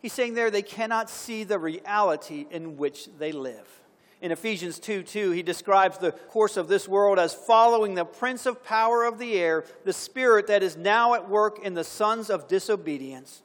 He's 0.00 0.12
saying 0.12 0.34
there 0.34 0.50
they 0.50 0.62
cannot 0.62 1.10
see 1.10 1.44
the 1.44 1.58
reality 1.58 2.46
in 2.50 2.76
which 2.76 3.08
they 3.18 3.32
live. 3.32 3.82
In 4.22 4.32
Ephesians 4.32 4.78
2 4.78 5.02
2, 5.02 5.32
he 5.32 5.42
describes 5.42 5.98
the 5.98 6.12
course 6.12 6.56
of 6.56 6.68
this 6.68 6.88
world 6.88 7.18
as 7.18 7.34
following 7.34 7.94
the 7.94 8.04
prince 8.04 8.46
of 8.46 8.64
power 8.64 9.04
of 9.04 9.18
the 9.18 9.34
air, 9.34 9.64
the 9.84 9.92
spirit 9.92 10.46
that 10.46 10.62
is 10.62 10.76
now 10.76 11.12
at 11.14 11.28
work 11.28 11.58
in 11.62 11.74
the 11.74 11.84
sons 11.84 12.30
of 12.30 12.48
disobedience. 12.48 13.42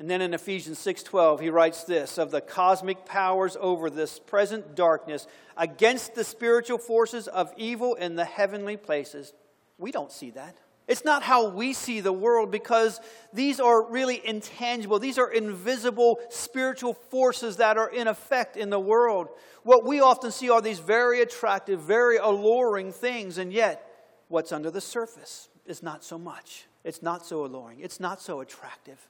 And 0.00 0.08
then 0.08 0.22
in 0.22 0.32
Ephesians 0.32 0.78
6:12 0.78 1.40
he 1.40 1.50
writes 1.50 1.84
this 1.84 2.16
of 2.16 2.30
the 2.30 2.40
cosmic 2.40 3.04
powers 3.04 3.54
over 3.60 3.90
this 3.90 4.18
present 4.18 4.74
darkness 4.74 5.26
against 5.58 6.14
the 6.14 6.24
spiritual 6.24 6.78
forces 6.78 7.28
of 7.28 7.52
evil 7.58 7.94
in 7.96 8.16
the 8.16 8.24
heavenly 8.24 8.78
places. 8.78 9.34
We 9.76 9.92
don't 9.92 10.10
see 10.10 10.30
that. 10.30 10.56
It's 10.88 11.04
not 11.04 11.22
how 11.22 11.50
we 11.50 11.74
see 11.74 12.00
the 12.00 12.14
world 12.14 12.50
because 12.50 12.98
these 13.34 13.60
are 13.60 13.82
really 13.82 14.26
intangible. 14.26 14.98
These 14.98 15.18
are 15.18 15.30
invisible 15.30 16.18
spiritual 16.30 16.94
forces 16.94 17.58
that 17.58 17.76
are 17.76 17.90
in 17.90 18.08
effect 18.08 18.56
in 18.56 18.70
the 18.70 18.80
world. 18.80 19.28
What 19.64 19.84
we 19.84 20.00
often 20.00 20.32
see 20.32 20.48
are 20.48 20.62
these 20.62 20.78
very 20.78 21.20
attractive, 21.20 21.78
very 21.80 22.16
alluring 22.16 22.92
things, 22.92 23.36
and 23.36 23.52
yet 23.52 23.86
what's 24.28 24.50
under 24.50 24.70
the 24.70 24.80
surface 24.80 25.50
is 25.66 25.82
not 25.82 26.02
so 26.02 26.18
much. 26.18 26.64
It's 26.84 27.02
not 27.02 27.26
so 27.26 27.44
alluring. 27.44 27.80
It's 27.80 28.00
not 28.00 28.22
so 28.22 28.40
attractive. 28.40 29.06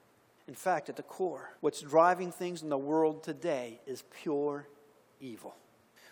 In 0.51 0.57
fact, 0.57 0.89
at 0.89 0.97
the 0.97 1.05
core, 1.05 1.55
what's 1.61 1.81
driving 1.81 2.33
things 2.33 2.65
in 2.65 2.71
the 2.71 2.77
world 2.77 3.23
today 3.23 3.81
is 3.87 4.03
pure 4.21 4.67
evil. 5.21 5.55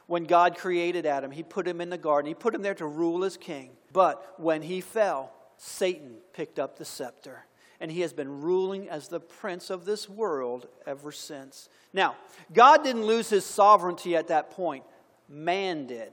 When 0.06 0.26
God 0.26 0.56
created 0.56 1.06
Adam, 1.06 1.32
He 1.32 1.42
put 1.42 1.66
him 1.66 1.80
in 1.80 1.90
the 1.90 1.98
garden, 1.98 2.28
He 2.28 2.34
put 2.36 2.54
him 2.54 2.62
there 2.62 2.76
to 2.76 2.86
rule 2.86 3.24
as 3.24 3.36
king. 3.36 3.70
But 3.92 4.34
when 4.36 4.62
he 4.62 4.80
fell, 4.80 5.32
Satan 5.56 6.18
picked 6.34 6.60
up 6.60 6.78
the 6.78 6.84
scepter. 6.84 7.46
And 7.80 7.90
he 7.90 8.02
has 8.02 8.12
been 8.12 8.40
ruling 8.40 8.88
as 8.88 9.08
the 9.08 9.18
prince 9.18 9.70
of 9.70 9.84
this 9.84 10.08
world 10.08 10.68
ever 10.86 11.10
since. 11.10 11.68
Now, 11.92 12.14
God 12.52 12.84
didn't 12.84 13.06
lose 13.06 13.28
his 13.28 13.44
sovereignty 13.44 14.14
at 14.14 14.28
that 14.28 14.52
point, 14.52 14.84
man 15.28 15.86
did. 15.86 16.12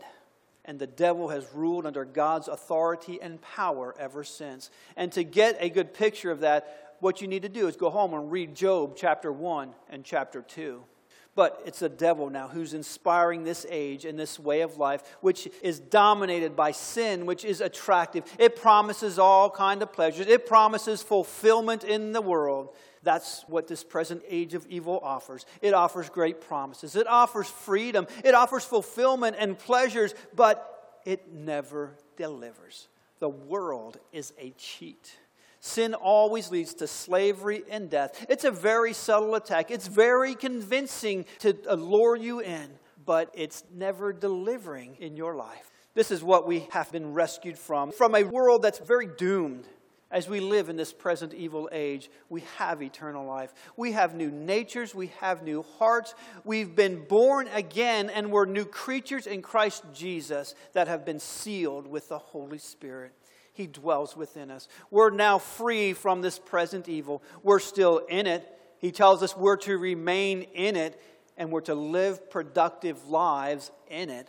And 0.68 0.80
the 0.80 0.88
devil 0.88 1.30
has 1.30 1.46
ruled 1.54 1.86
under 1.86 2.06
God's 2.06 2.48
authority 2.48 3.22
and 3.22 3.40
power 3.40 3.94
ever 4.00 4.24
since. 4.24 4.72
And 4.96 5.12
to 5.12 5.24
get 5.24 5.58
a 5.60 5.70
good 5.70 5.94
picture 5.94 6.32
of 6.32 6.40
that, 6.40 6.85
what 7.00 7.22
you 7.22 7.28
need 7.28 7.44
to 7.44 7.50
do 7.50 7.68
is 7.68 7.76
go 7.76 7.90
home 7.90 8.14
and 8.14 8.32
read 8.32 8.56
Job 8.56 8.96
chapter 8.96 9.32
1 9.32 9.74
and 9.90 10.04
chapter 10.04 10.42
2. 10.42 10.84
But 11.36 11.62
it's 11.66 11.80
the 11.80 11.90
devil 11.90 12.30
now 12.30 12.48
who's 12.48 12.74
inspiring 12.74 13.44
this 13.44 13.66
age 13.70 14.06
and 14.06 14.18
this 14.18 14.40
way 14.40 14.62
of 14.62 14.78
life, 14.78 15.04
which 15.20 15.50
is 15.62 15.80
dominated 15.80 16.56
by 16.56 16.72
sin, 16.72 17.26
which 17.26 17.44
is 17.44 17.60
attractive. 17.60 18.24
It 18.40 18.56
promises 18.56 19.20
all 19.20 19.50
kind 19.50 19.82
of 19.82 19.92
pleasures. 19.92 20.28
It 20.28 20.48
promises 20.48 21.04
fulfillment 21.04 21.84
in 21.84 22.14
the 22.14 22.22
world. 22.22 22.74
That's 23.04 23.44
what 23.48 23.68
this 23.68 23.84
present 23.84 24.24
age 24.30 24.54
of 24.54 24.66
evil 24.68 25.00
offers. 25.04 25.46
It 25.62 25.74
offers 25.74 26.10
great 26.10 26.40
promises. 26.40 26.96
It 26.96 27.06
offers 27.06 27.48
freedom. 27.50 28.08
It 28.24 28.34
offers 28.34 28.64
fulfillment 28.64 29.36
and 29.38 29.60
pleasures, 29.60 30.16
but 30.34 31.00
it 31.06 31.34
never 31.34 31.98
delivers. 32.16 32.88
The 33.20 33.30
world 33.30 34.00
is 34.14 34.34
a 34.40 34.52
cheat. 34.58 35.18
Sin 35.66 35.96
always 35.96 36.52
leads 36.52 36.76
to 36.76 36.86
slavery 36.86 37.64
and 37.72 37.90
death. 37.90 38.24
It's 38.30 38.44
a 38.44 38.52
very 38.52 38.94
subtle 38.94 39.34
attack. 39.34 39.72
It's 39.72 39.88
very 39.88 40.36
convincing 40.36 41.26
to 41.40 41.58
lure 41.74 42.16
you 42.16 42.40
in, 42.40 42.70
but 43.04 43.32
it's 43.34 43.64
never 43.74 44.14
delivering 44.14 44.96
in 45.00 45.18
your 45.18 45.34
life. 45.36 45.72
This 45.96 46.12
is 46.12 46.24
what 46.24 46.46
we 46.46 46.68
have 46.70 46.92
been 46.92 47.14
rescued 47.14 47.58
from 47.58 47.92
from 47.92 48.14
a 48.14 48.22
world 48.22 48.62
that's 48.62 48.78
very 48.78 49.08
doomed. 49.08 49.66
As 50.12 50.30
we 50.30 50.40
live 50.40 50.70
in 50.70 50.78
this 50.78 50.94
present 50.94 51.34
evil 51.34 51.68
age, 51.72 52.12
we 52.30 52.44
have 52.58 52.84
eternal 52.84 53.26
life. 53.26 53.52
We 53.76 53.94
have 53.94 54.14
new 54.14 54.30
natures. 54.30 54.94
We 54.94 55.08
have 55.20 55.42
new 55.42 55.66
hearts. 55.80 56.14
We've 56.44 56.76
been 56.76 57.06
born 57.06 57.48
again, 57.48 58.12
and 58.12 58.32
we're 58.32 58.46
new 58.46 58.66
creatures 58.66 59.26
in 59.26 59.42
Christ 59.42 59.84
Jesus 59.96 60.54
that 60.74 60.88
have 60.88 61.06
been 61.06 61.20
sealed 61.20 61.88
with 61.88 62.08
the 62.08 62.20
Holy 62.20 62.60
Spirit. 62.60 63.14
He 63.56 63.68
dwells 63.68 64.18
within 64.18 64.52
us. 64.52 64.68
We're 64.92 65.10
now 65.10 65.38
free 65.40 65.94
from 65.94 66.22
this 66.22 66.38
present 66.38 66.90
evil. 66.90 67.24
We're 67.42 67.60
still 67.60 68.00
in 68.00 68.28
it. 68.28 68.46
He 68.80 68.92
tells 68.92 69.24
us 69.24 69.36
we're 69.36 69.56
to 69.58 69.78
remain 69.78 70.42
in 70.42 70.76
it 70.76 71.02
and 71.38 71.50
we're 71.52 71.62
to 71.62 71.74
live 71.74 72.30
productive 72.30 73.08
lives 73.08 73.72
in 73.90 74.10
it. 74.10 74.28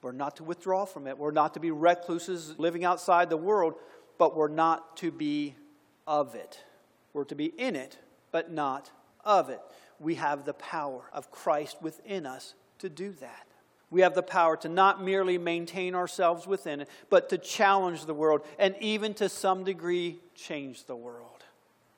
We're 0.00 0.12
not 0.12 0.36
to 0.36 0.44
withdraw 0.44 0.84
from 0.84 1.08
it. 1.08 1.18
We're 1.18 1.32
not 1.32 1.54
to 1.54 1.60
be 1.60 1.72
recluses 1.72 2.56
living 2.56 2.84
outside 2.84 3.30
the 3.30 3.36
world, 3.36 3.74
but 4.16 4.36
we're 4.36 4.46
not 4.46 4.96
to 4.98 5.10
be 5.10 5.56
of 6.06 6.36
it. 6.36 6.62
We're 7.12 7.24
to 7.24 7.34
be 7.34 7.46
in 7.46 7.74
it, 7.74 7.98
but 8.30 8.52
not 8.52 8.92
of 9.24 9.50
it. 9.50 9.60
We 9.98 10.14
have 10.14 10.44
the 10.44 10.54
power 10.54 11.02
of 11.12 11.32
Christ 11.32 11.82
within 11.82 12.26
us 12.26 12.54
to 12.78 12.88
do 12.88 13.10
that. 13.20 13.47
We 13.90 14.02
have 14.02 14.14
the 14.14 14.22
power 14.22 14.56
to 14.58 14.68
not 14.68 15.02
merely 15.02 15.38
maintain 15.38 15.94
ourselves 15.94 16.46
within 16.46 16.82
it, 16.82 16.88
but 17.08 17.30
to 17.30 17.38
challenge 17.38 18.04
the 18.04 18.14
world 18.14 18.42
and 18.58 18.76
even 18.80 19.14
to 19.14 19.28
some 19.28 19.64
degree 19.64 20.18
change 20.34 20.84
the 20.84 20.96
world. 20.96 21.44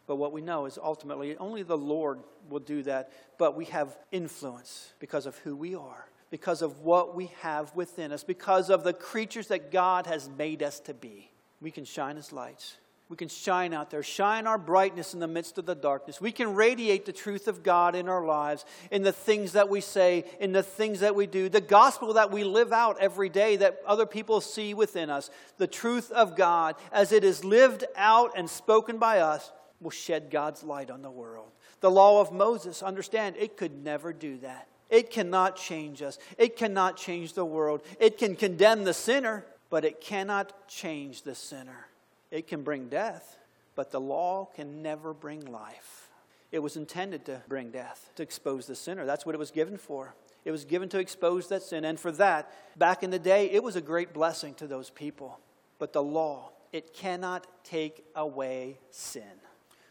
But 0.07 0.17
what 0.17 0.33
we 0.33 0.41
know 0.41 0.67
is 0.67 0.79
ultimately 0.83 1.37
only 1.37 1.63
the 1.63 1.79
Lord 1.79 2.21
will 2.49 2.61
do 2.61 2.83
that. 2.85 3.13
But 3.39 3.57
we 3.57 3.67
have 3.67 3.97
influence 4.13 4.93
because 4.99 5.27
of 5.27 5.39
who 5.39 5.57
we 5.57 5.75
are, 5.75 6.09
because 6.31 6.63
of 6.63 6.81
what 6.81 7.17
we 7.17 7.27
have 7.41 7.75
within 7.75 8.13
us, 8.13 8.25
because 8.25 8.71
of 8.71 8.85
the 8.85 8.93
creatures 8.93 9.49
that 9.49 9.73
God 9.73 10.07
has 10.07 10.29
made 10.29 10.63
us 10.63 10.81
to 10.81 10.95
be. 10.95 11.31
We 11.61 11.71
can 11.71 11.85
shine 11.85 12.17
as 12.17 12.33
lights 12.33 12.77
we 13.11 13.17
can 13.17 13.29
shine 13.29 13.75
out 13.75 13.91
there, 13.91 14.05
shine 14.05 14.47
our 14.47 14.57
brightness 14.57 15.15
in 15.15 15.21
the 15.21 15.27
midst 15.27 15.59
of 15.59 15.67
the 15.67 15.75
darkness. 15.75 16.21
We 16.21 16.31
can 16.31 16.55
radiate 16.55 17.07
the 17.07 17.13
truth 17.13 17.49
of 17.49 17.65
God 17.65 17.97
in 17.97 18.09
our 18.09 18.25
lives, 18.25 18.65
in 18.93 19.03
the 19.03 19.11
things 19.13 19.53
that 19.53 19.69
we 19.69 19.81
say, 19.81 20.25
in 20.39 20.53
the 20.53 20.63
things 20.63 21.01
that 21.01 21.17
we 21.17 21.27
do, 21.27 21.49
the 21.49 21.61
gospel 21.61 22.13
that 22.13 22.31
we 22.31 22.45
live 22.45 22.73
out 22.73 23.01
every 23.01 23.29
day 23.29 23.57
that 23.57 23.83
other 23.85 24.07
people 24.07 24.41
see 24.41 24.75
within 24.75 25.11
us. 25.11 25.29
The 25.59 25.67
truth 25.67 26.13
of 26.13 26.37
God, 26.37 26.77
as 26.93 27.11
it 27.11 27.25
is 27.25 27.45
lived 27.45 27.85
out 27.97 28.31
and 28.37 28.49
spoken 28.49 28.99
by 28.99 29.19
us, 29.19 29.51
will 29.81 29.91
shed 29.91 30.31
God's 30.31 30.63
light 30.63 30.89
on 30.89 31.03
the 31.03 31.11
world. 31.11 31.51
The 31.81 31.91
law 31.91 32.21
of 32.21 32.31
Moses, 32.31 32.81
understand, 32.81 33.35
it 33.37 33.57
could 33.57 33.83
never 33.83 34.13
do 34.13 34.39
that. 34.39 34.69
It 34.89 35.11
cannot 35.11 35.57
change 35.57 36.01
us. 36.01 36.17
It 36.39 36.57
cannot 36.57 36.97
change 36.97 37.33
the 37.33 37.45
world. 37.45 37.83
It 37.99 38.19
can 38.19 38.37
condemn 38.37 38.85
the 38.85 38.95
sinner, 38.95 39.47
but 39.69 39.85
it 39.85 40.01
cannot 40.01 40.69
change 40.69 41.23
the 41.23 41.35
sinner. 41.35 41.87
It 42.31 42.47
can 42.47 42.63
bring 42.63 42.89
death, 42.89 43.39
but 43.75 43.91
the 43.91 44.01
law 44.01 44.47
can 44.55 44.83
never 44.83 45.13
bring 45.13 45.45
life. 45.45 46.09
It 46.53 46.61
was 46.61 46.77
intended 46.77 47.25
to 47.27 47.43
bring 47.49 47.71
death, 47.71 48.11
to 48.17 48.23
expose 48.23 48.67
the 48.67 48.75
sinner. 48.75 49.07
That's 49.07 49.25
what 49.25 49.35
it 49.35 49.39
was 49.39 49.51
given 49.51 49.77
for. 49.77 50.15
It 50.45 50.51
was 50.51 50.65
given 50.65 50.89
to 50.91 50.99
expose 50.99 51.49
that 51.49 51.63
sin. 51.63 51.85
And 51.85 51.99
for 51.99 52.11
that, 52.13 52.53
back 52.77 53.03
in 53.03 53.11
the 53.11 53.19
day, 53.19 53.51
it 53.51 53.63
was 53.63 53.77
a 53.77 53.81
great 53.81 54.13
blessing 54.13 54.55
to 54.55 54.67
those 54.67 54.91
people. 54.91 55.39
But 55.79 55.93
the 55.93 56.03
law, 56.03 56.53
it 56.73 56.93
cannot 56.93 57.47
take 57.63 58.05
away 58.15 58.79
sin. 58.91 59.23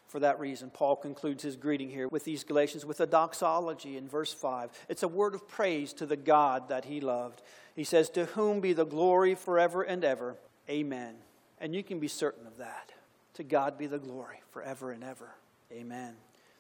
For 0.08 0.20
that 0.22 0.40
reason, 0.40 0.72
Paul 0.72 0.96
concludes 0.96 1.44
his 1.44 1.56
greeting 1.56 1.90
here 1.90 2.08
with 2.08 2.26
these 2.26 2.44
Galatians 2.44 2.84
with 2.84 3.00
a 3.00 3.06
doxology 3.06 3.96
in 3.96 4.10
verse 4.10 4.34
5. 4.34 4.72
It's 4.90 5.04
a 5.04 5.08
word 5.08 5.36
of 5.36 5.48
praise 5.48 5.94
to 5.94 6.08
the 6.08 6.18
God 6.18 6.70
that 6.70 6.86
he 6.86 7.00
loved. 7.00 7.44
He 7.76 7.84
says, 7.84 8.10
To 8.10 8.26
whom 8.26 8.60
be 8.60 8.74
the 8.74 8.88
glory 8.88 9.36
forever 9.36 9.84
and 9.84 10.04
ever. 10.04 10.36
Amen. 10.68 11.16
And 11.60 11.76
you 11.76 11.84
can 11.84 11.99
be 11.99 12.07
certain 12.07 12.47
of 12.47 12.57
that. 12.57 12.91
To 13.36 13.43
God 13.43 13.78
be 13.78 13.88
the 13.88 13.99
glory 13.99 14.41
forever 14.51 14.91
and 14.91 15.03
ever. 15.03 15.30
Amen. 15.72 16.16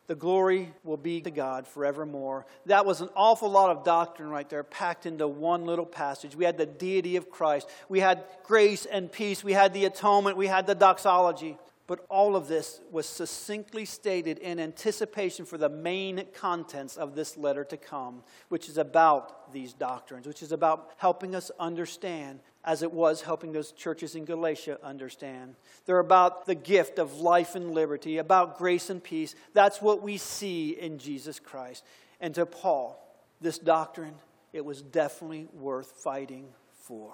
The 0.07 0.15
glory 0.15 0.73
will 0.83 0.97
be 0.97 1.21
to 1.21 1.29
God 1.29 1.67
forevermore. 1.67 2.47
That 2.65 2.85
was 2.85 2.99
an 3.01 3.09
awful 3.15 3.49
lot 3.49 3.69
of 3.69 3.83
doctrine 3.83 4.29
right 4.29 4.49
there, 4.49 4.63
packed 4.63 5.05
into 5.05 5.27
one 5.27 5.65
little 5.65 5.85
passage. 5.85 6.35
We 6.35 6.45
had 6.45 6.57
the 6.57 6.65
deity 6.65 7.15
of 7.15 7.29
Christ, 7.29 7.69
we 7.89 7.99
had 7.99 8.23
grace 8.43 8.87
and 8.87 9.11
peace, 9.11 9.43
we 9.43 9.53
had 9.53 9.71
the 9.71 9.85
atonement, 9.85 10.35
we 10.35 10.47
had 10.47 10.65
the 10.65 10.73
doxology. 10.73 11.57
But 11.85 12.05
all 12.09 12.35
of 12.35 12.47
this 12.47 12.81
was 12.91 13.07
succinctly 13.07 13.85
stated 13.85 14.39
in 14.39 14.59
anticipation 14.59 15.45
for 15.45 15.57
the 15.59 15.69
main 15.69 16.23
contents 16.33 16.97
of 16.97 17.13
this 17.13 17.37
letter 17.37 17.63
to 17.65 17.77
come, 17.77 18.23
which 18.49 18.67
is 18.67 18.77
about 18.77 19.51
these 19.53 19.73
doctrines, 19.73 20.27
which 20.27 20.41
is 20.41 20.51
about 20.51 20.91
helping 20.97 21.35
us 21.35 21.51
understand, 21.59 22.39
as 22.63 22.83
it 22.83 22.91
was 22.91 23.21
helping 23.21 23.51
those 23.51 23.71
churches 23.71 24.15
in 24.15 24.25
Galatia 24.25 24.77
understand. 24.83 25.55
They're 25.85 25.99
about 25.99 26.45
the 26.45 26.55
gift 26.55 26.99
of 26.99 27.19
life 27.19 27.55
and 27.55 27.71
liberty, 27.71 28.17
about 28.17 28.57
grace 28.57 28.89
and 28.89 29.03
peace. 29.03 29.35
That's 29.53 29.81
what 29.81 30.01
we 30.01 30.17
see 30.17 30.71
in 30.71 30.99
Jesus 30.99 31.39
Christ. 31.39 31.83
And 32.19 32.35
to 32.35 32.45
Paul, 32.45 33.01
this 33.39 33.57
doctrine, 33.57 34.15
it 34.51 34.65
was 34.65 34.81
definitely 34.81 35.47
worth 35.53 35.91
fighting 35.91 36.49
for. 36.83 37.13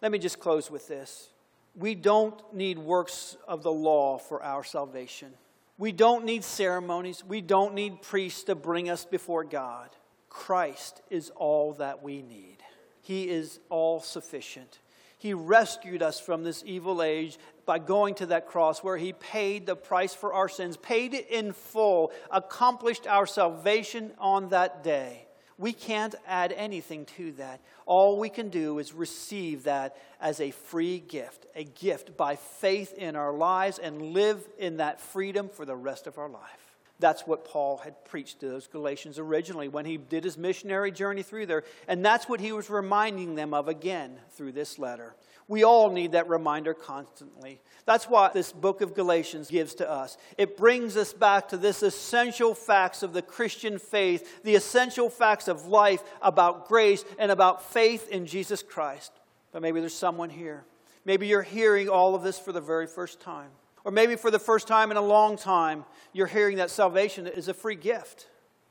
Let 0.00 0.12
me 0.12 0.18
just 0.18 0.38
close 0.38 0.70
with 0.70 0.88
this 0.88 1.28
we 1.74 1.94
don't 1.94 2.40
need 2.52 2.78
works 2.78 3.36
of 3.48 3.62
the 3.62 3.72
law 3.72 4.18
for 4.18 4.42
our 4.42 4.62
salvation. 4.62 5.32
We 5.78 5.92
don't 5.92 6.24
need 6.24 6.44
ceremonies. 6.44 7.24
We 7.26 7.40
don't 7.40 7.74
need 7.74 8.02
priests 8.02 8.44
to 8.44 8.54
bring 8.54 8.90
us 8.90 9.04
before 9.04 9.44
God. 9.44 9.88
Christ 10.28 11.00
is 11.10 11.30
all 11.30 11.72
that 11.74 12.02
we 12.02 12.22
need. 12.22 12.61
He 13.02 13.28
is 13.28 13.60
all 13.68 14.00
sufficient. 14.00 14.78
He 15.18 15.34
rescued 15.34 16.02
us 16.02 16.18
from 16.18 16.42
this 16.42 16.64
evil 16.66 17.02
age 17.02 17.38
by 17.66 17.78
going 17.78 18.14
to 18.16 18.26
that 18.26 18.46
cross 18.46 18.82
where 18.82 18.96
He 18.96 19.12
paid 19.12 19.66
the 19.66 19.76
price 19.76 20.14
for 20.14 20.32
our 20.32 20.48
sins, 20.48 20.76
paid 20.76 21.14
it 21.14 21.28
in 21.28 21.52
full, 21.52 22.10
accomplished 22.30 23.06
our 23.06 23.26
salvation 23.26 24.12
on 24.18 24.48
that 24.48 24.82
day. 24.82 25.26
We 25.58 25.72
can't 25.72 26.14
add 26.26 26.52
anything 26.52 27.04
to 27.16 27.32
that. 27.32 27.60
All 27.86 28.18
we 28.18 28.30
can 28.30 28.48
do 28.48 28.78
is 28.78 28.92
receive 28.92 29.64
that 29.64 29.96
as 30.20 30.40
a 30.40 30.50
free 30.50 30.98
gift, 30.98 31.46
a 31.54 31.62
gift 31.62 32.16
by 32.16 32.36
faith 32.36 32.94
in 32.94 33.14
our 33.14 33.32
lives 33.32 33.78
and 33.78 34.12
live 34.12 34.44
in 34.58 34.78
that 34.78 35.00
freedom 35.00 35.48
for 35.48 35.64
the 35.64 35.76
rest 35.76 36.08
of 36.08 36.18
our 36.18 36.28
life. 36.28 36.61
That's 37.02 37.26
what 37.26 37.44
Paul 37.44 37.78
had 37.78 38.04
preached 38.04 38.40
to 38.40 38.48
those 38.48 38.68
Galatians 38.68 39.18
originally 39.18 39.66
when 39.66 39.84
he 39.84 39.96
did 39.96 40.22
his 40.22 40.38
missionary 40.38 40.92
journey 40.92 41.24
through 41.24 41.46
there. 41.46 41.64
And 41.88 42.04
that's 42.04 42.28
what 42.28 42.38
he 42.40 42.52
was 42.52 42.70
reminding 42.70 43.34
them 43.34 43.52
of 43.52 43.66
again 43.66 44.18
through 44.30 44.52
this 44.52 44.78
letter. 44.78 45.16
We 45.48 45.64
all 45.64 45.90
need 45.90 46.12
that 46.12 46.28
reminder 46.28 46.74
constantly. 46.74 47.60
That's 47.86 48.04
what 48.04 48.34
this 48.34 48.52
book 48.52 48.82
of 48.82 48.94
Galatians 48.94 49.50
gives 49.50 49.74
to 49.74 49.90
us. 49.90 50.16
It 50.38 50.56
brings 50.56 50.96
us 50.96 51.12
back 51.12 51.48
to 51.48 51.56
this 51.56 51.82
essential 51.82 52.54
facts 52.54 53.02
of 53.02 53.12
the 53.12 53.20
Christian 53.20 53.80
faith, 53.80 54.44
the 54.44 54.54
essential 54.54 55.10
facts 55.10 55.48
of 55.48 55.66
life 55.66 56.04
about 56.22 56.68
grace 56.68 57.04
and 57.18 57.32
about 57.32 57.72
faith 57.72 58.08
in 58.10 58.26
Jesus 58.26 58.62
Christ. 58.62 59.10
But 59.50 59.60
maybe 59.60 59.80
there's 59.80 59.92
someone 59.92 60.30
here. 60.30 60.62
Maybe 61.04 61.26
you're 61.26 61.42
hearing 61.42 61.88
all 61.88 62.14
of 62.14 62.22
this 62.22 62.38
for 62.38 62.52
the 62.52 62.60
very 62.60 62.86
first 62.86 63.20
time. 63.20 63.50
Or 63.84 63.92
maybe 63.92 64.16
for 64.16 64.30
the 64.30 64.38
first 64.38 64.68
time 64.68 64.90
in 64.90 64.96
a 64.96 65.02
long 65.02 65.36
time, 65.36 65.84
you're 66.12 66.26
hearing 66.26 66.58
that 66.58 66.70
salvation 66.70 67.26
is 67.26 67.48
a 67.48 67.54
free 67.54 67.74
gift. 67.74 68.28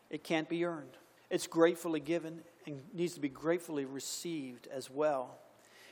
It 0.09 0.23
can't 0.23 0.49
be 0.49 0.65
earned, 0.65 0.97
it's 1.29 1.47
gratefully 1.47 1.99
given 1.99 2.41
and 2.65 2.81
needs 2.93 3.15
to 3.15 3.19
be 3.19 3.29
gratefully 3.29 3.85
received 3.85 4.67
as 4.67 4.89
well. 4.89 5.37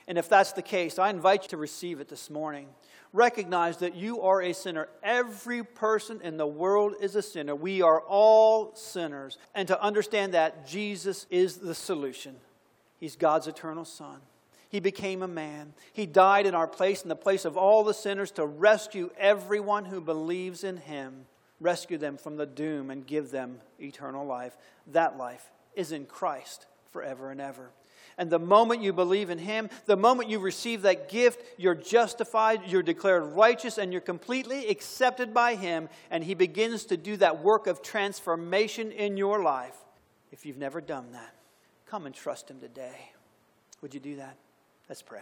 And 0.08 0.18
if 0.18 0.28
that's 0.28 0.54
the 0.54 0.62
case, 0.62 0.98
I 0.98 1.10
invite 1.10 1.44
you 1.44 1.50
to 1.50 1.58
receive 1.58 2.00
it 2.00 2.10
this 2.10 2.30
morning. 2.32 2.68
Recognize 3.14 3.78
that 3.78 3.96
you 3.96 4.22
are 4.22 4.42
a 4.42 4.54
sinner. 4.54 4.90
Every 5.04 5.64
person 5.64 6.20
in 6.24 6.38
the 6.38 6.48
world 6.48 6.96
is 7.00 7.16
a 7.16 7.22
sinner. 7.22 7.56
We 7.56 7.84
are 7.84 8.02
all 8.02 8.76
sinners. 8.76 9.38
And 9.54 9.68
to 9.68 9.82
understand 9.82 10.34
that, 10.34 10.68
Jesus 10.68 11.28
is 11.30 11.58
the 11.58 11.76
solution. 11.76 12.36
He's 13.00 13.16
God's 13.16 13.48
eternal 13.48 13.86
Son. 13.86 14.20
He 14.70 14.80
became 14.80 15.24
a 15.24 15.28
man. 15.28 15.74
He 15.94 16.06
died 16.06 16.46
in 16.46 16.54
our 16.54 16.68
place, 16.68 17.02
in 17.02 17.10
the 17.10 17.16
place 17.16 17.44
of 17.44 17.58
all 17.58 17.84
the 17.84 17.94
sinners, 17.94 18.32
to 18.32 18.46
rescue 18.46 19.10
everyone 19.18 19.86
who 19.86 20.00
believes 20.00 20.64
in 20.64 20.78
Him, 20.78 21.26
rescue 21.60 21.98
them 21.98 22.18
from 22.18 22.38
the 22.38 22.46
doom, 22.46 22.92
and 22.92 23.06
give 23.06 23.32
them 23.32 23.62
eternal 23.80 24.26
life. 24.26 24.56
That 24.88 25.18
life 25.18 25.44
is 25.76 25.92
in 25.92 26.06
Christ 26.06 26.68
forever 26.92 27.32
and 27.32 27.42
ever. 27.42 27.72
And 28.20 28.30
the 28.30 28.38
moment 28.38 28.84
you 28.84 28.94
believe 28.94 29.32
in 29.32 29.40
Him, 29.40 29.70
the 29.86 29.98
moment 29.98 30.30
you 30.30 30.38
receive 30.38 30.84
that 30.84 31.10
gift, 31.10 31.42
you're 31.58 31.74
justified, 31.74 32.62
you're 32.68 32.84
declared 32.84 33.24
righteous, 33.24 33.80
and 33.80 33.92
you're 33.92 34.02
completely 34.02 34.68
accepted 34.68 35.34
by 35.34 35.56
Him. 35.56 35.90
And 36.12 36.24
He 36.24 36.36
begins 36.36 36.86
to 36.86 36.98
do 36.98 37.18
that 37.18 37.42
work 37.42 37.66
of 37.66 37.82
transformation 37.82 38.92
in 38.92 39.18
your 39.18 39.42
life. 39.42 39.78
If 40.32 40.46
you've 40.46 40.58
never 40.58 40.80
done 40.80 41.14
that, 41.14 41.34
come 41.88 42.06
and 42.06 42.14
trust 42.14 42.52
Him 42.52 42.60
today. 42.60 43.12
Would 43.82 43.96
you 43.96 44.00
do 44.00 44.18
that? 44.18 44.36
Let's 44.90 45.04
pray. 45.04 45.22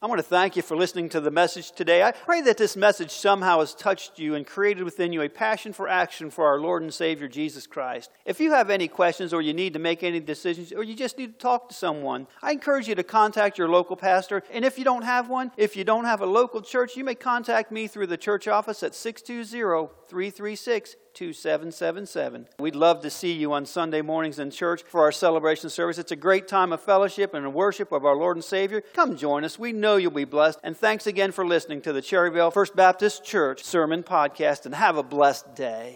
I 0.00 0.06
want 0.06 0.20
to 0.20 0.22
thank 0.22 0.56
you 0.56 0.62
for 0.62 0.76
listening 0.76 1.10
to 1.10 1.20
the 1.20 1.30
message 1.30 1.72
today. 1.72 2.02
I 2.02 2.12
pray 2.12 2.40
that 2.42 2.56
this 2.56 2.76
message 2.76 3.10
somehow 3.10 3.58
has 3.58 3.74
touched 3.74 4.18
you 4.18 4.36
and 4.36 4.46
created 4.46 4.84
within 4.84 5.12
you 5.12 5.20
a 5.20 5.28
passion 5.28 5.74
for 5.74 5.86
action 5.86 6.30
for 6.30 6.46
our 6.46 6.58
Lord 6.58 6.82
and 6.82 6.94
Savior 6.94 7.28
Jesus 7.28 7.66
Christ. 7.66 8.10
If 8.24 8.40
you 8.40 8.52
have 8.52 8.70
any 8.70 8.88
questions 8.88 9.34
or 9.34 9.42
you 9.42 9.52
need 9.52 9.72
to 9.74 9.78
make 9.78 10.02
any 10.02 10.20
decisions 10.20 10.72
or 10.72 10.82
you 10.82 10.94
just 10.94 11.18
need 11.18 11.32
to 11.34 11.38
talk 11.38 11.68
to 11.68 11.74
someone, 11.74 12.26
I 12.40 12.52
encourage 12.52 12.88
you 12.88 12.94
to 12.94 13.02
contact 13.02 13.58
your 13.58 13.68
local 13.68 13.96
pastor. 13.96 14.44
And 14.50 14.64
if 14.64 14.78
you 14.78 14.84
don't 14.84 15.02
have 15.02 15.28
one, 15.28 15.50
if 15.58 15.76
you 15.76 15.84
don't 15.84 16.04
have 16.04 16.22
a 16.22 16.26
local 16.26 16.62
church, 16.62 16.96
you 16.96 17.04
may 17.04 17.16
contact 17.16 17.70
me 17.70 17.86
through 17.86 18.06
the 18.06 18.16
church 18.16 18.48
office 18.48 18.82
at 18.82 18.94
620 18.94 19.92
336 20.08 20.96
2777. 21.18 22.46
We'd 22.60 22.76
love 22.76 23.00
to 23.02 23.10
see 23.10 23.32
you 23.32 23.52
on 23.52 23.66
Sunday 23.66 24.02
mornings 24.02 24.38
in 24.38 24.52
church 24.52 24.84
for 24.84 25.00
our 25.00 25.10
celebration 25.10 25.68
service. 25.68 25.98
It's 25.98 26.12
a 26.12 26.16
great 26.16 26.46
time 26.46 26.72
of 26.72 26.80
fellowship 26.80 27.34
and 27.34 27.52
worship 27.52 27.90
of 27.90 28.04
our 28.04 28.14
Lord 28.14 28.36
and 28.36 28.44
Savior. 28.44 28.82
Come 28.94 29.16
join 29.16 29.44
us. 29.44 29.58
We 29.58 29.72
know 29.72 29.96
you'll 29.96 30.12
be 30.12 30.24
blessed. 30.24 30.60
And 30.62 30.76
thanks 30.76 31.08
again 31.08 31.32
for 31.32 31.44
listening 31.44 31.80
to 31.82 31.92
the 31.92 32.02
Cherryvale 32.02 32.52
First 32.52 32.76
Baptist 32.76 33.24
Church 33.24 33.64
Sermon 33.64 34.04
Podcast, 34.04 34.64
and 34.64 34.74
have 34.74 34.96
a 34.96 35.02
blessed 35.02 35.56
day. 35.56 35.86